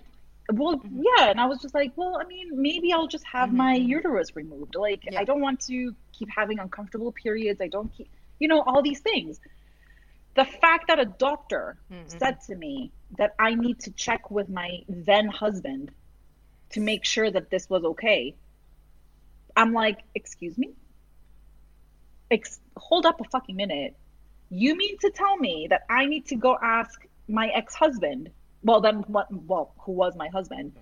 well, 0.52 0.78
Mm-hmm. 0.78 1.04
yeah, 1.10 1.30
and 1.32 1.40
I 1.40 1.46
was 1.46 1.60
just 1.62 1.76
like, 1.76 1.92
well, 1.96 2.18
I 2.20 2.26
mean, 2.26 2.48
maybe 2.62 2.92
I'll 2.94 3.08
just 3.18 3.26
have 3.38 3.54
my 3.54 3.74
uterus 3.76 4.36
removed. 4.36 4.76
Like, 4.76 5.02
Yeah. 5.04 5.20
I 5.22 5.24
don't 5.26 5.42
want 5.42 5.60
to 5.68 5.96
keep 6.18 6.30
having 6.36 6.58
uncomfortable 6.60 7.12
periods. 7.12 7.60
I 7.62 7.68
don't 7.68 7.92
keep, 7.96 8.10
you 8.40 8.48
know, 8.48 8.62
all 8.62 8.82
these 8.82 9.02
things. 9.02 9.40
The 10.36 10.46
fact 10.46 10.86
that 10.88 11.00
a 11.00 11.06
doctor 11.06 11.78
said 12.20 12.38
to 12.48 12.56
me 12.56 12.92
that 13.18 13.32
I 13.38 13.56
need 13.56 13.78
to 13.82 13.92
check 13.92 14.32
with 14.32 14.48
my 14.50 14.70
then 14.88 15.28
husband 15.28 15.92
to 16.72 16.80
make 16.80 17.04
sure 17.06 17.30
that 17.30 17.50
this 17.52 17.70
was 17.70 17.84
okay. 17.84 18.36
I'm 19.56 19.74
like, 19.74 20.00
excuse 20.16 20.58
me? 20.58 20.70
Ex- 22.32 22.60
hold 22.78 23.06
up 23.06 23.20
a 23.22 23.24
fucking 23.26 23.56
minute. 23.56 23.96
You 24.50 24.76
mean 24.76 24.98
to 25.00 25.10
tell 25.12 25.38
me 25.38 25.68
that 25.70 25.82
I 25.90 26.06
need 26.06 26.26
to 26.28 26.36
go 26.36 26.58
ask 26.62 27.06
my 27.28 27.48
ex-husband, 27.50 28.30
well 28.64 28.82
then 28.82 28.98
what 29.08 29.28
well, 29.32 29.74
who 29.80 29.92
was 29.92 30.16
my 30.16 30.28
husband, 30.30 30.74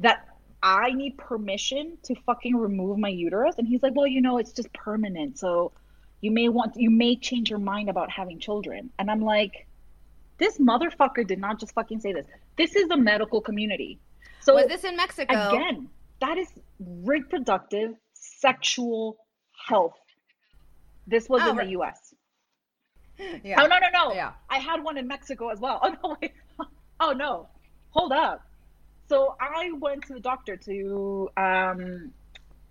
that 0.00 0.26
I 0.62 0.92
need 0.92 1.16
permission 1.16 1.98
to 2.04 2.14
fucking 2.26 2.56
remove 2.56 2.98
my 2.98 3.08
uterus? 3.08 3.56
And 3.58 3.66
he's 3.66 3.82
like, 3.82 3.94
"Well, 3.94 4.06
you 4.06 4.20
know, 4.20 4.38
it's 4.38 4.52
just 4.52 4.72
permanent. 4.72 5.38
So 5.38 5.72
you 6.20 6.30
may 6.30 6.48
want 6.48 6.76
you 6.76 6.90
may 6.90 7.16
change 7.16 7.50
your 7.50 7.58
mind 7.60 7.88
about 7.88 8.10
having 8.10 8.38
children." 8.38 8.90
And 8.98 9.10
I'm 9.10 9.22
like, 9.22 9.66
this 10.38 10.58
motherfucker 10.58 11.26
did 11.26 11.38
not 11.38 11.58
just 11.58 11.72
fucking 11.72 12.00
say 12.00 12.12
this. 12.12 12.26
This 12.56 12.76
is 12.76 12.88
the 12.88 12.96
medical 12.96 13.40
community. 13.40 13.98
So 14.40 14.54
Was 14.54 14.66
this 14.68 14.84
in 14.84 14.96
Mexico? 14.96 15.48
again, 15.48 15.88
that 16.20 16.38
is 16.38 16.48
reproductive 16.78 17.94
sexual 18.14 19.16
health. 19.66 19.98
This 21.06 21.28
was 21.28 21.42
Oh, 21.44 21.50
in 21.50 21.56
right. 21.56 21.66
the 21.66 21.72
US. 21.80 22.14
Yeah. 23.44 23.62
Oh 23.62 23.66
no 23.66 23.78
no 23.78 23.88
no! 23.92 24.14
Yeah. 24.14 24.32
I 24.50 24.58
had 24.58 24.84
one 24.84 24.98
in 24.98 25.06
Mexico 25.08 25.48
as 25.48 25.58
well. 25.60 25.80
Oh 25.84 25.94
no 26.02 26.16
wait. 26.20 26.32
Oh 27.00 27.12
no, 27.12 27.48
hold 27.90 28.12
up. 28.12 28.42
So 29.08 29.36
I 29.40 29.70
went 29.72 30.06
to 30.06 30.14
the 30.14 30.20
doctor 30.20 30.56
to, 30.56 31.28
um, 31.36 32.12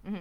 Mm-hmm. 0.05 0.17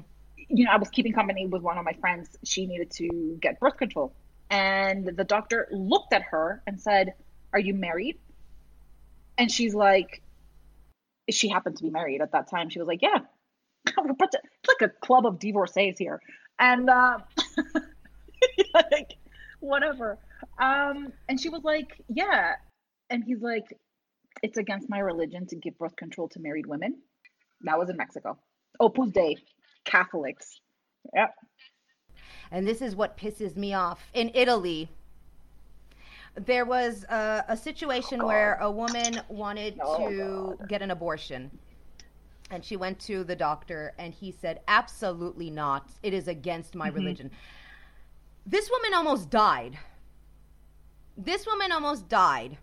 you 0.49 0.65
know, 0.65 0.71
I 0.71 0.77
was 0.77 0.89
keeping 0.89 1.13
company 1.13 1.47
with 1.47 1.61
one 1.63 1.77
of 1.77 1.85
my 1.85 1.93
friends. 1.95 2.29
She 2.45 2.67
needed 2.67 2.91
to 2.93 3.37
get 3.41 3.61
birth 3.61 3.77
control, 3.77 4.15
and 4.51 5.05
the 5.05 5.25
doctor 5.25 5.69
looked 5.71 6.13
at 6.15 6.23
her 6.23 6.63
and 6.67 6.81
said, 6.81 7.15
"Are 7.53 7.59
you 7.59 7.75
married?" 7.75 8.19
And 9.37 9.51
she's 9.51 9.75
like, 9.75 10.23
she 11.29 11.49
happened 11.49 11.77
to 11.79 11.83
be 11.83 11.91
married 11.91 12.21
at 12.23 12.33
that 12.33 12.49
time. 12.49 12.71
She 12.71 12.79
was 12.79 12.89
like, 12.89 13.03
"Yeah." 13.03 13.19
We're 13.99 14.11
a 14.13 14.15
bunch 14.15 14.33
of- 14.35 14.41
It's 14.45 14.69
like 14.81 14.91
a 14.91 14.93
club 15.07 15.27
of 15.27 15.39
divorcees 15.39 15.99
here, 15.99 16.21
and 16.59 16.89
uh, 16.89 17.19
like 18.75 19.15
whatever. 19.61 20.19
Um, 20.61 21.13
and 21.29 21.41
she 21.41 21.49
was 21.49 21.63
like, 21.65 22.01
"Yeah," 22.09 22.55
and 23.11 23.23
he's 23.25 23.41
like, 23.41 23.65
"It's 24.43 24.59
against 24.59 24.89
my 24.89 24.99
religion 24.99 25.47
to 25.49 25.57
give 25.57 25.79
birth 25.79 25.97
control 25.97 26.29
to 26.31 26.41
married 26.41 26.67
women." 26.67 26.97
That 27.63 27.79
was 27.79 27.89
in 27.91 27.97
Mexico. 27.97 28.39
Opus 28.81 29.11
Dei, 29.13 29.37
Catholics. 29.85 30.61
Yep. 31.15 31.35
and 32.51 32.67
this 32.67 32.81
is 32.83 32.97
what 32.97 33.17
pisses 33.17 33.57
me 33.57 33.75
off. 33.75 34.07
In 34.15 34.31
Italy, 34.35 34.89
there 36.35 36.65
was 36.65 37.05
a, 37.05 37.45
a 37.49 37.57
situation 37.57 38.25
where 38.25 38.55
a 38.61 38.71
woman 38.71 39.21
wanted 39.29 39.79
Oh, 39.83 40.09
to 40.09 40.67
get 40.67 40.83
an 40.83 40.91
abortion. 40.91 41.51
And 42.51 42.65
she 42.65 42.77
went 42.77 42.99
to 43.01 43.25
the 43.25 43.35
doctor, 43.37 43.95
and 43.99 44.13
he 44.13 44.31
said, 44.31 44.61
Absolutely 44.69 45.51
not. 45.51 45.89
It 46.03 46.13
is 46.13 46.29
against 46.29 46.75
my 46.75 46.89
religion. 46.89 47.31
This 48.47 48.71
woman 48.71 48.95
almost 48.95 49.31
died. 49.31 49.79
This 51.17 51.47
woman 51.47 51.73
almost 51.73 52.09
died. 52.09 52.59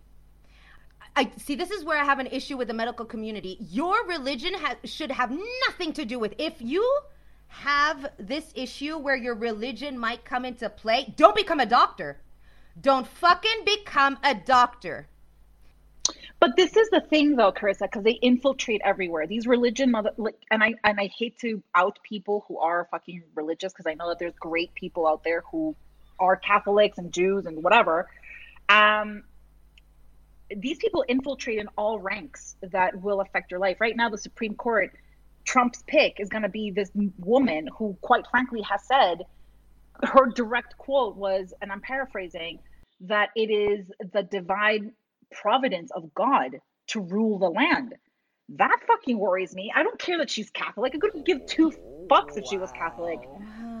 I 1.14 1.30
see. 1.36 1.54
This 1.54 1.70
is 1.70 1.84
where 1.84 1.98
I 1.98 2.04
have 2.04 2.20
an 2.20 2.28
issue 2.28 2.56
with 2.56 2.68
the 2.68 2.74
medical 2.74 3.04
community. 3.04 3.58
Your 3.60 4.06
religion 4.06 4.54
ha- 4.54 4.76
should 4.84 5.10
have 5.10 5.30
nothing 5.68 5.92
to 5.94 6.04
do 6.04 6.18
with. 6.18 6.34
If 6.38 6.54
you 6.60 7.00
have 7.48 8.12
this 8.18 8.50
issue 8.54 8.96
where 8.96 9.16
your 9.16 9.34
religion 9.34 9.98
might 9.98 10.24
come 10.24 10.44
into 10.44 10.70
play, 10.70 11.12
don't 11.16 11.36
become 11.36 11.60
a 11.60 11.66
doctor. 11.66 12.20
Don't 12.80 13.06
fucking 13.06 13.64
become 13.66 14.18
a 14.24 14.34
doctor. 14.34 15.08
But 16.42 16.56
this 16.56 16.76
is 16.76 16.90
the 16.90 17.00
thing, 17.00 17.36
though, 17.36 17.52
Carissa, 17.52 17.82
because 17.82 18.02
they 18.02 18.18
infiltrate 18.20 18.80
everywhere. 18.84 19.28
These 19.28 19.46
religion 19.46 19.92
mother, 19.92 20.10
like, 20.16 20.34
and 20.50 20.60
I 20.60 20.74
and 20.82 20.98
I 20.98 21.08
hate 21.16 21.38
to 21.38 21.62
out 21.72 22.00
people 22.02 22.44
who 22.48 22.58
are 22.58 22.88
fucking 22.90 23.22
religious 23.36 23.72
because 23.72 23.86
I 23.86 23.94
know 23.94 24.08
that 24.08 24.18
there's 24.18 24.34
great 24.34 24.74
people 24.74 25.06
out 25.06 25.22
there 25.22 25.44
who 25.52 25.76
are 26.18 26.34
Catholics 26.34 26.98
and 26.98 27.12
Jews 27.12 27.46
and 27.46 27.62
whatever. 27.62 28.08
Um, 28.68 29.22
these 30.50 30.78
people 30.78 31.04
infiltrate 31.06 31.60
in 31.60 31.68
all 31.78 32.00
ranks 32.00 32.56
that 32.72 33.00
will 33.00 33.20
affect 33.20 33.52
your 33.52 33.60
life. 33.60 33.80
Right 33.80 33.96
now, 33.96 34.08
the 34.08 34.18
Supreme 34.18 34.56
Court, 34.56 34.90
Trump's 35.44 35.84
pick 35.86 36.18
is 36.18 36.28
going 36.28 36.42
to 36.42 36.48
be 36.48 36.72
this 36.72 36.90
woman 37.20 37.68
who, 37.68 37.96
quite 38.00 38.26
frankly, 38.26 38.62
has 38.62 38.82
said 38.82 39.26
her 40.02 40.26
direct 40.26 40.76
quote 40.76 41.14
was, 41.14 41.54
and 41.62 41.70
I'm 41.70 41.82
paraphrasing, 41.82 42.58
that 43.02 43.28
it 43.36 43.48
is 43.48 43.92
the 44.12 44.24
divine 44.24 44.90
providence 45.40 45.90
of 45.92 46.14
God 46.14 46.60
to 46.88 47.00
rule 47.00 47.38
the 47.38 47.50
land. 47.50 47.94
That 48.50 48.78
fucking 48.86 49.18
worries 49.18 49.54
me. 49.54 49.72
I 49.74 49.82
don't 49.82 49.98
care 49.98 50.18
that 50.18 50.30
she's 50.30 50.50
Catholic. 50.50 50.94
I 50.94 50.98
couldn't 50.98 51.26
give 51.26 51.44
two 51.46 51.72
fucks 52.10 52.36
if 52.36 52.46
she 52.46 52.58
was 52.58 52.70
Catholic. 52.72 53.28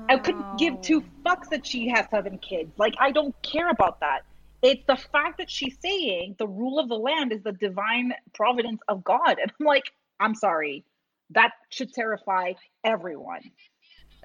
I 0.08 0.18
couldn't 0.18 0.46
give 0.56 0.80
two 0.80 1.04
fucks 1.26 1.48
that 1.50 1.66
she 1.66 1.88
has 1.88 2.06
seven 2.10 2.38
kids. 2.38 2.72
Like, 2.78 2.94
I 2.98 3.12
don't 3.12 3.34
care 3.42 3.68
about 3.70 4.00
that. 4.00 4.20
It's 4.62 4.84
the 4.86 4.96
fact 4.96 5.38
that 5.38 5.50
she's 5.50 5.76
saying 5.80 6.36
the 6.38 6.46
rule 6.46 6.78
of 6.78 6.88
the 6.88 6.96
land 6.96 7.32
is 7.32 7.42
the 7.42 7.52
divine 7.52 8.12
providence 8.32 8.80
of 8.88 9.02
God. 9.02 9.38
And 9.40 9.52
I'm 9.58 9.66
like, 9.66 9.92
I'm 10.20 10.34
sorry. 10.34 10.84
That 11.30 11.52
should 11.70 11.92
terrify 11.92 12.52
everyone. 12.84 13.42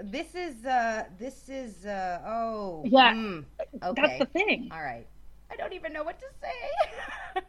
This 0.04 0.36
is 0.36 0.64
uh 0.64 1.06
this 1.18 1.50
is 1.50 1.86
uh 1.86 2.22
oh 2.26 2.84
Yeah, 2.86 3.14
mm, 3.14 3.46
That's 3.96 4.20
the 4.20 4.26
thing. 4.26 4.70
All 4.72 4.84
right. 4.84 5.08
I 5.52 5.56
don't 5.56 5.74
even 5.74 5.94
know 5.94 6.04
what 6.04 6.20
to 6.20 6.26
say. 6.42 7.42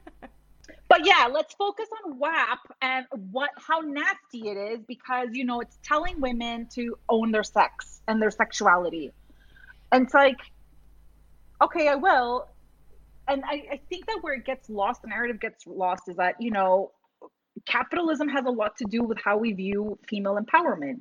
But 0.88 1.06
yeah, 1.06 1.28
let's 1.30 1.54
focus 1.54 1.86
on 2.04 2.18
WAP 2.18 2.58
and 2.80 3.06
what 3.30 3.50
how 3.58 3.80
nasty 3.80 4.48
it 4.48 4.56
is 4.56 4.80
because 4.88 5.28
you 5.32 5.44
know 5.44 5.60
it's 5.60 5.78
telling 5.82 6.20
women 6.20 6.66
to 6.74 6.96
own 7.10 7.30
their 7.30 7.42
sex 7.42 8.00
and 8.08 8.20
their 8.22 8.30
sexuality. 8.30 9.12
And 9.92 10.04
it's 10.04 10.14
like, 10.14 10.38
okay, 11.62 11.88
I 11.88 11.94
will. 11.94 12.48
And 13.26 13.42
I, 13.44 13.62
I 13.72 13.80
think 13.90 14.06
that 14.06 14.18
where 14.22 14.34
it 14.34 14.46
gets 14.46 14.70
lost, 14.70 15.02
the 15.02 15.08
narrative 15.08 15.40
gets 15.40 15.66
lost 15.66 16.04
is 16.08 16.16
that, 16.16 16.36
you 16.40 16.50
know, 16.50 16.92
capitalism 17.66 18.28
has 18.28 18.46
a 18.46 18.50
lot 18.50 18.76
to 18.78 18.84
do 18.88 19.02
with 19.02 19.18
how 19.22 19.36
we 19.36 19.52
view 19.52 19.98
female 20.08 20.38
empowerment. 20.38 21.00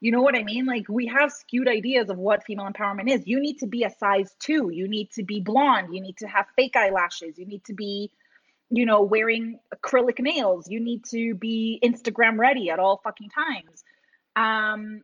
You 0.00 0.12
know 0.12 0.22
what 0.22 0.34
I 0.34 0.42
mean? 0.42 0.66
Like 0.66 0.88
we 0.88 1.06
have 1.06 1.30
skewed 1.30 1.68
ideas 1.68 2.08
of 2.08 2.16
what 2.16 2.44
female 2.44 2.68
empowerment 2.70 3.10
is. 3.10 3.26
You 3.26 3.38
need 3.40 3.58
to 3.58 3.66
be 3.66 3.84
a 3.84 3.90
size 3.90 4.34
two. 4.38 4.70
You 4.72 4.88
need 4.88 5.10
to 5.12 5.22
be 5.22 5.40
blonde. 5.40 5.94
You 5.94 6.00
need 6.00 6.16
to 6.18 6.26
have 6.26 6.46
fake 6.56 6.74
eyelashes. 6.74 7.38
You 7.38 7.46
need 7.46 7.64
to 7.64 7.74
be 7.74 8.10
you 8.70 8.86
know, 8.86 9.02
wearing 9.02 9.58
acrylic 9.74 10.20
nails. 10.20 10.70
You 10.70 10.80
need 10.80 11.04
to 11.06 11.34
be 11.34 11.80
Instagram 11.82 12.38
ready 12.38 12.70
at 12.70 12.78
all 12.78 13.00
fucking 13.02 13.30
times. 13.30 13.84
Um, 14.36 15.02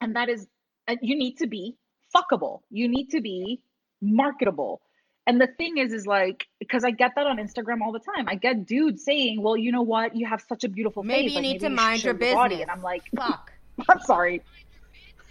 and 0.00 0.16
that 0.16 0.30
is, 0.30 0.46
uh, 0.88 0.96
you 1.02 1.16
need 1.16 1.36
to 1.38 1.46
be 1.46 1.76
fuckable. 2.16 2.62
You 2.70 2.88
need 2.88 3.10
to 3.10 3.20
be 3.20 3.60
marketable. 4.00 4.80
And 5.26 5.38
the 5.38 5.46
thing 5.46 5.76
is, 5.76 5.92
is 5.92 6.06
like, 6.06 6.46
because 6.58 6.82
I 6.82 6.90
get 6.90 7.12
that 7.16 7.26
on 7.26 7.36
Instagram 7.36 7.82
all 7.82 7.92
the 7.92 8.00
time. 8.00 8.26
I 8.26 8.36
get 8.36 8.64
dudes 8.64 9.04
saying, 9.04 9.42
well, 9.42 9.58
you 9.58 9.70
know 9.70 9.82
what? 9.82 10.16
You 10.16 10.26
have 10.26 10.40
such 10.48 10.64
a 10.64 10.68
beautiful 10.70 11.02
face. 11.02 11.08
Maybe 11.08 11.28
face. 11.28 11.36
you 11.36 11.42
like, 11.42 11.52
need 11.52 11.60
to 11.60 11.68
mind 11.68 12.00
show 12.00 12.06
your 12.08 12.34
body." 12.34 12.62
And 12.62 12.70
I'm 12.70 12.82
like, 12.82 13.02
Fuck. 13.14 13.52
I'm 13.88 14.00
sorry. 14.00 14.42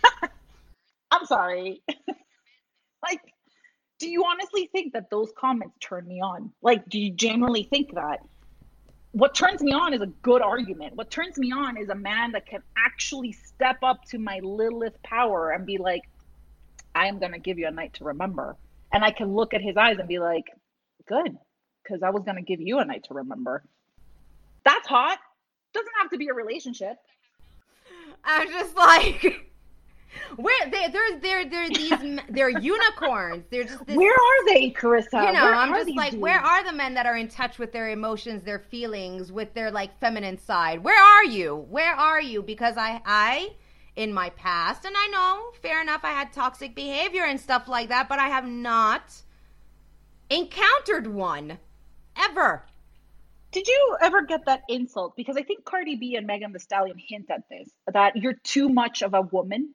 I'm 1.12 1.26
sorry. 1.26 1.82
like, 3.04 3.22
do 4.00 4.10
you 4.10 4.24
honestly 4.26 4.70
think 4.72 4.94
that 4.94 5.10
those 5.10 5.32
comments 5.38 5.76
turn 5.80 6.08
me 6.08 6.22
on? 6.22 6.52
Like, 6.62 6.88
do 6.88 7.00
you 7.00 7.12
genuinely 7.12 7.64
think 7.64 7.94
that? 7.96 8.20
What 9.12 9.34
turns 9.34 9.62
me 9.62 9.72
on 9.72 9.94
is 9.94 10.02
a 10.02 10.08
good 10.08 10.42
argument. 10.42 10.96
What 10.96 11.10
turns 11.10 11.38
me 11.38 11.52
on 11.52 11.78
is 11.78 11.90
a 11.90 11.96
man 11.96 12.34
that 12.34 12.46
can 12.46 12.62
actually 12.78 13.32
step 13.32 13.78
up 13.82 14.04
to 14.10 14.20
my 14.20 14.40
Lilith 14.44 15.02
power 15.02 15.52
and 15.52 15.66
be 15.66 15.78
like, 15.78 16.04
I 16.94 17.08
am 17.08 17.20
going 17.20 17.32
to 17.32 17.40
give 17.40 17.58
you 17.58 17.68
a 17.68 17.72
night 17.72 17.96
to 17.96 18.04
remember. 18.04 18.56
And 18.94 19.04
I 19.04 19.12
can 19.12 19.34
look 19.34 19.54
at 19.54 19.62
his 19.62 19.76
eyes 19.76 19.98
and 19.98 20.08
be 20.08 20.20
like, 20.20 20.46
good, 21.08 21.36
because 21.84 22.04
I 22.04 22.12
was 22.12 22.24
going 22.24 22.38
to 22.38 22.44
give 22.44 22.62
you 22.62 22.80
a 22.80 22.86
night 22.86 23.06
to 23.08 23.16
remember. 23.16 23.64
That's 24.64 24.88
hot. 24.88 25.18
Doesn't 25.74 25.94
have 26.02 26.12
to 26.12 26.18
be 26.18 26.28
a 26.28 26.34
relationship. 26.34 26.98
I'm 28.28 28.50
just 28.52 28.76
like, 28.76 29.50
where 30.36 30.70
they 30.70 30.90
they're 30.90 31.20
they're 31.20 31.46
they're 31.50 31.70
these 31.70 32.20
they're 32.30 32.50
unicorns. 32.60 33.46
They're 33.50 33.64
just 33.64 33.86
this, 33.86 33.96
Where 33.96 34.14
are 34.14 34.46
they, 34.54 34.72
Carissa? 34.72 35.26
you 35.26 35.34
know. 35.34 35.46
Where 35.46 35.56
I'm 35.56 35.74
just 35.74 35.96
like, 35.96 36.12
dudes? 36.12 36.22
where 36.22 36.40
are 36.40 36.64
the 36.64 36.74
men 36.74 36.94
that 36.96 37.06
are 37.06 37.16
in 37.16 37.28
touch 37.28 37.58
with 37.58 37.72
their 37.72 37.90
emotions, 37.90 38.44
their 38.44 38.60
feelings, 38.60 39.32
with 39.32 39.54
their 39.54 39.72
like 39.72 39.98
feminine 40.00 40.38
side? 40.38 40.84
Where 40.84 41.02
are 41.02 41.26
you? 41.26 41.56
Where 41.70 41.96
are 41.96 42.22
you? 42.22 42.44
Because 42.44 42.76
I 42.78 43.02
I 43.06 43.50
in 43.96 44.14
my 44.14 44.30
past, 44.32 44.86
and 44.86 44.96
I 44.96 45.08
know, 45.08 45.52
fair 45.62 45.82
enough, 45.82 46.02
I 46.04 46.12
had 46.12 46.32
toxic 46.32 46.76
behavior 46.76 47.24
and 47.24 47.40
stuff 47.40 47.68
like 47.68 47.90
that, 47.90 48.08
but 48.08 48.20
I 48.20 48.28
have 48.28 48.46
not 48.46 49.24
encountered 50.30 51.08
one 51.08 51.58
ever. 52.16 52.66
Did 53.52 53.68
you 53.68 53.98
ever 54.02 54.24
get 54.24 54.46
that 54.46 54.62
insult? 54.68 55.16
Because 55.16 55.38
I 55.38 55.44
think 55.44 55.64
Cardi 55.64 55.96
B 55.96 56.16
and 56.16 56.28
Megan 56.28 56.52
Thee 56.52 56.60
Stallion 56.60 56.98
hint 56.98 57.30
at 57.32 57.44
this 57.50 57.70
that 57.92 58.16
you're 58.18 58.36
too 58.44 58.70
much 58.70 59.02
of 59.02 59.14
a 59.14 59.22
woman. 59.22 59.74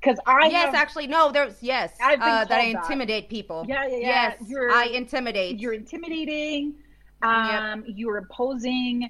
Because 0.00 0.18
I 0.26 0.48
yes, 0.48 0.66
have, 0.66 0.74
actually, 0.74 1.06
no. 1.06 1.30
There's 1.32 1.54
yes 1.62 1.92
I've 2.02 2.18
been 2.18 2.28
uh, 2.28 2.44
that 2.44 2.50
I 2.52 2.62
called 2.72 2.74
that. 2.74 2.82
intimidate 2.82 3.28
people. 3.28 3.64
Yeah, 3.68 3.86
yeah, 3.86 3.96
yeah. 3.96 4.06
Yes, 4.40 4.48
You're- 4.48 4.72
I 4.72 4.84
intimidate. 4.86 5.60
you're 5.60 5.72
intimidating, 5.74 6.74
um, 7.22 7.84
you're 7.86 8.16
imposing, 8.18 9.08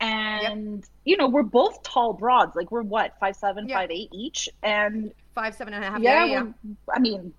and 0.00 0.84
you 1.04 1.16
know 1.16 1.26
we're 1.28 1.42
both 1.42 1.82
tall 1.82 2.12
broads. 2.12 2.54
Like 2.54 2.70
we're 2.70 2.82
what 2.82 3.14
five 3.18 3.34
seven, 3.34 3.66
Yeah. 3.68 3.78
five 3.78 3.90
eight 3.90 4.10
each, 4.12 4.48
and 4.62 5.10
five, 5.34 5.54
seven 5.54 5.72
and 5.74 5.82
a 5.82 5.90
half. 5.90 6.00
yeah, 6.00 6.24
Yeah, 6.26 6.44
I 6.94 6.98
mean, 6.98 7.32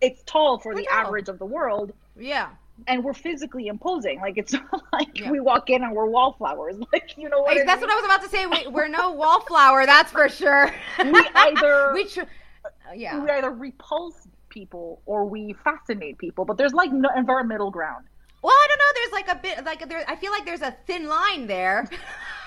it's 0.00 0.22
tall 0.24 0.58
for 0.58 0.74
the 0.74 0.82
We're 0.82 0.90
tall. 0.90 1.06
average 1.06 1.28
of 1.28 1.38
the 1.38 1.46
world. 1.46 1.92
yeah. 2.16 2.50
And 2.86 3.04
we're 3.04 3.14
physically 3.14 3.66
imposing. 3.68 4.20
Like 4.20 4.38
it's 4.38 4.52
not 4.72 4.82
like 4.92 5.18
Yeah. 5.18 5.30
we 5.30 5.40
walk 5.40 5.70
in 5.70 5.82
and 5.82 5.92
we're 5.94 6.06
wallflowers. 6.06 6.76
Like 6.92 7.16
you 7.16 7.28
know 7.28 7.40
what? 7.42 7.56
I 7.56 7.64
that's 7.64 7.80
mean? 7.80 7.88
what 7.88 7.90
I 7.90 7.94
was 7.96 8.04
about 8.04 8.22
to 8.22 8.28
say. 8.28 8.46
We, 8.46 8.66
we're 8.72 8.88
no 8.88 9.12
wallflower, 9.12 9.86
that's 9.86 10.10
for 10.12 10.28
sure. 10.28 10.70
We 10.98 11.26
either- 11.34 11.92
we 11.94 12.04
tr- 12.06 12.20
uh, 12.64 12.92
yeah. 12.94 13.18
We 13.22 13.30
either 13.30 13.50
repulse 13.50 14.28
people 14.48 15.00
or 15.06 15.24
we 15.24 15.54
fascinate 15.64 16.18
people, 16.18 16.44
but 16.44 16.56
there's 16.58 16.74
like 16.74 16.92
no 16.92 17.08
middle 17.44 17.70
ground. 17.70 18.06
Well, 18.42 18.52
I 18.52 18.66
don't 18.68 18.78
know. 18.78 18.84
There's 18.94 19.12
like 19.12 19.28
a 19.28 19.40
bit 19.40 19.64
like 19.64 19.88
there. 19.88 20.04
I 20.08 20.16
feel 20.16 20.32
like 20.32 20.44
there's 20.44 20.62
a 20.62 20.76
thin 20.86 21.06
line 21.06 21.46
there. 21.46 21.88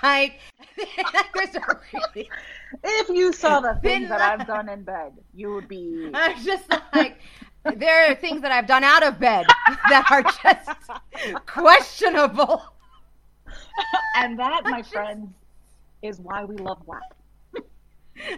like 0.04 0.40
there's 1.34 1.56
a 1.56 1.80
really. 1.94 2.30
If 2.84 3.10
you 3.10 3.32
saw 3.32 3.62
the 3.62 3.76
things 3.82 4.10
Thin 4.10 4.10
that. 4.10 4.40
I've 4.42 4.46
done 4.48 4.68
in 4.70 4.84
bed, 4.84 5.14
you 5.34 5.54
would 5.54 5.68
be. 5.70 6.12
I'm 6.14 6.44
just 6.44 6.70
like 6.94 7.20
there 7.76 8.12
are 8.12 8.16
things 8.16 8.42
that 8.42 8.52
I've 8.52 8.68
done 8.68 8.84
out 8.84 9.04
of 9.04 9.20
bed 9.20 9.46
that 9.90 10.06
are 10.12 10.24
just 10.24 11.46
questionable. 11.46 12.64
And 14.18 14.40
that, 14.40 14.64
my 14.66 14.82
friends, 14.82 15.30
is 16.02 16.20
why 16.20 16.46
we 16.46 16.56
love 16.58 16.80
WAP. 16.86 17.02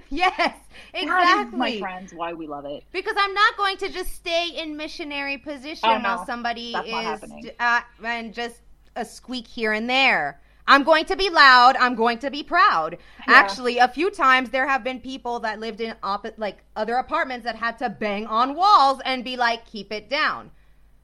Yes, 0.10 0.56
is, 0.94 1.04
exactly. 1.04 1.58
my 1.60 1.80
friends, 1.80 2.14
why 2.14 2.34
we 2.34 2.48
love 2.48 2.66
it. 2.66 2.84
Because 2.92 3.16
I'm 3.18 3.34
not 3.34 3.56
going 3.58 3.78
to 3.78 3.90
just 3.90 4.16
stay 4.16 4.50
in 4.58 4.76
missionary 4.76 5.38
position 5.38 5.88
Oh, 5.90 5.98
no. 6.00 6.04
while 6.16 6.26
somebody 6.26 6.74
That's 6.74 7.24
is 7.24 7.52
uh, 7.60 7.82
and 8.04 8.34
just 8.34 8.62
a 8.96 9.06
squeak 9.06 9.46
here 9.48 9.74
and 9.74 9.88
there. 9.88 10.42
I'm 10.68 10.84
going 10.84 11.06
to 11.06 11.16
be 11.16 11.30
loud. 11.30 11.76
I'm 11.78 11.96
going 11.96 12.20
to 12.20 12.30
be 12.30 12.44
proud. 12.44 12.98
Actually, 13.26 13.78
a 13.78 13.88
few 13.88 14.12
times 14.12 14.50
there 14.50 14.68
have 14.68 14.84
been 14.84 15.00
people 15.00 15.40
that 15.40 15.60
lived 15.60 15.82
in 15.82 15.96
oppo- 16.04 16.34
like 16.38 16.58
other 16.76 16.96
apartments 16.96 17.46
that 17.46 17.56
had 17.56 17.78
to 17.80 17.90
bang 17.90 18.28
on 18.28 18.56
walls 18.56 19.00
and 19.06 19.24
be 19.24 19.38
like, 19.38 19.66
"Keep 19.66 19.92
it 19.94 20.10
down." 20.10 20.52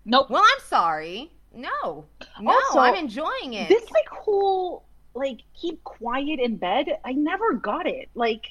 Nope. 0.06 0.30
Well, 0.30 0.44
I'm 0.44 0.64
sorry. 0.68 1.32
No, 1.56 2.06
no, 2.42 2.52
Also, 2.52 2.80
I'm 2.80 2.96
enjoying 2.96 3.54
it. 3.54 3.70
this 3.70 3.90
like 3.92 4.08
whole 4.10 4.84
like 5.14 5.42
keep 5.54 5.84
quiet 5.84 6.40
in 6.40 6.56
bed 6.58 6.88
i 7.06 7.12
never 7.12 7.54
got 7.54 7.86
it 7.86 8.10
like 8.16 8.48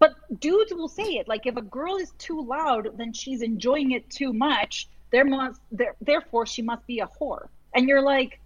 but 0.00 0.14
dudes 0.40 0.72
will 0.74 0.88
say 0.88 1.04
it 1.18 1.28
like 1.28 1.46
if 1.46 1.56
a 1.56 1.62
girl 1.62 1.96
is 1.96 2.10
too 2.18 2.42
loud 2.42 2.88
then 2.96 3.12
she's 3.12 3.42
enjoying 3.42 3.92
it 3.92 4.08
too 4.10 4.32
much 4.32 4.88
there 5.12 5.24
must 5.24 5.60
there, 5.70 5.94
therefore 6.00 6.44
she 6.46 6.62
must 6.62 6.84
be 6.88 6.98
a 6.98 7.06
whore 7.06 7.46
and 7.74 7.88
you're 7.88 8.02
like 8.02 8.40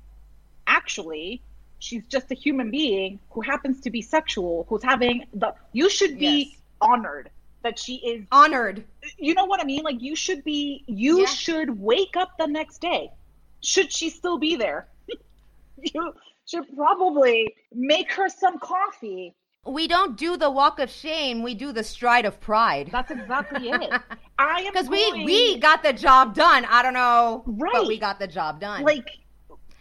actually 0.67 1.41
she's 1.85 2.05
just 2.15 2.31
a 2.31 2.35
human 2.45 2.69
being 2.81 3.19
who 3.33 3.41
happens 3.53 3.77
to 3.85 3.91
be 3.97 4.01
sexual 4.17 4.67
who's 4.69 4.83
having 4.93 5.17
the 5.43 5.49
you 5.81 5.89
should 5.99 6.15
be 6.19 6.35
Yes. 6.51 6.59
honored 6.91 7.27
that 7.65 7.79
she 7.79 7.95
is 8.13 8.21
Honored. 8.33 8.85
you 9.19 9.33
know 9.39 9.47
what 9.51 9.61
I 9.61 9.65
mean? 9.65 9.83
Like 9.91 10.01
you 10.09 10.15
should 10.25 10.43
be 10.45 10.85
you 10.87 11.21
Yeah. 11.21 11.27
should 11.43 11.71
wake 11.91 12.15
up 12.23 12.31
the 12.39 12.47
next 12.59 12.79
day. 12.81 13.03
Should 13.73 13.91
she 13.99 14.11
still 14.11 14.39
be 14.39 14.53
there? 14.65 14.81
you 15.95 16.13
should 16.51 16.67
probably 16.77 17.55
make 17.73 18.13
her 18.13 18.29
some 18.29 18.59
coffee. 18.59 19.35
We 19.67 19.89
don't 19.89 20.15
do 20.19 20.37
the 20.37 20.51
walk 20.51 20.79
of 20.79 20.91
shame. 20.91 21.43
We 21.43 21.55
do 21.55 21.73
the 21.73 21.83
stride 21.83 22.27
of 22.27 22.39
pride. 22.39 22.91
That's 22.93 23.11
exactly 23.11 23.71
it. 23.71 23.91
I 24.39 24.61
am 24.61 24.73
Because 24.73 24.91
we 24.91 25.25
we 25.25 25.59
got 25.59 25.83
the 25.83 25.95
job 25.95 26.35
done. 26.35 26.67
I 26.69 26.83
don't 26.83 26.93
know, 26.93 27.45
but 27.47 27.55
Right. 27.73 27.87
we 27.87 27.99
got 27.99 28.19
the 28.19 28.27
job 28.27 28.61
done. 28.61 28.83
like 28.83 29.09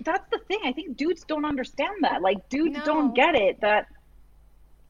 that's 0.03 0.29
the 0.31 0.39
thing. 0.47 0.59
I 0.65 0.71
think 0.71 0.97
dudes 0.97 1.23
don't 1.27 1.45
understand 1.45 1.95
that. 2.01 2.21
Like 2.21 2.49
dudes 2.49 2.77
No. 2.77 2.85
don't 2.85 3.15
get 3.15 3.35
it 3.35 3.61
that 3.61 3.87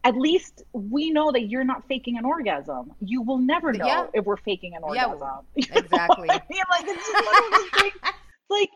at 0.05 0.15
least 0.17 0.63
we 0.73 1.11
know 1.11 1.31
that 1.31 1.47
you're 1.47 1.63
not 1.63 1.87
faking 1.87 2.17
an 2.17 2.25
orgasm. 2.25 2.91
You 2.99 3.21
will 3.21 3.37
never 3.37 3.71
know 3.71 3.87
Yeah. 3.87 4.05
if 4.13 4.25
we're 4.25 4.37
faking 4.37 4.75
an 4.75 4.81
Yeah, 4.93 5.05
orgasm. 5.07 5.45
You 5.55 5.65
exactly. 5.75 6.29
I 6.29 6.41
mean, 6.49 6.63
like 6.69 6.83
it's 6.87 7.07
just 7.07 7.25
one 7.25 7.43
of 7.45 7.51
those 7.59 7.81
things. 7.81 7.93
Like 8.49 8.69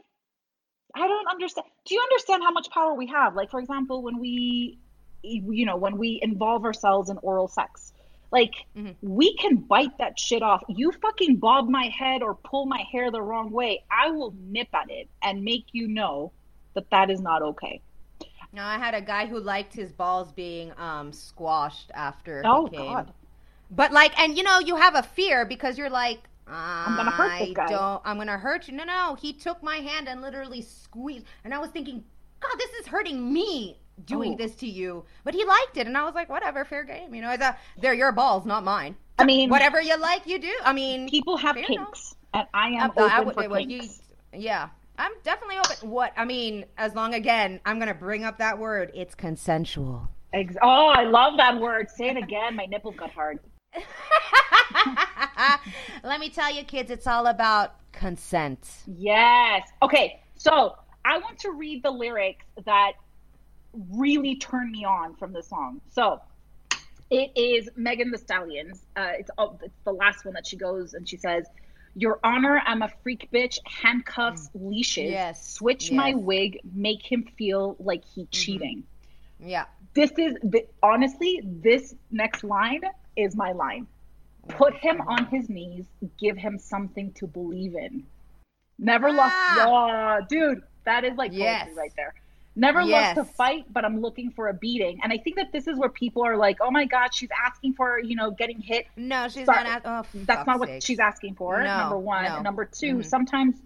I 0.96 1.08
don't 1.08 1.28
understand. 1.28 1.68
Do 1.86 1.96
you 1.96 2.02
understand 2.02 2.44
how 2.44 2.52
much 2.52 2.70
power 2.72 2.94
we 2.94 3.08
have? 3.08 3.36
Like 3.36 3.52
for 3.52 3.60
example, 3.60 4.02
when 4.02 4.20
we, 4.20 4.80
you 5.22 5.66
know, 5.66 5.76
when 5.76 5.98
we 5.98 6.20
involve 6.22 6.64
ourselves 6.66 7.10
in 7.10 7.18
oral 7.20 7.48
sex, 7.48 7.94
like 8.32 8.54
Mm-hmm. 8.76 8.92
we 9.02 9.36
can 9.38 9.56
bite 9.56 9.98
that 10.00 10.20
shit 10.20 10.42
off. 10.44 10.62
You 10.68 10.92
fucking 10.92 11.38
bob 11.38 11.70
my 11.70 11.86
head 11.98 12.22
or 12.22 12.36
pull 12.36 12.66
my 12.66 12.84
hair 12.92 13.10
the 13.12 13.22
wrong 13.22 13.52
way, 13.52 13.84
I 13.90 14.12
will 14.12 14.34
nip 14.40 14.68
at 14.74 14.90
it 14.90 15.08
and 15.24 15.44
make 15.44 15.66
you 15.72 15.88
know 15.88 16.32
that 16.74 16.90
that 16.92 17.10
is 17.10 17.22
not 17.22 17.42
okay. 17.42 17.82
no, 18.54 18.64
I 18.64 18.78
had 18.78 18.94
a 18.94 19.02
guy 19.02 19.26
who 19.28 19.40
liked 19.40 19.74
his 19.74 19.92
balls 19.92 20.32
being 20.32 20.72
um 20.78 21.12
squashed 21.14 21.92
after 21.94 22.42
Oh. 22.46 22.68
God. 22.68 23.12
But 23.70 23.92
like, 23.92 24.18
and 24.20 24.38
you 24.38 24.44
know, 24.44 24.60
you 24.60 24.76
have 24.78 24.96
a 24.96 25.04
fear 25.04 25.46
because 25.46 25.78
you're 25.78 25.90
like, 25.90 26.20
I'm 26.48 26.96
gonna 26.96 27.12
hurt 27.12 27.40
this 27.40 27.54
guy." 27.54 27.68
Don't, 27.68 28.02
I'm 28.06 28.18
gonna 28.18 28.38
hurt 28.38 28.68
you. 28.70 28.74
No, 28.76 28.86
no. 28.86 29.16
He 29.20 29.34
took 29.34 29.62
my 29.62 29.78
hand 29.78 30.08
and 30.08 30.22
literally 30.22 30.62
squeezed, 30.62 31.26
and 31.44 31.54
I 31.54 31.58
was 31.60 31.70
thinking, 31.72 32.04
God, 32.40 32.56
this 32.58 32.72
is 32.80 32.88
hurting 32.88 33.34
me 33.34 33.78
doing 34.06 34.34
Oh. 34.34 34.38
this 34.38 34.56
to 34.56 34.68
you. 34.68 35.04
But 35.24 35.34
he 35.34 35.44
liked 35.46 35.78
it, 35.78 35.88
and 35.88 35.98
I 35.98 36.04
was 36.04 36.14
like, 36.16 36.30
whatever, 36.30 36.64
fair 36.66 36.84
game. 36.84 37.14
You 37.16 37.22
know, 37.22 37.32
it's 37.32 37.44
a, 37.44 37.58
they're 37.80 37.94
your 37.94 38.12
balls, 38.12 38.46
not 38.46 38.64
mine. 38.64 38.96
I 39.20 39.24
mean, 39.26 39.50
Whatever 39.50 39.82
you 39.82 39.98
like, 39.98 40.28
you 40.28 40.38
do. 40.40 40.54
I 40.64 40.74
mean, 40.74 41.10
people 41.10 41.38
have 41.38 41.58
enough. 41.58 41.68
kinks, 41.68 42.16
and 42.34 42.48
I 42.54 42.68
am 42.70 42.92
I- 42.98 43.04
I 43.04 43.16
open 43.16 43.26
would- 43.26 43.36
for 43.36 43.50
well, 43.50 43.60
you- 43.60 43.80
kinks. 43.80 44.02
yeah, 44.34 44.70
I'm 45.00 45.12
definitely 45.24 45.58
open. 45.58 45.90
What 45.90 46.14
I 46.16 46.26
mean, 46.26 46.66
as 46.78 46.94
long 46.96 47.14
again, 47.16 47.60
I'm 47.66 47.80
gonna 47.80 47.94
bring 47.96 48.24
up 48.24 48.38
that 48.40 48.58
word. 48.60 48.92
It's 48.94 49.16
consensual. 49.16 50.08
Ex- 50.34 50.58
oh, 50.62 50.88
I 50.88 51.04
love 51.06 51.38
that 51.38 51.58
word. 51.60 51.90
Say 51.90 52.10
it 52.10 52.18
again. 52.18 52.56
My 52.56 52.66
nipples 52.66 52.96
got 52.96 53.12
hard. 53.12 53.40
Let 56.04 56.20
me 56.20 56.30
tell 56.30 56.54
you, 56.54 56.64
kids, 56.64 56.92
it's 56.92 57.08
all 57.08 57.28
about 57.28 57.76
consent. 57.92 58.68
Yes. 58.88 59.68
Okay. 59.82 60.22
So 60.36 60.76
I 61.06 61.18
want 61.18 61.40
to 61.40 61.52
read 61.52 61.84
the 61.84 61.92
lyrics 61.92 62.46
that 62.66 62.94
really 63.74 64.36
turn 64.36 64.72
me 64.72 64.86
on 64.86 65.16
from 65.16 65.34
the 65.34 65.44
song. 65.44 65.82
So 65.90 66.22
it 67.10 67.32
is 67.36 67.70
Megan 67.76 68.12
Thee 68.12 68.18
Stallions. 68.18 68.84
Uh, 68.96 69.12
it's, 69.20 69.32
oh, 69.38 69.58
it's 69.64 69.80
the 69.86 69.94
last 69.94 70.26
one 70.26 70.34
that 70.34 70.46
she 70.48 70.58
goes 70.58 70.94
and 70.94 71.08
she 71.08 71.18
says, 71.18 71.46
Your 71.96 72.20
Honor, 72.24 72.62
I'm 72.66 72.82
a 72.82 72.90
freak 73.04 73.30
bitch. 73.34 73.58
Handcuffs, 73.66 74.50
leashes. 74.54 75.12
Yes, 75.12 75.54
Switch 75.54 75.92
my 75.92 76.08
yes. 76.10 76.16
Mm-hmm. 76.18 76.26
wig. 76.26 76.60
Make 76.74 77.02
him 77.10 77.24
feel 77.38 77.76
like 77.80 78.04
he 78.06 78.26
cheating. 78.28 78.84
Yeah. 79.40 79.66
This 79.94 80.12
is 80.18 80.36
th- 80.52 80.68
honestly, 80.82 81.42
this 81.44 81.96
next 82.12 82.44
line 82.44 82.82
is 83.16 83.36
my 83.36 83.52
line. 83.52 83.88
Put 84.48 84.76
him 84.76 85.02
on 85.02 85.26
his 85.26 85.50
knees. 85.50 85.86
Give 86.20 86.38
him 86.38 86.58
something 86.58 87.12
to 87.14 87.28
believe 87.28 87.76
in. 87.76 88.06
Never 88.80 89.12
lost. 89.12 89.34
Ah. 89.36 90.18
Oh, 90.22 90.26
dude, 90.30 90.62
that 90.86 91.04
is 91.04 91.16
like 91.18 91.32
Yes. 91.34 91.66
poetry 91.66 91.78
right 91.78 91.92
there. 91.96 92.14
Never 92.58 92.82
Yes. 92.82 93.16
lost 93.16 93.30
a 93.30 93.34
fight, 93.34 93.66
but 93.72 93.86
I'm 93.86 94.02
looking 94.02 94.32
for 94.32 94.48
a 94.48 94.54
beating. 94.54 95.00
And 95.04 95.14
I 95.14 95.18
think 95.20 95.36
that 95.36 95.52
this 95.52 95.68
is 95.68 95.78
where 95.78 95.90
people 95.90 96.24
are 96.26 96.36
like, 96.36 96.58
"Oh 96.60 96.72
my 96.72 96.86
God, 96.86 97.14
she's 97.14 97.30
asking 97.46 97.74
for 97.74 98.00
you 98.00 98.16
know 98.16 98.32
getting 98.32 98.60
hit." 98.60 98.88
No, 98.98 99.28
she's 99.30 99.46
Sorry. 99.46 99.64
not. 99.64 99.84
Oh, 99.86 100.04
That's 100.14 100.48
not 100.48 100.60
what 100.60 100.68
sake. 100.70 100.84
she's 100.84 101.00
asking 101.00 101.36
for. 101.36 101.62
No, 101.62 101.78
number 101.78 101.98
one, 102.00 102.24
no. 102.26 102.36
and 102.36 102.44
number 102.44 102.66
2 102.66 102.96
Mhm. 102.98 103.06
sometimes 103.06 103.62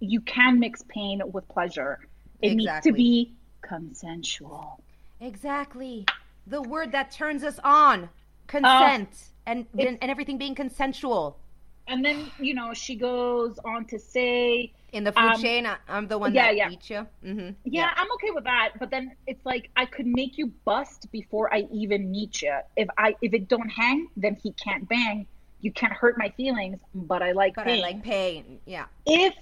you 0.00 0.20
can 0.20 0.58
mix 0.58 0.82
pain 0.88 1.22
with 1.32 1.46
pleasure. 1.48 2.00
It 2.42 2.56
needs 2.56 2.80
to 2.82 2.92
be 2.92 3.32
consensual. 3.62 4.80
Exactly. 5.20 6.04
The 6.48 6.60
word 6.60 6.92
that 6.92 7.10
turns 7.12 7.44
us 7.44 7.58
on. 7.62 8.08
Consent. 8.46 9.30
and, 9.46 9.66
Uh, 9.74 9.80
it's- 9.80 9.98
and 10.02 10.10
everything 10.10 10.38
being 10.38 10.54
consensual. 10.54 11.38
And 11.86 12.02
then 12.04 12.30
you 12.38 12.54
know 12.54 12.72
she 12.74 12.94
goes 12.96 13.58
on 13.58 13.84
to 13.86 13.98
say, 13.98 14.72
In 14.94 15.02
the 15.04 15.12
food 15.12 15.32
Um, 15.34 15.42
chain, 15.42 15.66
I, 15.66 15.76
I'm 15.88 16.06
the 16.08 16.16
one 16.18 16.32
yeah, 16.34 16.46
that 16.46 16.56
yeah. 16.56 16.70
eats 16.70 16.88
you. 16.88 17.06
Mm-hmm. 17.24 17.50
yeah, 17.64 17.90
I'm 17.96 18.10
okay 18.12 18.30
with 18.30 18.44
that. 18.44 18.70
But 18.78 18.90
then 18.90 19.04
it's 19.26 19.44
like 19.44 19.68
I 19.76 19.84
could 19.86 20.06
make 20.06 20.38
you 20.38 20.46
bust 20.64 21.10
before 21.10 21.52
I 21.52 21.66
even 21.72 22.10
meet 22.10 22.40
you. 22.42 22.56
If 22.76 22.88
I 22.96 23.16
if 23.20 23.34
it 23.34 23.48
don't 23.48 23.68
hang, 23.68 24.08
then 24.16 24.34
he 24.42 24.52
can't 24.52 24.88
bang. 24.88 25.26
You 25.60 25.72
can't 25.72 25.92
hurt 25.92 26.16
my 26.16 26.28
feelings, 26.36 26.78
but 26.94 27.22
I 27.22 27.32
like 27.32 27.54
But 27.56 27.64
pain. 27.64 27.78
I 27.82 27.86
like 27.88 28.02
pain. 28.04 28.60
Yeah. 28.66 28.86
if 29.06 29.34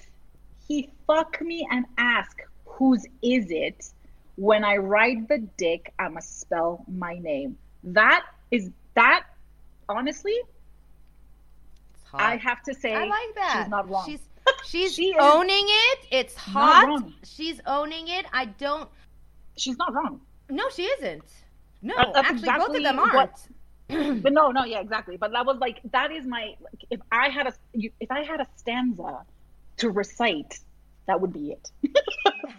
he 0.68 0.90
fuck 1.06 1.40
me 1.42 1.66
and 1.70 1.84
ask 1.98 2.34
whose 2.64 3.04
is 3.20 3.46
it 3.50 3.78
when 4.36 4.64
i 4.64 4.76
ride 4.76 5.28
the 5.28 5.38
dick 5.58 5.92
i'ma 5.98 6.20
spell 6.20 6.84
my 6.88 7.14
name 7.18 7.58
that 7.84 8.24
is 8.50 8.70
that 8.94 9.24
honestly 9.88 10.38
hot. 12.04 12.20
i 12.22 12.36
have 12.36 12.62
to 12.62 12.72
say 12.74 12.94
I 12.94 13.04
like 13.04 13.34
that. 13.34 13.60
she's 13.62 13.70
not 13.70 13.90
wrong 13.90 14.04
She's 14.06 14.20
she's 14.66 14.94
She 14.94 15.14
owning 15.18 15.64
it. 15.66 15.98
It's 16.10 16.34
hot. 16.34 17.04
She's 17.24 17.60
owning 17.66 18.08
it. 18.08 18.26
I 18.32 18.46
don't. 18.46 18.88
she's 19.56 19.76
not 19.76 19.92
wrong 19.94 20.20
No, 20.48 20.68
she 20.70 20.84
isn't. 20.84 21.24
No, 21.82 21.94
actually, 22.14 22.48
both 22.48 22.76
of 22.76 22.82
them 22.82 22.98
aren't. 22.98 23.48
but 24.22 24.32
no 24.32 24.50
no 24.52 24.64
yeah 24.64 24.80
exactly 24.80 25.18
but 25.18 25.32
that 25.32 25.44
was 25.44 25.58
like 25.58 25.80
that 25.90 26.10
is 26.10 26.24
my 26.24 26.54
like, 26.60 26.84
if 26.90 27.00
i 27.10 27.28
had 27.28 27.48
a 27.48 27.52
if 27.74 28.10
i 28.10 28.22
had 28.22 28.40
a 28.40 28.46
stanza 28.56 29.22
to 29.76 29.90
recite 29.90 30.60
that 31.06 31.20
would 31.20 31.32
be 31.32 31.50
it 31.50 31.70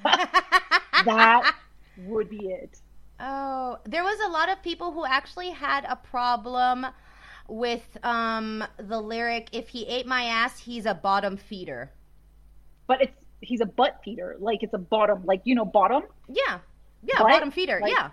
that 0.03 1.55
would 1.97 2.29
be 2.29 2.49
it 2.49 2.77
Oh, 3.25 3.77
there 3.85 4.03
was 4.03 4.19
a 4.25 4.29
lot 4.29 4.49
of 4.49 4.61
people 4.61 4.91
who 4.91 5.05
actually 5.05 5.51
had 5.51 5.85
a 5.87 5.95
problem 5.95 6.85
with 7.47 7.97
um 8.03 8.63
the 8.77 8.99
lyric 9.01 9.49
"If 9.51 9.69
he 9.69 9.85
ate 9.87 10.05
my 10.07 10.23
ass, 10.23 10.59
he's 10.59 10.85
a 10.85 10.93
bottom 10.93 11.37
feeder." 11.37 11.91
but 12.87 13.01
it's 13.01 13.15
he's 13.41 13.61
a 13.61 13.65
butt 13.65 14.01
feeder 14.03 14.35
like 14.39 14.61
it's 14.61 14.73
a 14.73 14.77
bottom 14.77 15.23
like 15.25 15.41
you 15.45 15.55
know 15.55 15.65
bottom 15.65 16.03
Yeah, 16.27 16.59
yeah, 17.03 17.19
bottom 17.19 17.51
feeder. 17.51 17.79
Like, 17.81 17.91
yeah, 17.91 18.09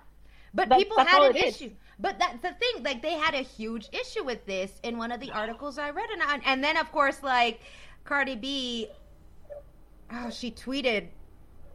but 0.55 0.69
that- 0.69 0.79
people 0.79 0.99
had 0.99 1.23
an 1.23 1.37
it 1.37 1.45
is. 1.45 1.57
issue. 1.57 1.71
But 1.99 2.19
that's 2.19 2.41
the 2.41 2.53
thing. 2.55 2.83
Like 2.83 3.03
they 3.03 3.13
had 3.15 3.35
a 3.35 3.43
huge 3.43 3.89
issue 3.93 4.25
with 4.25 4.47
this 4.47 4.81
in 4.83 4.97
one 4.97 5.13
of 5.13 5.21
the 5.21 5.31
articles 5.33 5.77
I 5.79 5.91
read, 5.91 6.09
and 6.11 6.23
I, 6.23 6.41
and 6.47 6.65
then 6.65 6.77
of 6.79 6.91
course 6.93 7.23
like 7.23 7.61
Cardi 8.05 8.37
B, 8.37 8.89
oh, 10.13 10.31
she 10.31 10.51
tweeted. 10.51 11.09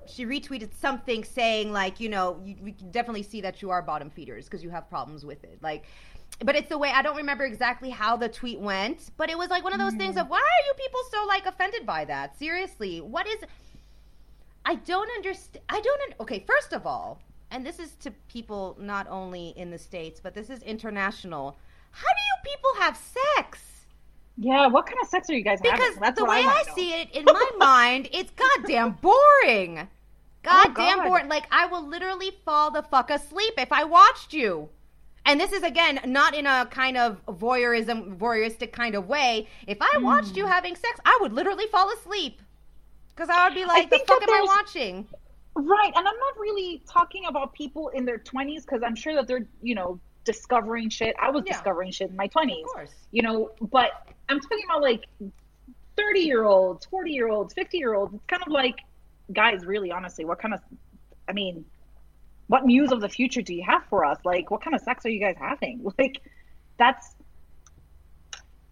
She 0.08 0.24
retweeted 0.26 0.70
something 0.80 1.24
saying 1.24 1.72
like, 1.74 2.00
you 2.00 2.10
know, 2.10 2.40
you, 2.46 2.56
we 2.62 2.74
can 2.74 2.92
definitely 2.92 3.24
see 3.24 3.42
that 3.42 3.64
you 3.64 3.72
are 3.72 3.82
bottom 3.82 4.12
feeders 4.12 4.46
because 4.46 4.64
you 4.64 4.70
have 4.70 4.88
problems 4.88 5.26
with 5.26 5.44
it. 5.44 5.58
Like, 5.64 5.86
but 6.44 6.56
it's 6.56 6.70
the 6.70 6.78
way 6.78 6.92
I 6.94 7.02
don't 7.02 7.16
remember 7.18 7.46
exactly 7.46 7.90
how 7.90 8.18
the 8.18 8.28
tweet 8.30 8.60
went, 8.60 9.12
but 9.18 9.30
it 9.30 9.38
was 9.38 9.50
like 9.50 9.64
one 9.64 9.74
of 9.74 9.80
those 9.80 9.94
Mm. 9.94 9.98
things 10.00 10.18
of 10.18 10.30
why 10.30 10.40
are 10.40 10.66
you 10.68 10.74
people 10.78 11.00
so 11.12 11.26
like 11.26 11.46
offended 11.46 11.86
by 11.86 12.06
that? 12.06 12.38
Seriously, 12.38 13.00
what 13.02 13.28
is? 13.28 13.38
I 14.66 14.76
don't 14.76 15.10
understand. 15.12 15.64
I 15.70 15.80
don't. 15.80 16.02
Un- 16.12 16.16
okay, 16.22 16.44
first 16.48 16.74
of 16.74 16.86
all, 16.88 17.22
and 17.52 17.66
this 17.66 17.80
is 17.80 17.96
to 17.98 18.12
people 18.28 18.76
not 18.80 19.08
only 19.10 19.50
in 19.56 19.70
the 19.72 19.78
states, 19.78 20.20
but 20.20 20.34
this 20.34 20.50
is 20.50 20.62
international. 20.64 21.58
How 21.92 22.08
do 22.08 22.22
you 22.50 22.56
people 22.56 22.72
have 22.82 22.98
sex? 22.98 23.62
Yeah, 24.38 24.68
what 24.68 24.86
kind 24.86 24.98
of 25.02 25.08
sex 25.08 25.30
are 25.30 25.34
you 25.34 25.44
guys 25.44 25.62
Because 25.62 25.80
having? 25.80 26.00
That's 26.02 26.20
the 26.20 26.26
way 26.26 26.44
I, 26.44 26.64
I, 26.68 26.74
see 26.76 26.92
it 27.00 27.12
in 27.16 27.24
my 27.24 27.50
mind, 27.58 28.10
it's 28.12 28.32
goddamn 28.32 28.98
boring. 29.02 29.88
Goddamn 30.44 31.00
Oh, 31.00 31.04
God. 31.04 31.08
boring. 31.08 31.28
Like 31.30 31.46
I 31.52 31.68
will 31.68 31.88
literally 31.88 32.32
fall 32.44 32.70
the 32.72 32.84
fuck 32.84 33.10
asleep 33.12 33.54
if 33.58 33.72
I 33.72 33.86
watched 33.86 34.34
you. 34.34 34.70
And 35.26 35.40
this 35.40 35.52
is 35.52 35.64
again 35.64 36.00
not 36.06 36.36
in 36.36 36.46
a 36.46 36.68
kind 36.68 36.98
of 36.98 37.26
voyeurism, 37.26 38.18
voyeuristic 38.18 38.72
kind 38.72 38.96
of 38.96 39.08
way. 39.08 39.48
If 39.68 39.78
I 39.82 40.00
watched 40.04 40.32
Hmm. 40.34 40.40
you 40.40 40.48
having 40.48 40.76
sex, 40.76 41.00
I 41.06 41.18
would 41.22 41.34
literally 41.34 41.66
fall 41.68 41.92
asleep 41.92 42.42
because 43.10 43.30
I 43.30 43.44
would 43.48 43.56
be 43.56 43.66
like, 43.66 43.90
"The 43.90 44.00
fuck 44.00 44.22
am 44.22 44.30
I 44.30 44.42
watching?" 44.46 45.08
Right, 45.56 45.92
and 45.96 46.08
I'm 46.08 46.20
not 46.20 46.38
really 46.38 46.84
talking 46.88 47.26
about 47.28 47.54
people 47.54 47.88
in 47.90 48.06
their 48.06 48.18
20s 48.20 48.66
because 48.66 48.84
I'm 48.84 48.96
sure 48.96 49.16
that 49.16 49.26
they're, 49.26 49.48
you 49.62 49.74
know, 49.74 50.00
discovering 50.26 50.90
shit. 50.90 51.16
I 51.20 51.32
was 51.32 51.44
Yeah. 51.46 51.54
discovering 51.54 51.92
shit 51.92 52.10
in 52.10 52.16
my 52.16 52.28
20s. 52.28 52.66
Of 52.66 52.74
course. 52.74 53.08
You 53.12 53.22
know, 53.24 53.52
but 53.62 53.92
I'm 54.28 54.40
talking 54.40 54.64
about 54.66 54.82
like 54.82 55.06
30 55.96 56.20
year 56.22 56.44
olds, 56.44 56.86
40 56.88 57.12
year 57.12 57.30
olds, 57.30 57.54
50 57.54 57.78
year 57.78 57.94
olds. 57.94 58.14
It's 58.14 58.26
kind 58.26 58.44
of 58.46 58.50
like, 58.52 58.76
guys, 59.32 59.66
really, 59.66 59.92
honestly, 59.92 60.26
what 60.26 60.40
kind 60.40 60.54
of, 60.54 60.60
I 61.30 61.34
mean, 61.34 61.66
what 62.48 62.66
news 62.66 62.92
of 62.92 63.02
the 63.02 63.10
future 63.10 63.42
do 63.42 63.54
you 63.54 63.64
have 63.64 63.84
for 63.90 64.06
us? 64.06 64.20
Like, 64.24 64.52
what 64.52 64.62
kind 64.62 64.76
of 64.76 64.82
sex 64.82 65.06
are 65.06 65.10
you 65.10 65.20
guys 65.20 65.36
having? 65.40 65.86
Like, 65.98 66.22
that's, 66.78 67.16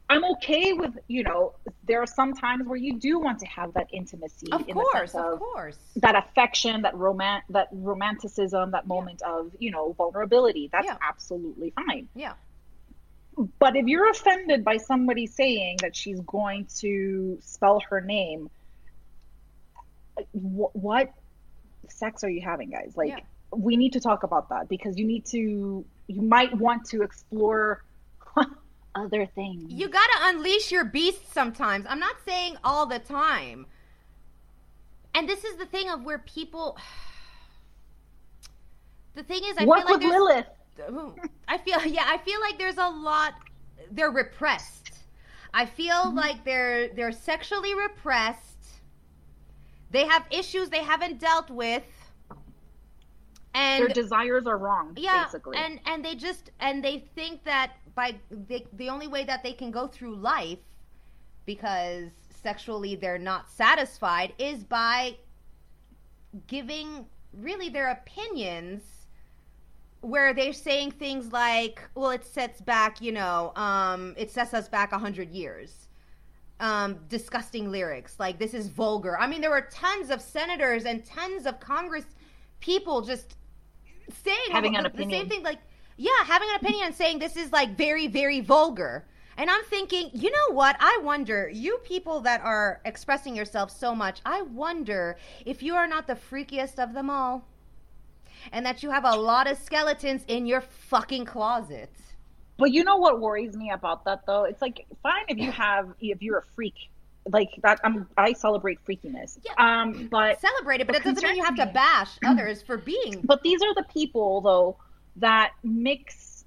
I'm 0.09 0.23
okay 0.33 0.73
with, 0.73 0.91
you 1.07 1.23
know, 1.23 1.53
there 1.87 2.01
are 2.01 2.05
some 2.05 2.33
times 2.33 2.67
where 2.67 2.77
you 2.77 2.99
do 2.99 3.17
want 3.19 3.39
to 3.39 3.45
have 3.47 3.73
that 3.73 3.87
intimacy. 3.91 4.47
Of 4.51 4.61
in 4.61 4.67
the 4.67 4.73
course, 4.73 5.13
sense 5.13 5.25
of 5.25 5.39
course. 5.39 5.77
that 5.95 6.15
affection, 6.15 6.81
that 6.83 6.95
roman, 6.95 7.41
that 7.49 7.69
romanticism, 7.71 8.71
that 8.71 8.85
moment 8.85 9.21
of 9.23 9.51
you 9.59 9.71
know 9.71 9.93
vulnerability. 9.93 10.69
That's 10.71 10.85
Yeah. 10.85 10.97
absolutely 11.01 11.71
fine. 11.71 12.09
Yeah. 12.13 12.33
But 13.57 13.75
if 13.75 13.87
you're 13.87 14.09
offended 14.09 14.63
by 14.63 14.77
somebody 14.77 15.25
saying 15.25 15.77
that 15.81 15.95
she's 15.95 16.19
going 16.21 16.67
to 16.81 17.39
spell 17.41 17.81
her 17.89 18.01
name, 18.01 18.49
wh- 20.33 20.75
what 20.75 21.11
sex 21.89 22.23
are 22.23 22.29
you 22.29 22.41
having, 22.41 22.69
guys? 22.69 22.93
Like, 22.95 23.09
Yeah. 23.09 23.19
We 23.55 23.75
need 23.77 23.93
to 23.93 23.99
talk 23.99 24.23
about 24.23 24.49
that 24.49 24.69
because 24.69 24.97
you 24.97 25.05
need 25.05 25.25
to. 25.27 25.85
You 26.07 26.21
might 26.21 26.53
want 26.57 26.85
to 26.89 27.01
explore 27.01 27.83
other 28.95 29.25
things. 29.25 29.71
You 29.71 29.87
gotta 29.89 30.17
unleash 30.23 30.71
your 30.71 30.85
beast 30.85 31.31
sometimes. 31.33 31.85
I'm 31.89 31.99
not 31.99 32.15
saying 32.25 32.57
all 32.63 32.85
the 32.85 32.99
time. 32.99 33.65
And 35.15 35.29
this 35.29 35.43
is 35.43 35.55
the 35.57 35.65
thing 35.65 35.89
of 35.89 36.03
where 36.03 36.19
people. 36.19 36.77
The 39.15 39.23
thing 39.23 39.43
is, 39.45 39.55
I 39.59 39.65
Work 39.65 39.79
feel 39.79 39.85
like 39.85 40.01
with 40.01 40.01
there's. 40.01 40.13
Lilith. 40.13 40.45
I 41.47 41.57
feel 41.59 41.79
yeah, 41.85 42.05
I 42.07 42.17
feel 42.17 42.39
like 42.41 42.57
there's 42.57 42.77
a 42.79 42.89
lot. 42.89 43.33
They're 43.91 44.09
repressed. 44.11 44.91
I 45.53 45.65
feel 45.67 45.93
Mm-hmm. 45.95 46.17
like 46.17 46.43
they're 46.43 46.87
they're 46.89 47.11
sexually 47.11 47.75
repressed. 47.75 48.57
They 49.91 50.05
have 50.07 50.25
issues 50.31 50.69
they 50.69 50.83
haven't 50.83 51.19
dealt 51.19 51.51
with. 51.51 51.83
And 53.55 53.81
Their 53.83 53.89
desires 53.89 54.47
are 54.47 54.57
wrong. 54.57 54.93
yeah 54.97 55.25
basically. 55.25 55.57
and 55.57 55.79
and 55.85 56.03
they 56.03 56.15
just 56.15 56.51
and 56.59 56.83
they 56.83 57.05
think 57.15 57.43
that 57.43 57.73
by 57.95 58.15
they, 58.31 58.65
the 58.73 58.89
only 58.89 59.07
way 59.07 59.23
that 59.25 59.43
they 59.43 59.53
can 59.53 59.69
go 59.71 59.87
through 59.87 60.15
life 60.15 60.59
because 61.45 62.09
sexually 62.29 62.95
they're 62.95 63.19
not 63.19 63.49
satisfied 63.49 64.33
is 64.37 64.63
by 64.63 65.15
giving 66.47 67.05
really 67.33 67.69
their 67.69 67.91
opinions 67.91 68.81
where 70.01 70.33
they're 70.33 70.51
saying 70.51 70.91
things 70.91 71.31
like 71.31 71.81
well 71.95 72.09
it 72.11 72.25
sets 72.25 72.59
back 72.59 73.01
you 73.01 73.11
know 73.11 73.53
um 73.55 74.13
it 74.17 74.29
sets 74.31 74.53
us 74.53 74.67
back 74.67 74.91
a 74.91 74.95
100 74.95 75.29
years 75.31 75.87
um 76.59 76.97
disgusting 77.07 77.71
lyrics 77.71 78.19
like 78.19 78.37
this 78.37 78.53
is 78.53 78.67
vulgar 78.67 79.17
i 79.19 79.25
mean 79.27 79.41
there 79.41 79.49
were 79.49 79.67
tons 79.71 80.09
of 80.09 80.21
senators 80.21 80.85
and 80.85 81.05
tons 81.05 81.45
of 81.45 81.59
congress 81.59 82.05
people 82.59 83.01
just 83.01 83.35
saying 84.23 84.51
Having 84.51 84.75
an 84.75 84.83
the, 84.83 84.89
the 84.89 85.09
same 85.09 85.29
thing 85.29 85.43
like 85.43 85.59
yeah 85.97 86.23
having 86.25 86.49
an 86.49 86.55
opinion 86.55 86.87
and 86.87 86.95
saying 86.95 87.19
this 87.19 87.35
is 87.37 87.51
like 87.51 87.77
very 87.77 88.07
very 88.07 88.41
vulgar. 88.41 89.05
And 89.37 89.49
i'm 89.49 89.63
thinking 89.65 90.11
you 90.13 90.29
know 90.31 90.55
what? 90.55 90.75
I 90.79 90.99
wonder 91.03 91.49
you 91.49 91.79
people 91.83 92.21
that 92.21 92.41
are 92.41 92.81
expressing 92.85 93.35
yourself 93.35 93.71
so 93.71 93.95
much 93.95 94.21
i 94.25 94.41
wonder 94.41 95.17
if 95.45 95.63
you 95.63 95.75
are 95.75 95.87
not 95.87 96.07
the 96.07 96.15
freakiest 96.15 96.77
of 96.77 96.93
them 96.93 97.09
all 97.09 97.45
and 98.51 98.65
that 98.65 98.83
you 98.83 98.91
have 98.91 99.05
a 99.05 99.15
lot 99.15 99.49
of 99.49 99.57
skeletons 99.57 100.23
in 100.27 100.45
your 100.45 100.61
fucking 100.61 101.25
closet. 101.25 101.91
But 102.57 102.71
you 102.71 102.83
know 102.83 102.97
what 102.97 103.19
worries 103.19 103.55
me 103.55 103.71
about 103.71 104.05
that 104.05 104.25
though? 104.25 104.43
It's 104.43 104.61
like 104.61 104.85
fine 105.01 105.25
if 105.27 105.37
you 105.37 105.51
have 105.51 105.93
if 105.99 106.21
you're 106.21 106.39
a 106.39 106.45
freak 106.55 106.75
like 107.31 107.49
that. 107.63 107.79
I'm 107.83 108.07
I 108.17 108.33
celebrate 108.33 108.79
freakiness. 108.85 109.37
Yeah. 109.45 109.53
Um, 109.57 110.07
but 110.11 110.41
Celebrate 110.41 110.81
it, 110.81 110.87
but 110.87 110.95
What 110.95 111.05
it 111.05 111.09
doesn't 111.15 111.23
mean 111.23 111.35
you 111.37 111.43
have 111.43 111.55
to 111.55 111.65
bash 111.67 112.09
others 112.25 112.61
for 112.61 112.77
being. 112.77 113.21
but 113.23 113.41
these 113.43 113.61
are 113.61 113.73
the 113.75 113.85
people 113.93 114.41
though 114.41 114.77
that 115.17 115.51
mix 115.63 116.43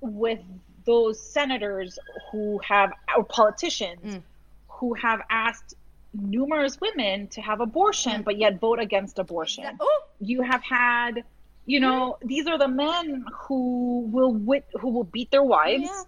with 0.00 0.40
those 0.84 1.20
senators 1.20 1.98
who 2.30 2.58
have 2.68 2.92
or 3.16 3.24
politicians 3.24 4.00
Mm. 4.04 4.22
who 4.68 4.94
have 4.94 5.20
asked 5.30 5.74
numerous 6.14 6.80
women 6.80 7.28
to 7.28 7.40
have 7.40 7.60
abortion 7.60 8.22
but 8.22 8.36
yet 8.36 8.58
vote 8.60 8.80
against 8.80 9.18
abortion 9.18 9.64
Oh, 9.80 10.02
you 10.20 10.42
have 10.42 10.62
had 10.62 11.22
you 11.66 11.78
know 11.80 12.18
these 12.24 12.46
are 12.48 12.58
the 12.58 12.66
men 12.68 13.24
who 13.32 14.08
will 14.10 14.32
wit- 14.34 14.66
who 14.80 14.88
will 14.90 15.04
beat 15.04 15.30
their 15.30 15.44
wives 15.44 15.84
Yeah. 15.84 16.02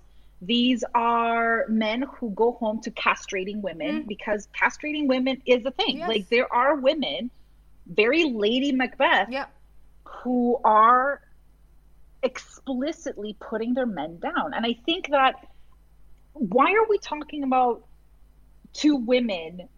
These 0.47 0.85
are 0.95 1.65
men 1.69 2.03
who 2.03 2.31
go 2.31 2.53
home 2.53 2.81
to 2.83 2.91
castrating 2.91 3.61
women 3.61 4.03
mm. 4.03 4.09
because 4.09 4.49
castrating 4.59 5.07
women 5.07 5.43
is 5.47 5.65
a 5.65 5.71
thing 5.71 5.99
Yes. 5.99 6.09
like 6.09 6.29
there 6.29 6.53
are 6.53 6.77
women 6.77 7.31
very 7.87 8.25
lady 8.25 8.73
macbeth 8.73 9.29
who 10.05 10.59
are 10.65 11.21
explicitly 12.23 13.37
putting 13.39 13.75
their 13.75 13.87
men 13.87 14.19
down. 14.19 14.55
And 14.55 14.65
I 14.65 14.77
think 14.87 15.11
that 15.11 15.47
why 16.33 16.73
are 16.73 16.89
we 16.89 16.99
talking 16.99 17.45
about 17.45 17.85
two 18.73 18.97
women 18.97 19.69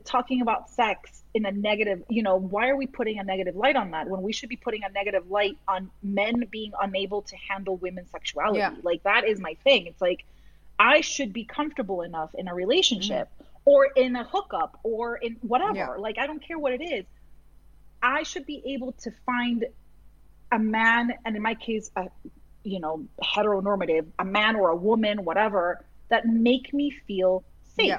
talking 0.00 0.42
about 0.42 0.70
sex 0.70 1.22
in 1.34 1.46
a 1.46 1.52
negative, 1.52 2.02
you 2.08 2.22
know, 2.22 2.36
why 2.36 2.68
are 2.68 2.76
we 2.76 2.86
putting 2.86 3.18
a 3.18 3.24
negative 3.24 3.56
light 3.56 3.76
on 3.76 3.90
that 3.92 4.08
when 4.08 4.22
we 4.22 4.32
should 4.32 4.48
be 4.48 4.56
putting 4.56 4.82
a 4.84 4.88
negative 4.88 5.30
light 5.30 5.56
on 5.66 5.90
men 6.02 6.44
being 6.50 6.72
unable 6.80 7.22
to 7.22 7.36
handle 7.36 7.76
women's 7.76 8.10
sexuality? 8.10 8.58
Yeah. 8.58 8.74
Like 8.82 9.02
that 9.04 9.26
is 9.26 9.40
my 9.40 9.56
thing. 9.64 9.86
It's 9.86 10.00
like 10.00 10.24
I 10.78 11.00
should 11.00 11.32
be 11.32 11.44
comfortable 11.44 12.02
enough 12.02 12.34
in 12.34 12.48
a 12.48 12.54
relationship 12.54 13.28
mm-hmm. 13.34 13.44
or 13.64 13.86
in 13.96 14.16
a 14.16 14.24
hookup 14.24 14.78
or 14.82 15.16
in 15.16 15.36
whatever. 15.42 15.74
Yeah. 15.74 15.88
Like 15.98 16.18
I 16.18 16.26
don't 16.26 16.42
care 16.42 16.58
what 16.58 16.72
it 16.72 16.82
is. 16.82 17.04
I 18.02 18.22
should 18.22 18.46
be 18.46 18.62
able 18.74 18.92
to 18.92 19.10
find 19.26 19.66
a 20.52 20.58
man, 20.58 21.12
and 21.24 21.36
in 21.36 21.42
my 21.42 21.54
case, 21.54 21.90
a 21.96 22.08
you 22.62 22.80
know 22.80 23.06
heteronormative, 23.22 24.06
a 24.18 24.24
man 24.24 24.56
or 24.56 24.70
a 24.70 24.76
woman, 24.76 25.24
whatever, 25.24 25.84
that 26.08 26.26
make 26.26 26.72
me 26.72 26.90
feel 26.90 27.44
safe. 27.76 27.86
Yeah. 27.86 27.98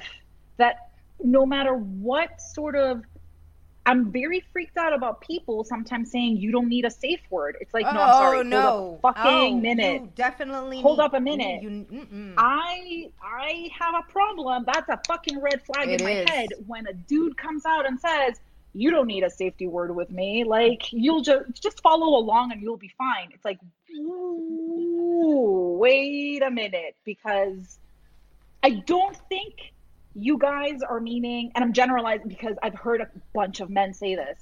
That 0.56 0.89
no 1.24 1.46
matter 1.46 1.74
what 1.74 2.40
sort 2.40 2.76
of 2.76 3.02
I'm 3.86 4.12
very 4.12 4.40
freaked 4.52 4.76
out 4.76 4.92
about 4.92 5.22
people 5.22 5.64
sometimes 5.64 6.10
saying 6.12 6.36
you 6.36 6.52
don't 6.52 6.68
need 6.68 6.84
a 6.84 6.90
safe 6.90 7.20
word. 7.30 7.56
It's 7.62 7.72
like, 7.72 7.84
no, 7.84 8.00
I'm 8.00 8.12
sorry. 8.12 8.38
Oh, 8.38 8.42
Hold 8.42 8.46
no. 8.46 8.98
up 9.02 9.16
a 9.16 9.24
fucking 9.24 9.54
Oh, 9.56 9.60
minute. 9.60 10.14
Definitely 10.14 10.82
Hold 10.82 10.98
need- 10.98 11.04
up 11.04 11.14
a 11.14 11.20
minute. 11.20 11.62
You. 11.62 12.34
I 12.36 13.10
I 13.22 13.70
have 13.78 13.94
a 13.94 14.12
problem. 14.12 14.64
That's 14.66 14.88
a 14.90 15.00
fucking 15.06 15.40
red 15.40 15.62
flag 15.64 15.88
It 15.88 16.00
in 16.00 16.06
my 16.06 16.12
is. 16.12 16.28
head 16.30 16.48
when 16.66 16.86
a 16.88 16.92
dude 16.92 17.36
comes 17.38 17.64
out 17.64 17.86
and 17.86 17.98
says, 17.98 18.38
"You 18.74 18.90
don't 18.90 19.06
need 19.06 19.24
a 19.24 19.30
safety 19.30 19.66
word 19.66 19.96
with 19.96 20.10
me. 20.10 20.44
Like 20.44 20.92
you'll 20.92 21.22
just 21.22 21.60
just 21.62 21.80
follow 21.80 22.18
along 22.18 22.52
and 22.52 22.60
you'll 22.62 22.76
be 22.76 22.92
fine." 22.98 23.30
It's 23.32 23.44
like, 23.46 23.58
ooh, 23.96 25.76
wait 25.80 26.42
a 26.42 26.50
minute, 26.50 26.96
because 27.04 27.78
I 28.62 28.70
don't 28.70 29.16
think 29.28 29.72
you 30.14 30.38
guys 30.38 30.80
are 30.88 31.00
meaning, 31.00 31.52
and 31.54 31.64
I'm 31.64 31.72
generalizing 31.72 32.28
because 32.28 32.56
I've 32.62 32.74
heard 32.74 33.00
a 33.00 33.08
bunch 33.32 33.60
of 33.60 33.70
men 33.70 33.94
say 33.94 34.14
this. 34.16 34.38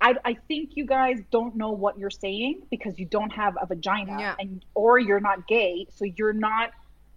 I, 0.00 0.14
I 0.24 0.34
think 0.34 0.76
you 0.76 0.86
guys 0.86 1.18
don't 1.30 1.56
know 1.56 1.72
what 1.72 1.98
you're 1.98 2.10
saying 2.10 2.62
because 2.70 2.98
you 2.98 3.06
don't 3.06 3.30
have 3.30 3.56
a 3.60 3.66
vagina 3.66 4.16
Yeah. 4.18 4.34
and 4.38 4.64
or 4.74 4.98
you're 4.98 5.20
not 5.20 5.48
gay, 5.48 5.86
so 5.94 6.04
you're 6.04 6.32
not, 6.32 6.70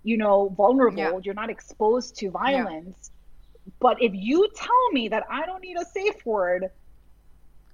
you 0.04 0.18
know, 0.18 0.50
vulnerable. 0.50 0.98
Yeah. 0.98 1.20
You're 1.22 1.36
not 1.36 1.50
exposed 1.50 2.16
to 2.18 2.32
violence. 2.32 3.12
But 3.80 4.02
if 4.02 4.14
you 4.16 4.50
tell 4.56 4.92
me 4.92 5.10
that 5.10 5.24
I 5.30 5.46
don't 5.46 5.62
need 5.62 5.78
a 5.78 5.86
safe 5.86 6.26
word, 6.26 6.72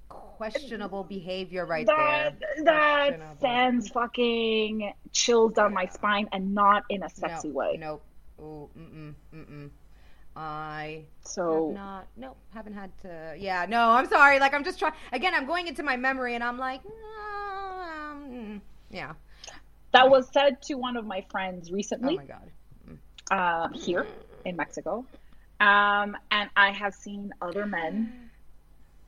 questionable 0.10 1.04
behavior 1.04 1.66
right 1.66 1.86
that 1.88 2.36
there. 2.40 2.66
that 2.66 3.40
sends 3.42 3.90
fucking 3.90 4.94
chills 5.12 5.54
down 5.54 5.74
my 5.74 5.86
spine 5.88 6.28
and 6.32 6.54
not 6.54 6.84
in 6.90 7.04
a 7.04 7.10
sexy 7.10 7.50
way. 7.52 7.78
Nope. 7.80 8.04
Oh, 8.40 8.70
mm-mm, 8.78 9.16
mm-mm. 9.34 9.70
I 10.40 11.06
So 11.24 11.68
have 11.68 11.76
not. 11.76 12.08
Nope, 12.16 12.38
haven't 12.54 12.74
had 12.74 12.92
to. 13.02 13.36
Yeah, 13.40 13.66
no, 13.68 13.90
I'm 13.90 14.08
sorry. 14.08 14.40
Like 14.40 14.54
I'm 14.54 14.64
just 14.64 14.78
trying. 14.80 14.94
Again, 15.12 15.34
I'm 15.36 15.48
going 15.48 15.68
into 15.68 15.84
my 15.84 15.98
memory, 15.98 16.36
and 16.36 16.44
I'm 16.44 16.58
like, 16.60 16.82
no, 16.86 17.82
um, 17.82 18.30
mm, 18.32 18.62
yeah. 18.92 19.14
that 19.94 20.10
was 20.10 20.28
said 20.32 20.62
to 20.64 20.76
one 20.76 20.96
of 20.98 21.06
my 21.06 21.26
friends 21.32 21.72
recently 21.72 22.14
Oh 22.14 22.18
my 22.18 22.26
god. 22.26 22.52
uh, 23.32 23.70
here 23.78 24.06
in 24.46 24.56
Mexico. 24.56 25.06
Um, 25.60 26.16
and 26.32 26.50
I 26.56 26.72
have 26.72 26.94
seen 26.94 27.32
other 27.42 27.66
men 27.66 28.30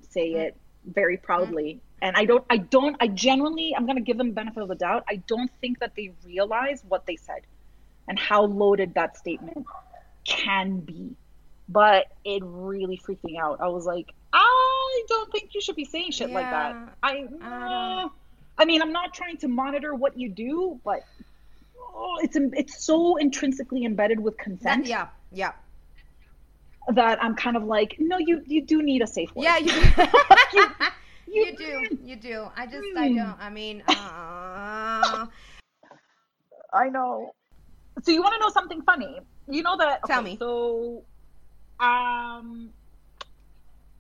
say 0.09 0.31
it 0.33 0.57
very 0.85 1.17
proudly. 1.17 1.81
And 2.01 2.15
I 2.15 2.25
don't, 2.25 2.43
I 2.49 2.57
don't, 2.57 2.95
I 2.99 3.07
genuinely, 3.07 3.73
I'm 3.75 3.85
going 3.85 3.97
to 3.97 4.01
give 4.03 4.17
them 4.17 4.31
benefit 4.31 4.63
of 4.63 4.69
the 4.69 4.75
doubt. 4.75 5.03
I 5.09 5.17
don't 5.27 5.51
think 5.61 5.79
that 5.79 5.95
they 5.95 6.11
realize 6.25 6.83
what 6.87 7.05
they 7.05 7.17
said 7.17 7.41
and 8.07 8.17
how 8.17 8.45
loaded 8.45 8.95
that 8.95 9.17
statement 9.17 9.67
can 10.25 10.79
be. 10.79 11.15
But 11.67 12.05
it 12.25 12.41
really 12.43 12.97
freaked 12.97 13.23
me 13.23 13.37
out. 13.37 13.59
I 13.61 13.67
was 13.67 13.85
like, 13.85 14.07
I 14.33 15.03
don't 15.07 15.31
think 15.31 15.53
you 15.53 15.61
should 15.61 15.75
be 15.75 15.85
saying 15.85 16.11
shit 16.11 16.31
like 16.31 16.49
that. 16.49 16.95
I, 17.03 17.25
I 17.41 18.05
uh, 18.05 18.09
I 18.57 18.65
mean, 18.65 18.81
I'm 18.81 18.91
not 18.91 19.13
trying 19.13 19.37
to 19.37 19.47
monitor 19.47 19.93
what 19.93 20.17
you 20.17 20.29
do, 20.29 20.79
but 20.83 21.01
oh, 21.79 22.17
it's 22.23 22.35
it's 22.53 22.83
so 22.83 23.17
intrinsically 23.17 23.85
embedded 23.85 24.19
with 24.19 24.35
That- 24.37 24.43
consent 24.43 24.87
yeah, 24.87 25.07
yeah, 25.31 25.51
that 26.93 27.23
I'm 27.23 27.35
kind 27.35 27.55
of 27.55 27.63
like, 27.63 27.95
no, 27.99 28.17
you 28.17 28.41
you 28.45 28.63
do 28.65 28.81
need 28.81 29.01
a 29.01 29.07
safe 29.07 29.33
word. 29.35 29.43
yeah. 29.43 29.59
You, 30.51 31.45
You- 31.45 31.45
you 31.45 31.55
do, 31.55 31.97
you 32.03 32.15
do. 32.15 32.47
I 32.57 32.65
just, 32.65 32.87
I 32.97 33.09
don't. 33.09 33.35
I 33.39 33.49
mean, 33.51 33.83
uh, 33.87 35.27
I 36.73 36.89
know. 36.89 37.33
So 38.03 38.11
you 38.11 38.21
want 38.21 38.33
to 38.33 38.39
know 38.39 38.49
something 38.49 38.81
funny? 38.81 39.19
You 39.49 39.63
know 39.63 39.77
that? 39.77 40.05
Tell 40.05 40.21
okay, 40.21 40.23
me. 40.23 40.39
So, 40.39 41.05
um, 41.79 42.71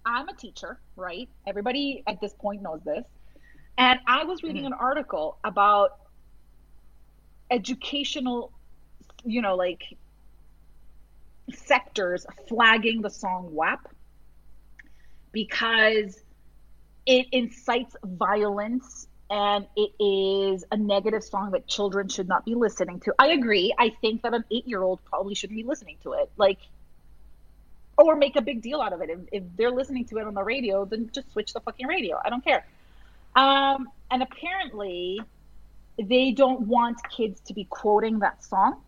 I'm 0.05 0.27
a 0.29 0.35
teacher, 0.35 0.79
right? 0.95 1.29
Everybody 1.47 2.03
at 2.07 2.21
this 2.21 2.33
point 2.41 2.61
knows 2.61 2.81
this. 2.85 3.05
And 3.77 3.99
I 4.07 4.25
was 4.25 4.43
reading 4.43 4.65
Mm-hmm. 4.65 4.67
an 4.67 4.73
article 4.73 5.37
about 5.45 5.91
educational, 7.51 8.53
you 9.25 9.41
know, 9.41 9.55
like 9.55 9.81
sectors 11.53 12.25
flagging 12.47 13.01
the 13.01 13.09
song 13.09 13.49
WAP 13.51 13.79
because 15.33 16.23
it 17.05 17.27
incites 17.31 17.95
violence 18.03 19.07
and 19.29 19.67
it 19.75 19.91
is 20.03 20.65
a 20.71 20.77
negative 20.77 21.23
song 21.23 21.51
that 21.51 21.67
children 21.67 22.09
should 22.09 22.27
not 22.27 22.45
be 22.45 22.55
listening 22.55 22.99
to. 23.01 23.13
I 23.19 23.27
agree. 23.29 23.73
I 23.77 23.89
think 24.01 24.23
that 24.23 24.33
an 24.33 24.43
eight 24.51 24.67
year 24.67 24.81
old 24.81 24.99
probably 25.05 25.35
shouldn't 25.35 25.57
be 25.57 25.63
listening 25.63 25.97
to 26.03 26.13
it. 26.13 26.31
Like, 26.35 26.59
or 27.97 28.15
make 28.15 28.35
a 28.35 28.41
big 28.41 28.61
deal 28.61 28.81
out 28.81 28.93
of 28.93 29.01
it. 29.01 29.09
If, 29.09 29.19
if 29.31 29.43
they're 29.55 29.71
listening 29.71 30.05
to 30.05 30.17
it 30.17 30.25
on 30.25 30.33
the 30.33 30.43
radio, 30.43 30.85
then 30.85 31.09
just 31.13 31.31
switch 31.31 31.53
the 31.53 31.59
fucking 31.59 31.85
radio. 31.85 32.19
I 32.23 32.29
don't 32.29 32.43
care. 32.43 32.65
Um, 33.35 33.89
and 34.09 34.23
apparently, 34.23 35.21
they 36.01 36.31
don't 36.31 36.61
want 36.61 36.97
kids 37.09 37.39
to 37.41 37.53
be 37.53 37.65
quoting 37.65 38.19
that 38.19 38.43
song. 38.43 38.81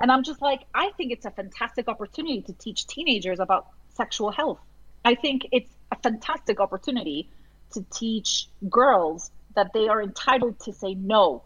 And 0.00 0.12
I'm 0.12 0.22
just 0.22 0.42
like, 0.42 0.62
I 0.74 0.90
think 0.96 1.12
it's 1.12 1.24
a 1.24 1.30
fantastic 1.30 1.88
opportunity 1.88 2.42
to 2.42 2.52
teach 2.52 2.86
teenagers 2.86 3.40
about 3.40 3.66
sexual 3.94 4.30
health. 4.30 4.60
I 5.04 5.14
think 5.14 5.48
it's 5.50 5.70
a 5.90 5.96
fantastic 5.96 6.60
opportunity 6.60 7.28
to 7.72 7.84
teach 7.92 8.48
girls 8.68 9.30
that 9.54 9.72
they 9.72 9.88
are 9.88 10.02
entitled 10.02 10.60
to 10.60 10.72
say 10.72 10.94
no. 10.94 11.44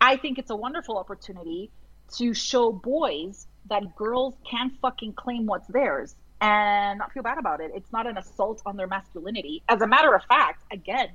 I 0.00 0.16
think 0.16 0.38
it's 0.38 0.50
a 0.50 0.56
wonderful 0.56 0.96
opportunity 0.96 1.70
to 2.16 2.32
show 2.34 2.72
boys 2.72 3.46
that 3.68 3.96
girls 3.96 4.34
can 4.48 4.70
fucking 4.80 5.12
claim 5.14 5.46
what's 5.46 5.66
theirs 5.68 6.14
and 6.40 6.98
not 6.98 7.12
feel 7.12 7.22
bad 7.22 7.38
about 7.38 7.60
it. 7.60 7.72
It's 7.74 7.92
not 7.92 8.06
an 8.06 8.16
assault 8.16 8.62
on 8.64 8.76
their 8.76 8.86
masculinity. 8.86 9.62
As 9.68 9.82
a 9.82 9.86
matter 9.86 10.14
of 10.14 10.22
fact, 10.24 10.62
again, 10.72 11.08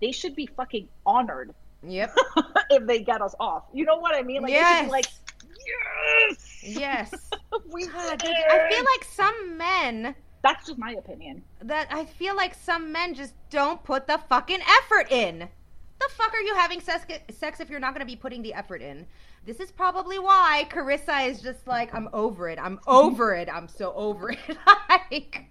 they 0.00 0.12
should 0.12 0.36
be 0.36 0.46
fucking 0.46 0.88
honored 1.04 1.52
yep. 1.82 2.14
if 2.70 2.86
they 2.86 3.00
get 3.02 3.20
us 3.20 3.34
off. 3.40 3.64
You 3.72 3.84
know 3.84 3.98
what 3.98 4.14
I 4.14 4.22
mean? 4.22 4.42
Like, 4.42 4.52
Yes. 4.52 4.90
like, 4.90 5.06
yes, 5.66 6.62
Yes. 6.62 7.30
we 7.72 7.86
God, 7.86 8.22
I 8.24 8.68
feel 8.70 8.84
like 8.84 9.04
some 9.12 9.56
men 9.58 10.14
that's 10.42 10.66
just 10.66 10.78
my 10.78 10.92
opinion. 10.92 11.42
that 11.62 11.88
I 11.90 12.04
feel 12.04 12.36
like 12.36 12.54
some 12.54 12.92
men 12.92 13.14
just 13.14 13.34
don't 13.50 13.82
put 13.82 14.06
the 14.06 14.18
fucking 14.28 14.60
effort 14.60 15.10
in. 15.10 15.40
The 16.00 16.08
fuck 16.16 16.32
are 16.32 16.40
you 16.40 16.54
having 16.54 16.80
sex, 16.80 17.06
sex 17.30 17.58
if 17.60 17.68
you're 17.68 17.80
not 17.80 17.92
going 17.92 18.06
to 18.06 18.10
be 18.10 18.16
putting 18.16 18.42
the 18.42 18.54
effort 18.54 18.82
in? 18.82 19.04
This 19.46 19.58
is 19.60 19.72
probably 19.72 20.18
why 20.18 20.66
Carissa 20.70 21.28
is 21.28 21.40
just 21.42 21.66
like, 21.66 21.92
I'm 21.94 22.08
over 22.12 22.48
it. 22.48 22.58
I'm 22.60 22.78
over 22.86 23.34
it. 23.34 23.48
I'm 23.52 23.66
so 23.68 23.92
over 23.94 24.30
it. 24.30 24.38
like, 24.88 25.46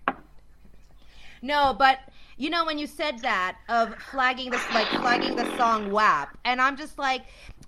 no, 1.41 1.75
but 1.77 1.99
you 2.37 2.49
know 2.49 2.65
when 2.65 2.77
you 2.77 2.87
said 2.87 3.19
that 3.19 3.57
of 3.67 3.95
flagging 3.95 4.51
this, 4.51 4.61
like 4.73 4.87
flagging 4.87 5.35
the 5.35 5.55
song 5.57 5.91
WAP, 5.91 6.37
and 6.45 6.61
I'm 6.61 6.77
just 6.77 6.97
like, 6.97 7.23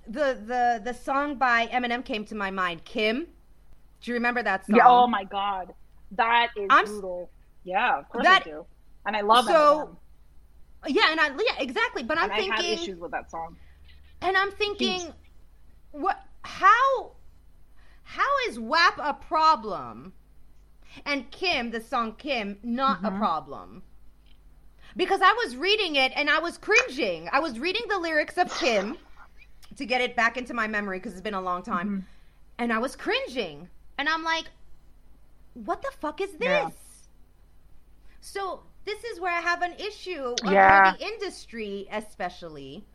the 0.07 0.39
the 0.45 0.81
the 0.83 0.93
song 0.93 1.35
by 1.35 1.67
Eminem 1.67 2.03
came 2.05 2.23
to 2.25 2.35
my 2.35 2.49
mind. 2.51 2.85
Kim, 2.85 3.27
Do 4.01 4.11
you 4.11 4.13
remember 4.13 4.41
that 4.43 4.65
song? 4.65 4.75
Yeah. 4.77 4.87
Oh 4.87 5.07
my 5.07 5.23
god, 5.23 5.73
that 6.11 6.49
is 6.57 6.67
I'm 6.69 6.85
brutal. 6.85 7.29
Yeah, 7.63 7.99
of 7.99 8.09
course 8.09 8.23
That- 8.25 8.41
I 8.45 8.49
do. 8.49 8.65
And 9.05 9.15
I 9.15 9.21
love 9.21 9.45
So, 9.45 9.97
Eminem. 10.83 10.95
Yeah, 10.95 11.11
and 11.11 11.19
I 11.19 11.27
yeah 11.29 11.59
exactly. 11.59 12.03
But 12.03 12.17
I'm 12.17 12.25
And 12.25 12.33
I 12.33 12.41
had 12.41 12.59
thinking, 12.61 12.73
issues 12.73 12.99
with 12.99 13.11
that 13.11 13.29
song. 13.31 13.55
and 14.21 14.35
I'm 14.37 14.51
thinking, 14.51 14.99
Huge. 15.01 15.13
what? 15.91 16.21
How? 16.43 17.11
How 18.03 18.27
is 18.47 18.59
WAP 18.59 18.97
a 18.97 19.13
problem? 19.13 20.13
And 21.05 21.29
Kim, 21.31 21.69
the 21.71 21.79
song 21.81 22.15
Kim, 22.15 22.57
not 22.63 22.97
Mm-hmm. 23.01 23.15
a 23.15 23.19
problem. 23.19 23.83
Because 24.97 25.21
I 25.21 25.31
was 25.43 25.55
reading 25.55 25.95
it 25.97 26.11
and 26.15 26.29
I 26.29 26.39
was 26.39 26.57
cringing. 26.57 27.29
I 27.31 27.39
was 27.39 27.59
reading 27.59 27.83
the 27.89 27.99
lyrics 27.99 28.37
of 28.37 28.51
Kim 28.57 28.97
to 29.77 29.85
get 29.85 30.01
it 30.01 30.15
back 30.15 30.35
into 30.37 30.53
my 30.53 30.67
memory 30.67 30.97
because 30.97 31.11
it's 31.13 31.21
been 31.21 31.35
a 31.35 31.41
long 31.41 31.61
time. 31.61 31.87
Mm-hmm. 31.87 31.99
And 32.57 32.73
I 32.73 32.79
was 32.79 32.95
cringing. 32.95 33.69
And 33.99 34.09
I'm 34.09 34.23
like, 34.23 34.45
what 35.53 35.81
the 35.81 35.91
fuck 35.99 36.21
is 36.21 36.31
this? 36.33 36.39
Yeah. 36.41 36.69
So 38.21 38.63
this 38.85 39.03
is 39.03 39.19
where 39.19 39.33
I 39.33 39.41
have 39.41 39.61
an 39.61 39.73
issue 39.73 40.35
Yeah. 40.45 40.93
the 40.97 41.05
industry, 41.05 41.87
especially. 41.91 42.85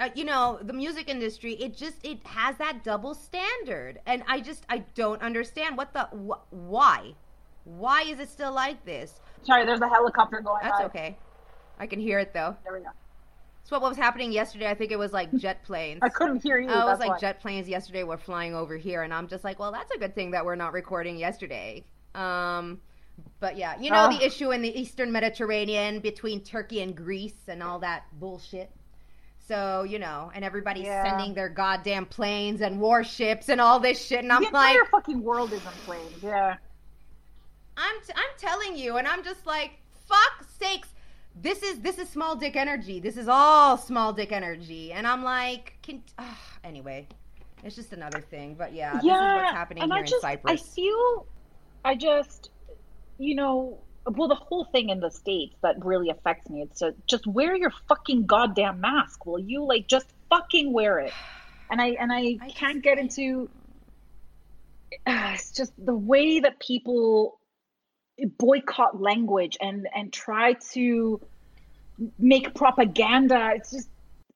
Uh, 0.00 0.08
you 0.14 0.24
know, 0.24 0.60
the 0.62 0.72
music 0.72 1.08
industry, 1.08 1.54
it 1.54 1.76
just 1.76 1.96
it 2.04 2.24
has 2.24 2.56
that 2.58 2.84
double 2.84 3.14
standard, 3.14 4.00
and 4.06 4.22
I 4.28 4.40
just 4.40 4.64
I 4.68 4.78
don't 4.94 5.20
understand 5.22 5.76
what 5.76 5.92
the 5.92 6.04
wh- 6.04 6.52
why, 6.52 7.14
why 7.64 8.02
is 8.02 8.20
it 8.20 8.28
still 8.28 8.52
like 8.52 8.84
this? 8.84 9.18
Sorry, 9.42 9.66
there's 9.66 9.80
a 9.80 9.88
helicopter 9.88 10.40
going 10.40 10.60
That's 10.62 10.78
by. 10.78 10.84
okay, 10.84 11.18
I 11.80 11.88
can 11.88 11.98
hear 11.98 12.20
it 12.20 12.32
though. 12.32 12.56
There 12.62 12.72
we 12.74 12.78
go. 12.80 12.90
It's 13.68 13.72
what 13.72 13.82
was 13.82 13.98
happening 13.98 14.32
yesterday. 14.32 14.66
I 14.70 14.72
think 14.74 14.92
it 14.92 14.98
was 14.98 15.12
like 15.12 15.30
jet 15.36 15.62
planes. 15.62 15.98
I 16.00 16.08
couldn't 16.08 16.42
hear 16.42 16.58
you. 16.58 16.70
I 16.70 16.86
was 16.86 16.98
like 17.00 17.10
why. 17.10 17.18
jet 17.18 17.38
planes 17.42 17.68
yesterday 17.68 18.02
were 18.02 18.16
flying 18.16 18.54
over 18.54 18.78
here, 18.78 19.02
and 19.02 19.12
I'm 19.12 19.28
just 19.28 19.44
like, 19.44 19.58
well, 19.58 19.70
that's 19.70 19.94
a 19.94 19.98
good 19.98 20.14
thing 20.14 20.30
that 20.30 20.42
we're 20.46 20.54
not 20.56 20.72
recording 20.72 21.18
yesterday. 21.18 21.84
Um, 22.14 22.80
but 23.40 23.58
yeah, 23.58 23.78
you 23.78 23.90
know 23.90 24.08
Oh. 24.10 24.16
the 24.18 24.24
issue 24.24 24.52
in 24.52 24.62
the 24.62 24.80
Eastern 24.80 25.12
Mediterranean 25.12 26.00
between 26.00 26.42
Turkey 26.42 26.80
and 26.80 26.96
Greece 26.96 27.42
and 27.46 27.62
all 27.62 27.78
that 27.80 28.04
bullshit. 28.18 28.70
So 29.46 29.82
you 29.82 29.98
know, 29.98 30.32
and 30.34 30.46
everybody's 30.46 30.86
Yeah. 30.86 31.04
sending 31.04 31.34
their 31.34 31.50
goddamn 31.50 32.06
planes 32.06 32.62
and 32.62 32.80
warships 32.80 33.50
and 33.50 33.60
all 33.60 33.78
this 33.80 34.02
shit, 34.02 34.20
and 34.20 34.32
I'm 34.32 34.44
the 34.44 34.50
like, 34.50 34.76
entire 34.76 34.86
fucking 34.90 35.22
world 35.22 35.52
is 35.52 35.60
in 35.62 35.70
flames. 35.84 36.22
Yeah. 36.22 36.56
I'm 37.76 37.96
t- 38.00 38.14
I'm 38.16 38.38
telling 38.38 38.78
you, 38.78 38.96
and 38.96 39.06
I'm 39.06 39.22
just 39.22 39.44
like, 39.46 39.72
fuck 40.06 40.46
sakes, 40.58 40.88
this 41.34 41.62
is 41.62 41.80
this 41.80 41.98
is 41.98 42.08
small 42.08 42.36
dick 42.36 42.56
energy. 42.56 43.00
This 43.00 43.16
is 43.16 43.28
all 43.28 43.76
small 43.76 44.12
dick 44.12 44.32
energy, 44.32 44.92
and 44.92 45.06
I'm 45.06 45.22
like, 45.22 45.78
can 45.82 46.02
ugh, 46.18 46.36
anyway, 46.64 47.06
it's 47.64 47.76
just 47.76 47.92
another 47.92 48.20
thing. 48.20 48.54
But 48.54 48.72
yeah, 48.72 48.94
this 48.94 49.04
is 49.04 49.10
what's 49.10 49.52
happening 49.52 49.82
and 49.82 49.92
here 49.92 50.02
I 50.02 50.04
just, 50.04 50.14
in 50.14 50.20
Cyprus. 50.20 50.62
I 50.62 50.64
feel, 50.74 51.26
I 51.84 51.94
just, 51.94 52.50
you 53.18 53.34
know, 53.34 53.78
well, 54.06 54.28
the 54.28 54.34
whole 54.34 54.64
thing 54.64 54.88
in 54.88 55.00
the 55.00 55.10
states 55.10 55.56
that 55.62 55.84
really 55.84 56.10
affects 56.10 56.48
me. 56.48 56.62
It's 56.62 56.80
to 56.80 56.94
just 57.06 57.26
wear 57.26 57.54
your 57.54 57.72
fucking 57.88 58.26
goddamn 58.26 58.80
mask. 58.80 59.26
Will 59.26 59.38
you 59.38 59.64
like 59.64 59.86
just 59.86 60.06
fucking 60.30 60.72
wear 60.72 60.98
it? 61.00 61.12
And 61.70 61.80
I 61.80 61.88
and 62.00 62.12
I, 62.12 62.38
I 62.40 62.50
can't 62.50 62.74
just- 62.74 62.84
get 62.84 62.98
into. 62.98 63.50
Uh, 65.06 65.32
it's 65.34 65.52
just 65.52 65.72
the 65.78 65.94
way 65.94 66.40
that 66.40 66.58
people 66.60 67.38
boycott 68.26 69.00
language 69.00 69.56
and 69.60 69.88
and 69.94 70.12
try 70.12 70.54
to 70.72 71.20
make 72.18 72.54
propaganda. 72.54 73.52
It's 73.54 73.70
just. 73.70 73.88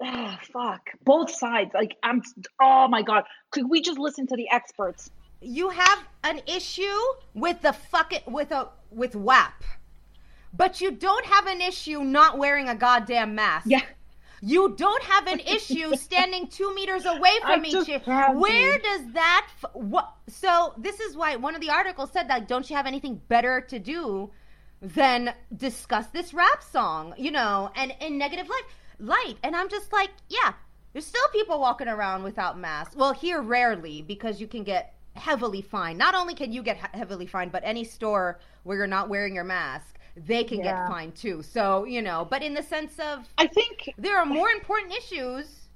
Ah, 0.04 0.38
fuck. 0.52 0.90
Both 1.04 1.30
sides. 1.30 1.70
Like 1.74 1.96
I'm. 2.02 2.22
Oh 2.60 2.88
my 2.88 3.02
god. 3.02 3.24
Could 3.50 3.68
we 3.68 3.80
just 3.80 3.98
listen 3.98 4.26
to 4.28 4.36
the 4.36 4.50
experts? 4.50 5.10
you 5.42 5.70
have 5.70 5.98
an 6.24 6.40
issue 6.46 6.82
with 7.34 7.60
the 7.62 7.72
fuck 7.72 8.12
it 8.12 8.26
with 8.26 8.52
a 8.52 8.68
with 8.90 9.14
WAP, 9.14 9.64
but 10.52 10.80
you 10.80 10.92
don't 10.92 11.26
have 11.26 11.46
an 11.46 11.60
issue 11.60 12.04
not 12.04 12.38
wearing 12.38 12.68
a 12.68 12.74
goddamn 12.74 13.34
mask. 13.34 13.66
Yeah. 13.68 13.82
You 14.44 14.74
don't 14.76 15.02
have 15.04 15.28
an 15.28 15.38
issue 15.38 15.94
standing 15.96 16.48
two 16.48 16.74
meters 16.74 17.06
away 17.06 17.30
I 17.44 17.54
from 17.54 17.64
each 17.64 17.74
other. 17.88 18.38
Where 18.38 18.76
does 18.78 19.12
that? 19.12 19.46
F- 19.62 19.70
what? 19.74 20.12
So 20.26 20.74
this 20.76 20.98
is 20.98 21.16
why 21.16 21.36
one 21.36 21.54
of 21.54 21.60
the 21.60 21.70
articles 21.70 22.10
said 22.12 22.28
that. 22.28 22.48
Don't 22.48 22.68
you 22.68 22.74
have 22.74 22.86
anything 22.86 23.20
better 23.28 23.60
to 23.60 23.78
do 23.78 24.30
than 24.80 25.32
discuss 25.56 26.08
this 26.08 26.34
rap 26.34 26.60
song? 26.62 27.14
You 27.16 27.30
know, 27.30 27.70
and 27.76 27.94
in 28.00 28.18
negative 28.18 28.48
light, 28.48 28.64
light. 28.98 29.36
And 29.44 29.54
I'm 29.54 29.68
just 29.68 29.92
like, 29.92 30.10
yeah, 30.28 30.54
there's 30.92 31.06
still 31.06 31.28
people 31.32 31.60
walking 31.60 31.88
around 31.88 32.24
without 32.24 32.58
masks. 32.58 32.96
Well, 32.96 33.12
here 33.12 33.40
rarely 33.40 34.02
because 34.02 34.40
you 34.40 34.48
can 34.48 34.64
get 34.64 34.94
heavily 35.14 35.62
fined. 35.62 35.98
Not 35.98 36.16
only 36.16 36.34
can 36.34 36.52
you 36.52 36.64
get 36.64 36.78
heavily 36.78 37.26
fined, 37.26 37.52
but 37.52 37.62
any 37.64 37.84
store 37.84 38.40
where 38.64 38.76
you're 38.76 38.86
not 38.88 39.08
wearing 39.08 39.34
your 39.36 39.44
mask, 39.44 39.98
they 40.16 40.44
can 40.44 40.60
Yeah. 40.60 40.62
get 40.62 40.84
fined 40.84 41.14
too. 41.14 41.42
So 41.42 41.84
you 41.84 42.02
know, 42.02 42.26
but 42.28 42.42
in 42.42 42.54
the 42.54 42.62
sense 42.62 42.98
of 42.98 43.28
I 43.38 43.46
think 43.46 43.94
there 43.98 44.18
are 44.18 44.26
more 44.26 44.50
important 44.50 44.92
issues 44.94 45.68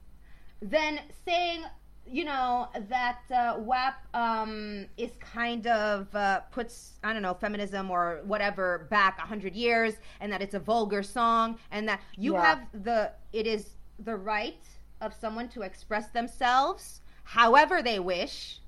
than 0.61 1.01
saying 1.25 1.65
you 2.09 2.25
know 2.25 2.69
that 2.89 3.21
uh, 3.35 3.57
WAP 3.59 3.95
um, 4.15 4.87
is 4.97 5.11
kind 5.19 5.67
of 5.67 6.15
uh, 6.15 6.41
puts 6.51 6.99
I 7.03 7.13
don't 7.13 7.23
know 7.23 7.35
feminism 7.35 7.91
or 7.91 8.21
whatever 8.25 8.87
back 8.91 9.19
a 9.19 9.27
hundred 9.27 9.55
years, 9.55 9.95
and 10.21 10.33
that 10.33 10.43
it's 10.43 10.55
a 10.55 10.61
vulgar 10.61 11.03
song, 11.03 11.59
and 11.71 11.89
that 11.89 12.01
you 12.21 12.35
Yeah. 12.35 12.41
have 12.43 12.61
the 12.73 13.13
it 13.33 13.47
is 13.47 13.71
the 13.99 14.17
right 14.17 14.63
of 15.01 15.13
someone 15.15 15.49
to 15.51 15.63
express 15.63 16.09
themselves 16.09 17.01
however 17.25 17.83
they 17.83 17.99
wish. 17.99 18.61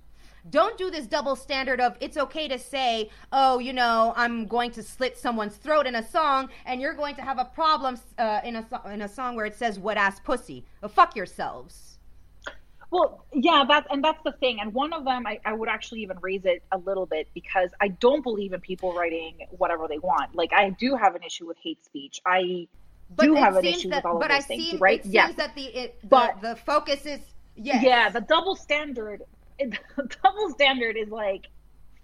Don't 0.50 0.78
do 0.78 0.90
this 0.90 1.06
double 1.06 1.36
standard 1.36 1.80
of 1.80 1.96
it's 2.00 2.16
okay 2.16 2.48
to 2.48 2.58
say, 2.58 3.10
oh, 3.32 3.58
you 3.58 3.72
know, 3.72 4.12
I'm 4.16 4.46
going 4.46 4.70
to 4.72 4.82
slit 4.82 5.18
someone's 5.18 5.56
throat 5.56 5.86
in 5.86 5.94
a 5.96 6.06
song, 6.08 6.48
and 6.66 6.80
you're 6.80 6.94
going 6.94 7.14
to 7.16 7.22
have 7.22 7.38
a 7.38 7.44
problem 7.44 7.98
uh, 8.18 8.40
in 8.44 8.56
a 8.56 8.66
so- 8.68 8.88
in 8.88 9.02
a 9.02 9.08
song 9.08 9.36
where 9.36 9.46
it 9.46 9.54
says 9.54 9.78
wet 9.78 9.96
ass 9.96 10.20
pussy. 10.20 10.64
Well, 10.80 10.88
fuck 10.88 11.16
yourselves. 11.16 11.98
well, 12.90 13.24
yeah, 13.34 13.64
that's 13.68 13.86
and 13.90 14.02
that's 14.02 14.22
the 14.24 14.32
thing. 14.32 14.60
And 14.60 14.72
one 14.72 14.92
of 14.92 15.04
them 15.04 15.26
I, 15.26 15.40
I 15.44 15.52
would 15.52 15.68
actually 15.68 16.02
even 16.02 16.18
raise 16.20 16.44
it 16.44 16.62
a 16.72 16.78
little 16.78 17.04
bit 17.06 17.28
because 17.34 17.70
I 17.80 17.88
don't 17.88 18.22
believe 18.22 18.52
in 18.52 18.60
people 18.60 18.94
writing 18.94 19.46
whatever 19.50 19.86
they 19.88 19.98
want. 19.98 20.34
Like 20.34 20.52
I 20.52 20.70
do 20.70 20.96
have 20.96 21.14
an 21.14 21.22
issue 21.22 21.46
with 21.46 21.58
hate 21.62 21.84
speech. 21.84 22.20
I 22.24 22.68
do 23.18 23.34
have 23.34 23.56
an 23.56 23.64
issue 23.64 23.88
that, 23.90 23.96
with 23.96 24.06
all 24.06 24.16
of 24.16 24.20
but 24.20 24.28
those 24.28 24.44
I 24.44 24.46
things, 24.46 24.70
see, 24.70 24.76
right? 24.78 25.00
It 25.00 25.02
seems 25.04 25.14
Yeah. 25.14 25.32
that 25.32 25.54
the, 25.54 25.64
it, 25.64 26.00
the 26.02 26.06
But- 26.08 26.40
the 26.40 26.56
focus 26.56 27.04
is 27.06 27.20
yes. 27.56 27.82
Yeah, 27.82 28.08
the 28.10 28.20
double 28.22 28.54
standard 28.56 29.22
the 29.96 30.08
double 30.22 30.50
standard 30.50 30.96
is 30.96 31.08
like 31.08 31.46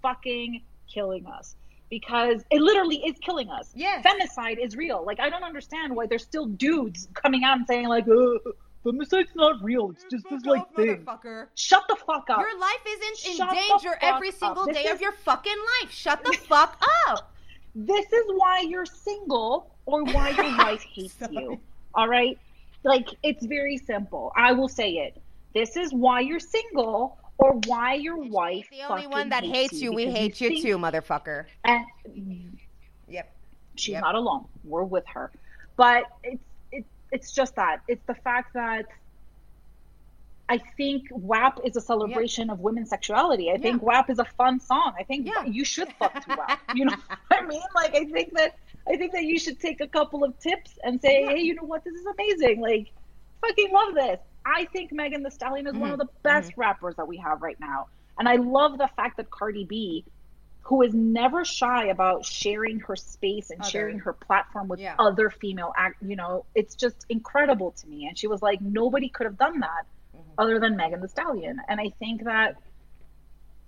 fucking 0.01 0.61
killing 0.91 1.25
us. 1.27 1.55
Because 1.89 2.43
it 2.49 2.61
literally 2.61 2.97
is 2.97 3.15
killing 3.19 3.49
us. 3.49 3.69
Yes. 3.75 4.03
Femicide 4.03 4.57
is 4.63 4.75
real. 4.75 5.03
Like 5.05 5.19
I 5.19 5.29
don't 5.29 5.43
understand 5.43 5.95
why 5.95 6.07
there's 6.07 6.23
still 6.23 6.47
dudes 6.47 7.07
coming 7.13 7.43
out 7.43 7.57
and 7.57 7.67
saying 7.67 7.87
like, 7.87 8.07
uh, 8.07 8.51
femicide's 8.83 9.35
not 9.35 9.63
real. 9.63 9.91
It's 9.91 10.05
just 10.09 10.27
this 10.29 10.43
like 10.45 10.61
off, 10.61 10.75
thing. 10.75 11.05
Shut 11.53 11.83
the 11.87 11.95
fuck 11.95 12.29
up. 12.29 12.39
Your 12.39 12.59
life 12.59 12.83
isn't 12.87 13.31
in 13.31 13.37
Shut 13.37 13.55
danger 13.55 13.97
every 14.01 14.31
single 14.31 14.65
day 14.65 14.87
of 14.87 14.99
your 14.99 15.11
fucking 15.11 15.57
life. 15.81 15.91
Shut 15.91 16.23
the 16.23 16.33
fuck 16.49 16.81
up. 17.07 17.31
this 17.75 18.05
is 18.11 18.25
why 18.35 18.61
you're 18.61 18.85
single 18.85 19.75
or 19.85 20.03
why 20.05 20.29
your 20.29 20.57
wife 20.57 20.83
hates 20.83 21.17
you. 21.29 21.59
All 21.93 22.07
right? 22.07 22.37
Like 22.83 23.09
it's 23.21 23.45
very 23.45 23.77
simple. 23.77 24.31
I 24.35 24.53
will 24.53 24.69
say 24.69 24.91
it. 24.93 25.21
This 25.53 25.77
is 25.77 25.93
why 25.93 26.19
you're 26.19 26.39
single 26.39 27.17
or 27.37 27.53
why 27.67 27.93
your 27.95 28.17
wife 28.17 28.67
the 28.71 28.81
only 28.83 29.07
one 29.07 29.29
that 29.29 29.43
hates 29.43 29.73
you, 29.81 29.91
we 29.93 30.09
hate 30.09 30.39
you 30.41 30.49
think- 30.49 30.63
too, 30.63 30.77
motherfucker. 30.77 31.45
And 31.63 31.85
Yep. 33.07 33.31
she's 33.75 33.93
Yep. 33.93 34.01
not 34.01 34.15
alone. 34.15 34.45
We're 34.63 34.83
with 34.83 35.05
her. 35.07 35.31
But 35.75 36.05
it's 36.23 36.41
it, 36.71 36.85
it's 37.11 37.31
just 37.31 37.55
that. 37.55 37.81
It's 37.87 38.03
the 38.07 38.15
fact 38.15 38.53
that 38.53 38.85
I 40.47 40.59
think 40.77 41.07
WAP 41.11 41.59
is 41.65 41.75
a 41.75 41.81
celebration 41.81 42.49
of 42.51 42.59
women's 42.59 42.89
sexuality. 42.89 43.51
I 43.51 43.57
think 43.57 43.81
WAP 43.81 44.09
is 44.11 44.19
a 44.19 44.25
fun 44.25 44.59
song. 44.59 44.93
I 44.97 45.03
think 45.03 45.25
Yeah. 45.27 45.43
you 45.43 45.65
should 45.65 45.91
fuck 45.93 46.13
to 46.13 46.35
WAP. 46.35 46.59
You 46.75 46.85
know 46.85 46.95
what 47.27 47.43
I 47.43 47.45
mean? 47.45 47.61
Like 47.73 47.95
I 47.95 48.05
think 48.05 48.33
that 48.33 48.55
I 48.87 48.95
think 48.95 49.11
that 49.13 49.23
you 49.23 49.39
should 49.39 49.59
take 49.59 49.81
a 49.81 49.87
couple 49.87 50.23
of 50.23 50.37
tips 50.39 50.77
and 50.83 51.01
say, 51.01 51.25
hey, 51.25 51.39
you 51.39 51.55
know 51.55 51.63
what? 51.63 51.83
This 51.83 51.95
is 51.95 52.05
amazing. 52.05 52.61
Like, 52.61 52.91
fucking 53.41 53.71
love 53.73 53.95
this. 53.95 54.19
I 54.45 54.65
think 54.65 54.91
Megan 54.91 55.23
Thee 55.23 55.31
Stallion 55.31 55.67
is 55.67 55.73
one 55.73 55.91
of 55.91 55.99
mm-hmm. 55.99 56.07
the 56.07 56.13
best 56.21 56.51
mm-hmm. 56.51 56.61
rappers 56.61 56.95
that 56.97 57.07
we 57.07 57.17
have 57.17 57.41
right 57.41 57.59
now. 57.59 57.87
And 58.17 58.29
I 58.29 58.35
love 58.35 58.77
the 58.77 58.89
fact 58.95 59.17
that 59.17 59.29
Cardi 59.29 59.65
B, 59.65 60.05
who 60.61 60.81
is 60.83 60.93
never 60.93 61.43
shy 61.43 61.87
about 61.87 62.25
sharing 62.25 62.79
her 62.81 62.95
space 62.95 63.49
and 63.49 63.61
Other. 63.61 63.69
sharing 63.69 63.99
her 63.99 64.13
platform 64.13 64.67
with 64.67 64.79
Yeah. 64.79 64.95
other 64.99 65.29
female 65.29 65.73
act, 65.75 66.01
you 66.01 66.15
know, 66.15 66.45
it's 66.55 66.75
just 66.75 67.05
incredible 67.09 67.71
to 67.71 67.87
me. 67.87 68.07
And 68.07 68.17
she 68.17 68.27
was 68.27 68.41
like, 68.41 68.61
nobody 68.61 69.09
could 69.09 69.25
have 69.25 69.37
done 69.37 69.59
that 69.59 69.85
mm-hmm. 70.15 70.29
other 70.37 70.59
than 70.59 70.75
Megan 70.75 71.01
Thee 71.01 71.07
Stallion. 71.07 71.59
And 71.67 71.79
I 71.79 71.89
think 71.99 72.23
that 72.23 72.55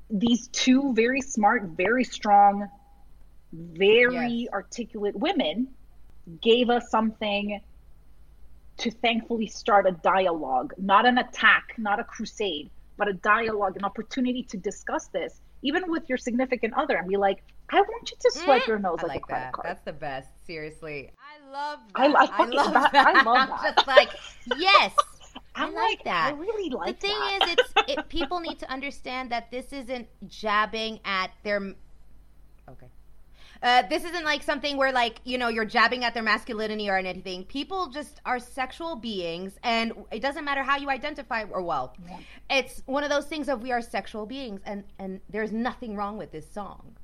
these 0.09 0.47
two 0.49 0.93
very 0.93 1.21
smart, 1.21 1.63
very 1.63 2.03
strong, 2.03 2.69
very 3.51 4.27
Yes. 4.27 4.49
articulate 4.53 5.15
women 5.15 5.67
gave 6.41 6.69
us 6.69 6.89
something 6.89 7.61
to 8.77 8.91
thankfully 8.91 9.47
start 9.47 9.87
a 9.87 9.91
dialogue, 9.91 10.73
not 10.77 11.05
an 11.05 11.17
attack, 11.17 11.73
not 11.77 11.99
a 11.99 12.03
crusade, 12.03 12.69
but 12.97 13.07
a 13.07 13.13
dialogue, 13.13 13.75
an 13.77 13.83
opportunity 13.85 14.43
to 14.43 14.57
discuss 14.57 15.07
this, 15.07 15.41
even 15.63 15.89
with 15.89 16.07
your 16.09 16.17
significant 16.17 16.73
other, 16.75 16.95
and 16.97 17.07
be 17.07 17.17
like, 17.17 17.43
I 17.69 17.81
want 17.81 18.11
you 18.11 18.17
to 18.19 18.39
swipe 18.39 18.65
your 18.67 18.79
nose 18.79 18.99
Mm, 18.99 19.03
I 19.03 19.07
like, 19.07 19.09
a 19.09 19.13
like 19.15 19.21
credit 19.23 19.43
that. 19.45 19.53
card. 19.53 19.67
That's 19.67 19.83
the 19.83 19.93
best. 19.93 20.29
Seriously, 20.45 21.11
I 21.19 21.51
love 21.51 21.79
that. 21.95 22.01
I- 22.01 22.05
I 22.37 22.43
I, 22.43 22.45
love 22.47 22.73
that- 22.73 22.91
that. 22.93 23.07
I 23.07 23.23
love 23.23 23.49
that. 23.49 23.59
I'm 23.59 23.73
just 23.75 23.87
like, 23.87 24.09
yes. 24.57 24.93
I 25.55 25.63
I'm 25.65 25.73
like 25.73 26.03
that. 26.03 26.33
I 26.33 26.37
really 26.37 26.69
like. 26.69 26.99
That. 26.99 27.01
The 27.01 27.07
thing 27.07 27.19
that. 27.39 27.49
is, 27.49 27.55
it's 27.87 27.91
it, 27.99 28.09
people 28.09 28.39
need 28.39 28.59
to 28.59 28.71
understand 28.71 29.31
that 29.31 29.49
this 29.51 29.73
isn't 29.73 30.07
jabbing 30.27 30.99
at 31.03 31.31
their. 31.43 31.57
Okay. 32.69 32.87
Uh, 33.61 33.83
this 33.89 34.03
isn't 34.03 34.23
like 34.23 34.43
something 34.43 34.77
where 34.77 34.91
like 34.91 35.19
you 35.23 35.37
know 35.37 35.47
you're 35.47 35.65
jabbing 35.65 36.03
at 36.03 36.13
their 36.13 36.23
masculinity 36.23 36.89
or 36.89 36.97
anything. 36.97 37.43
People 37.45 37.87
just 37.87 38.21
are 38.25 38.39
sexual 38.39 38.95
beings, 38.95 39.53
and 39.63 39.93
it 40.11 40.21
doesn't 40.21 40.45
matter 40.45 40.63
how 40.63 40.77
you 40.77 40.89
identify 40.89 41.43
or 41.49 41.61
well. 41.61 41.95
It's 42.49 42.81
one 42.85 43.03
of 43.03 43.09
those 43.09 43.25
things 43.25 43.49
of 43.49 43.61
we 43.61 43.71
are 43.71 43.81
sexual 43.81 44.25
beings, 44.25 44.61
and 44.65 44.83
and 44.99 45.19
there's 45.29 45.51
nothing 45.51 45.95
wrong 45.95 46.17
with 46.17 46.31
this 46.31 46.49
song. 46.51 46.95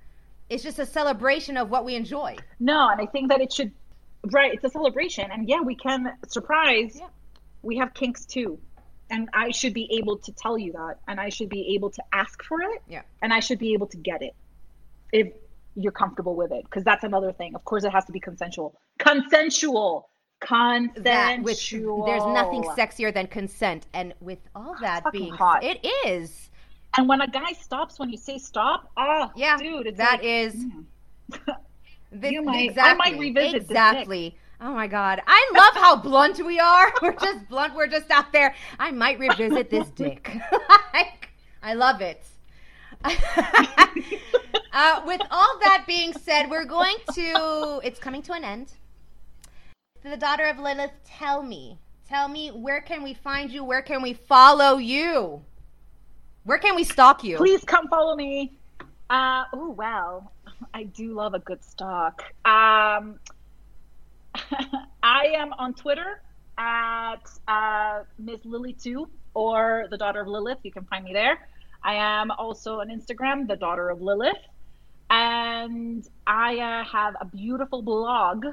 It's 0.49 0.63
just 0.63 0.79
a 0.79 0.85
celebration 0.85 1.57
of 1.57 1.69
what 1.69 1.85
we 1.85 1.95
enjoy. 1.95 2.35
No, 2.59 2.89
and 2.89 3.01
I 3.01 3.05
think 3.07 3.29
that 3.29 3.41
it 3.41 3.51
should. 3.51 3.71
Right, 4.31 4.53
it's 4.53 4.63
a 4.63 4.69
celebration, 4.69 5.29
and 5.31 5.49
yeah, 5.49 5.61
we 5.61 5.75
can 5.75 6.13
surprise. 6.27 6.97
Yeah. 6.99 7.07
We 7.61 7.77
have 7.77 7.93
kinks 7.93 8.25
too, 8.25 8.59
and 9.09 9.29
I 9.33 9.51
should 9.51 9.73
be 9.73 9.97
able 9.99 10.17
to 10.19 10.31
tell 10.31 10.57
you 10.57 10.73
that, 10.73 10.97
and 11.07 11.19
I 11.19 11.29
should 11.29 11.49
be 11.49 11.73
able 11.75 11.89
to 11.91 12.03
ask 12.13 12.41
for 12.43 12.61
it, 12.61 12.81
Yeah. 12.87 13.01
and 13.21 13.33
I 13.33 13.39
should 13.41 13.59
be 13.59 13.73
able 13.73 13.87
to 13.87 13.97
get 13.97 14.21
it 14.21 14.33
if 15.11 15.33
you're 15.75 15.91
comfortable 15.91 16.35
with 16.35 16.51
it, 16.51 16.63
because 16.65 16.83
that's 16.83 17.03
another 17.03 17.31
thing. 17.31 17.55
Of 17.55 17.65
course, 17.65 17.83
it 17.83 17.91
has 17.91 18.05
to 18.05 18.11
be 18.11 18.19
consensual. 18.19 18.79
Consensual. 18.99 20.09
Consensual. 20.41 21.03
that 21.03 21.41
which 21.41 21.71
there's 21.71 22.25
nothing 22.25 22.63
sexier 22.63 23.13
than 23.13 23.27
consent 23.27 23.87
and 23.93 24.13
with 24.19 24.39
all 24.53 24.75
that 24.81 25.03
being 25.13 25.33
hot. 25.33 25.63
it 25.63 25.79
is 26.05 26.49
And 26.97 27.07
when 27.07 27.21
a 27.21 27.27
guy 27.27 27.53
stops 27.53 27.97
when 27.97 28.09
you 28.09 28.17
say 28.17 28.37
stop, 28.39 28.91
oh, 28.97 29.31
yeah 29.37 29.55
dude, 29.57 29.87
it's 29.87 29.97
that 29.99 30.19
like, 30.19 30.23
is 30.23 30.55
mm. 30.55 30.85
this- 32.11 32.31
You 32.33 32.41
might- 32.41 32.55
I 32.57 32.61
exactly 32.63 33.11
might 33.11 33.19
revisit 33.19 33.53
this 33.53 33.69
exactly 33.69 34.37
oh 34.59 34.73
my 34.73 34.87
god 34.87 35.21
i 35.27 35.51
love 35.53 35.75
how 35.75 35.95
blunt 35.95 36.45
we 36.45 36.59
are 36.59 36.91
we're 37.01 37.15
just 37.15 37.47
blunt 37.49 37.73
we're 37.75 37.87
just 37.87 38.11
out 38.11 38.31
there 38.31 38.53
i 38.79 38.91
might 38.91 39.19
revisit 39.19 39.69
this 39.69 39.89
dick 39.95 40.29
like, 40.93 41.29
i 41.61 41.73
love 41.73 42.01
it 42.01 42.21
uh, 44.73 45.01
with 45.05 45.21
all 45.29 45.59
that 45.61 45.83
being 45.87 46.13
said 46.13 46.49
we're 46.49 46.65
going 46.65 46.95
to 47.13 47.81
it's 47.83 47.99
coming 47.99 48.21
to 48.21 48.33
an 48.33 48.43
end 48.43 48.73
the 50.03 50.17
daughter 50.17 50.45
of 50.45 50.59
lilith 50.59 50.91
tell 51.05 51.43
me 51.43 51.77
tell 52.07 52.27
me 52.27 52.49
where 52.49 52.81
can 52.81 53.03
we 53.03 53.13
find 53.13 53.51
you 53.51 53.63
where 53.63 53.81
can 53.81 54.01
we 54.01 54.13
follow 54.13 54.77
you 54.77 55.41
where 56.43 56.57
can 56.57 56.75
we 56.75 56.83
stalk 56.83 57.23
you 57.23 57.37
please 57.37 57.63
come 57.63 57.87
follow 57.87 58.15
me. 58.15 58.57
Uh, 59.09 59.43
oh 59.53 59.69
wow, 59.69 60.29
I 60.73 60.83
do 60.83 61.13
love 61.13 61.33
a 61.33 61.39
good 61.39 61.63
stalk. 61.63 62.23
Um, 62.45 63.19
I 65.03 65.33
am 65.35 65.53
on 65.53 65.73
Twitter 65.73 66.21
at 66.57 67.29
uh, 67.47 68.03
Miss 68.17 68.39
Lily 68.43 68.73
Two 68.73 69.07
or 69.33 69.85
the 69.91 69.97
Daughter 69.97 70.21
of 70.21 70.27
Lilith. 70.27 70.59
You 70.63 70.71
can 70.71 70.85
find 70.85 71.03
me 71.05 71.13
there. 71.13 71.47
I 71.83 71.95
am 71.95 72.31
also 72.31 72.79
on 72.79 72.87
Instagram, 72.89 73.47
the 73.47 73.55
Daughter 73.55 73.89
of 73.89 74.01
Lilith, 74.01 74.35
and 75.09 76.07
I 76.25 76.57
uh, 76.59 76.83
have 76.85 77.15
a 77.19 77.25
beautiful 77.25 77.81
blog 77.81 78.45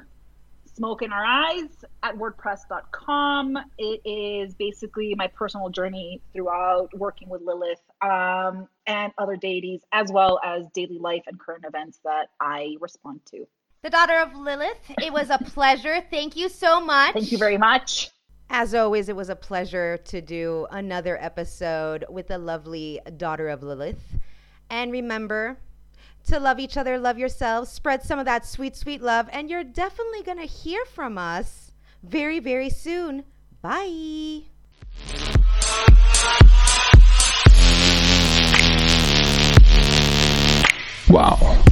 Smoke 0.73 1.01
in 1.01 1.11
Our 1.11 1.25
Eyes 1.25 1.69
at 2.01 2.15
WordPress.com. 2.15 3.57
It 3.77 4.01
is 4.05 4.53
basically 4.53 5.13
my 5.15 5.27
personal 5.27 5.69
journey 5.69 6.21
throughout 6.33 6.93
working 6.97 7.27
with 7.29 7.41
Lilith 7.41 7.81
um, 8.01 8.67
and 8.87 9.11
other 9.17 9.35
deities, 9.35 9.81
as 9.91 10.11
well 10.11 10.39
as 10.43 10.65
daily 10.73 10.97
life 10.97 11.23
and 11.27 11.39
current 11.39 11.65
events 11.67 11.99
that 12.05 12.27
I 12.39 12.77
respond 12.79 13.21
to. 13.31 13.45
the 13.83 13.89
daughter 13.89 14.17
of 14.19 14.35
lilith 14.35 14.77
it 15.01 15.11
was 15.11 15.29
a 15.31 15.39
pleasure 15.39 16.03
thank 16.11 16.35
you 16.35 16.47
so 16.49 16.79
much 16.79 17.13
Thank 17.13 17.31
you 17.31 17.37
very 17.39 17.57
much. 17.57 18.11
As 18.53 18.75
always, 18.75 19.07
it 19.07 19.15
was 19.15 19.29
a 19.29 19.35
pleasure 19.37 19.95
to 20.03 20.19
do 20.19 20.67
another 20.71 21.17
episode 21.21 22.03
with 22.09 22.27
the 22.27 22.37
lovely 22.37 22.99
daughter 23.15 23.47
of 23.47 23.63
Lilith. 23.63 24.19
And 24.69 24.91
remember 24.91 25.57
to 26.25 26.37
love 26.37 26.59
each 26.59 26.75
other, 26.75 26.99
love 26.99 27.17
yourselves, 27.17 27.71
spread 27.71 28.03
some 28.03 28.19
of 28.19 28.25
that 28.25 28.45
sweet, 28.45 28.75
sweet 28.75 29.01
love, 29.01 29.29
and 29.31 29.49
you're 29.49 29.63
definitely 29.63 30.21
going 30.23 30.37
to 30.37 30.43
hear 30.43 30.83
from 30.83 31.17
us 31.17 31.71
very, 32.03 32.39
very 32.39 32.69
soon. 32.69 33.23
Bye. 33.61 34.41
Wow. 41.07 41.63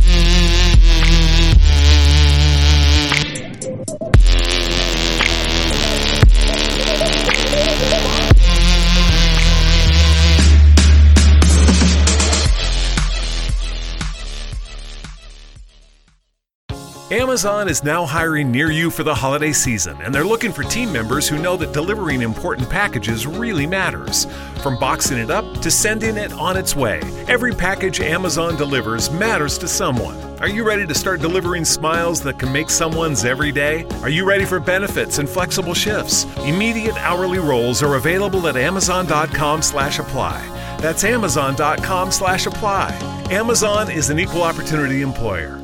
Amazon 17.11 17.67
is 17.67 17.83
now 17.83 18.05
hiring 18.05 18.51
near 18.51 18.69
you 18.69 18.91
for 18.91 19.01
the 19.01 19.15
holiday 19.15 19.51
season, 19.51 19.99
and 20.03 20.13
they're 20.13 20.23
looking 20.23 20.51
for 20.51 20.63
team 20.63 20.93
members 20.93 21.27
who 21.27 21.39
know 21.39 21.57
that 21.57 21.73
delivering 21.73 22.21
important 22.21 22.69
packages 22.69 23.25
really 23.25 23.65
matters. 23.65 24.27
From 24.61 24.77
boxing 24.77 25.17
it 25.17 25.31
up 25.31 25.59
to 25.61 25.71
sending 25.71 26.17
it 26.17 26.31
on 26.33 26.55
its 26.55 26.75
way, 26.75 26.99
every 27.27 27.51
package 27.51 27.99
Amazon 27.99 28.55
delivers 28.57 29.09
matters 29.09 29.57
to 29.57 29.67
someone. 29.67 30.15
Are 30.39 30.47
you 30.47 30.63
ready 30.63 30.85
to 30.85 30.93
start 30.93 31.19
delivering 31.19 31.65
smiles 31.65 32.21
that 32.21 32.37
can 32.37 32.53
make 32.53 32.69
someone's 32.69 33.25
every 33.25 33.51
day? 33.51 33.87
Are 34.03 34.09
you 34.09 34.23
ready 34.23 34.45
for 34.45 34.59
benefits 34.59 35.17
and 35.17 35.27
flexible 35.27 35.73
shifts? 35.73 36.27
Immediate 36.45 36.95
hourly 36.97 37.39
roles 37.39 37.81
are 37.81 37.95
available 37.95 38.47
at 38.47 38.55
amazon.com/apply. 38.55 40.77
That's 40.77 41.03
amazon.com/apply. 41.03 43.25
Amazon 43.31 43.89
is 43.89 44.11
an 44.11 44.19
equal 44.19 44.43
opportunity 44.43 45.01
employer. 45.01 45.58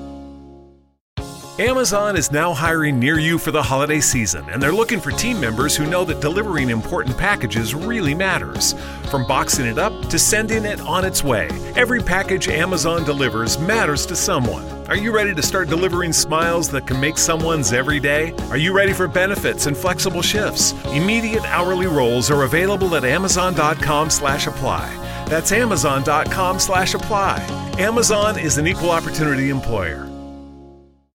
Amazon 1.57 2.17
is 2.17 2.33
now 2.33 2.53
hiring 2.53 2.99
near 2.99 3.17
you 3.17 3.37
for 3.37 3.51
the 3.51 3.63
holiday 3.63 4.01
season, 4.01 4.45
and 4.49 4.61
they're 4.61 4.73
looking 4.73 4.99
for 4.99 5.11
team 5.11 5.39
members 5.39 5.73
who 5.73 5.85
know 5.85 6.03
that 6.03 6.19
delivering 6.19 6.69
important 6.69 7.17
packages 7.17 7.73
really 7.73 8.13
matters. 8.13 8.73
From 9.09 9.25
boxing 9.25 9.65
it 9.65 9.77
up 9.77 10.09
to 10.09 10.19
sending 10.19 10.65
it 10.65 10.81
on 10.81 11.05
its 11.05 11.23
way, 11.23 11.47
every 11.77 12.01
package 12.01 12.49
Amazon 12.49 13.05
delivers 13.05 13.57
matters 13.57 14.05
to 14.07 14.17
someone. 14.17 14.65
Are 14.89 14.97
you 14.97 15.15
ready 15.15 15.33
to 15.33 15.41
start 15.41 15.69
delivering 15.69 16.11
smiles 16.11 16.67
that 16.71 16.87
can 16.87 16.99
make 16.99 17.17
someone's 17.17 17.71
every 17.71 18.01
day? 18.01 18.33
Are 18.49 18.57
you 18.57 18.75
ready 18.75 18.91
for 18.91 19.07
benefits 19.07 19.65
and 19.65 19.77
flexible 19.77 20.21
shifts? 20.21 20.73
Immediate 20.87 21.45
hourly 21.45 21.87
roles 21.87 22.29
are 22.29 22.43
available 22.43 22.97
at 22.97 23.05
amazon.com/apply. 23.05 25.25
That's 25.29 25.53
amazon.com/apply. 25.53 27.75
Amazon 27.79 28.39
is 28.39 28.57
an 28.57 28.67
equal 28.67 28.91
opportunity 28.91 29.49
employer. 29.49 30.09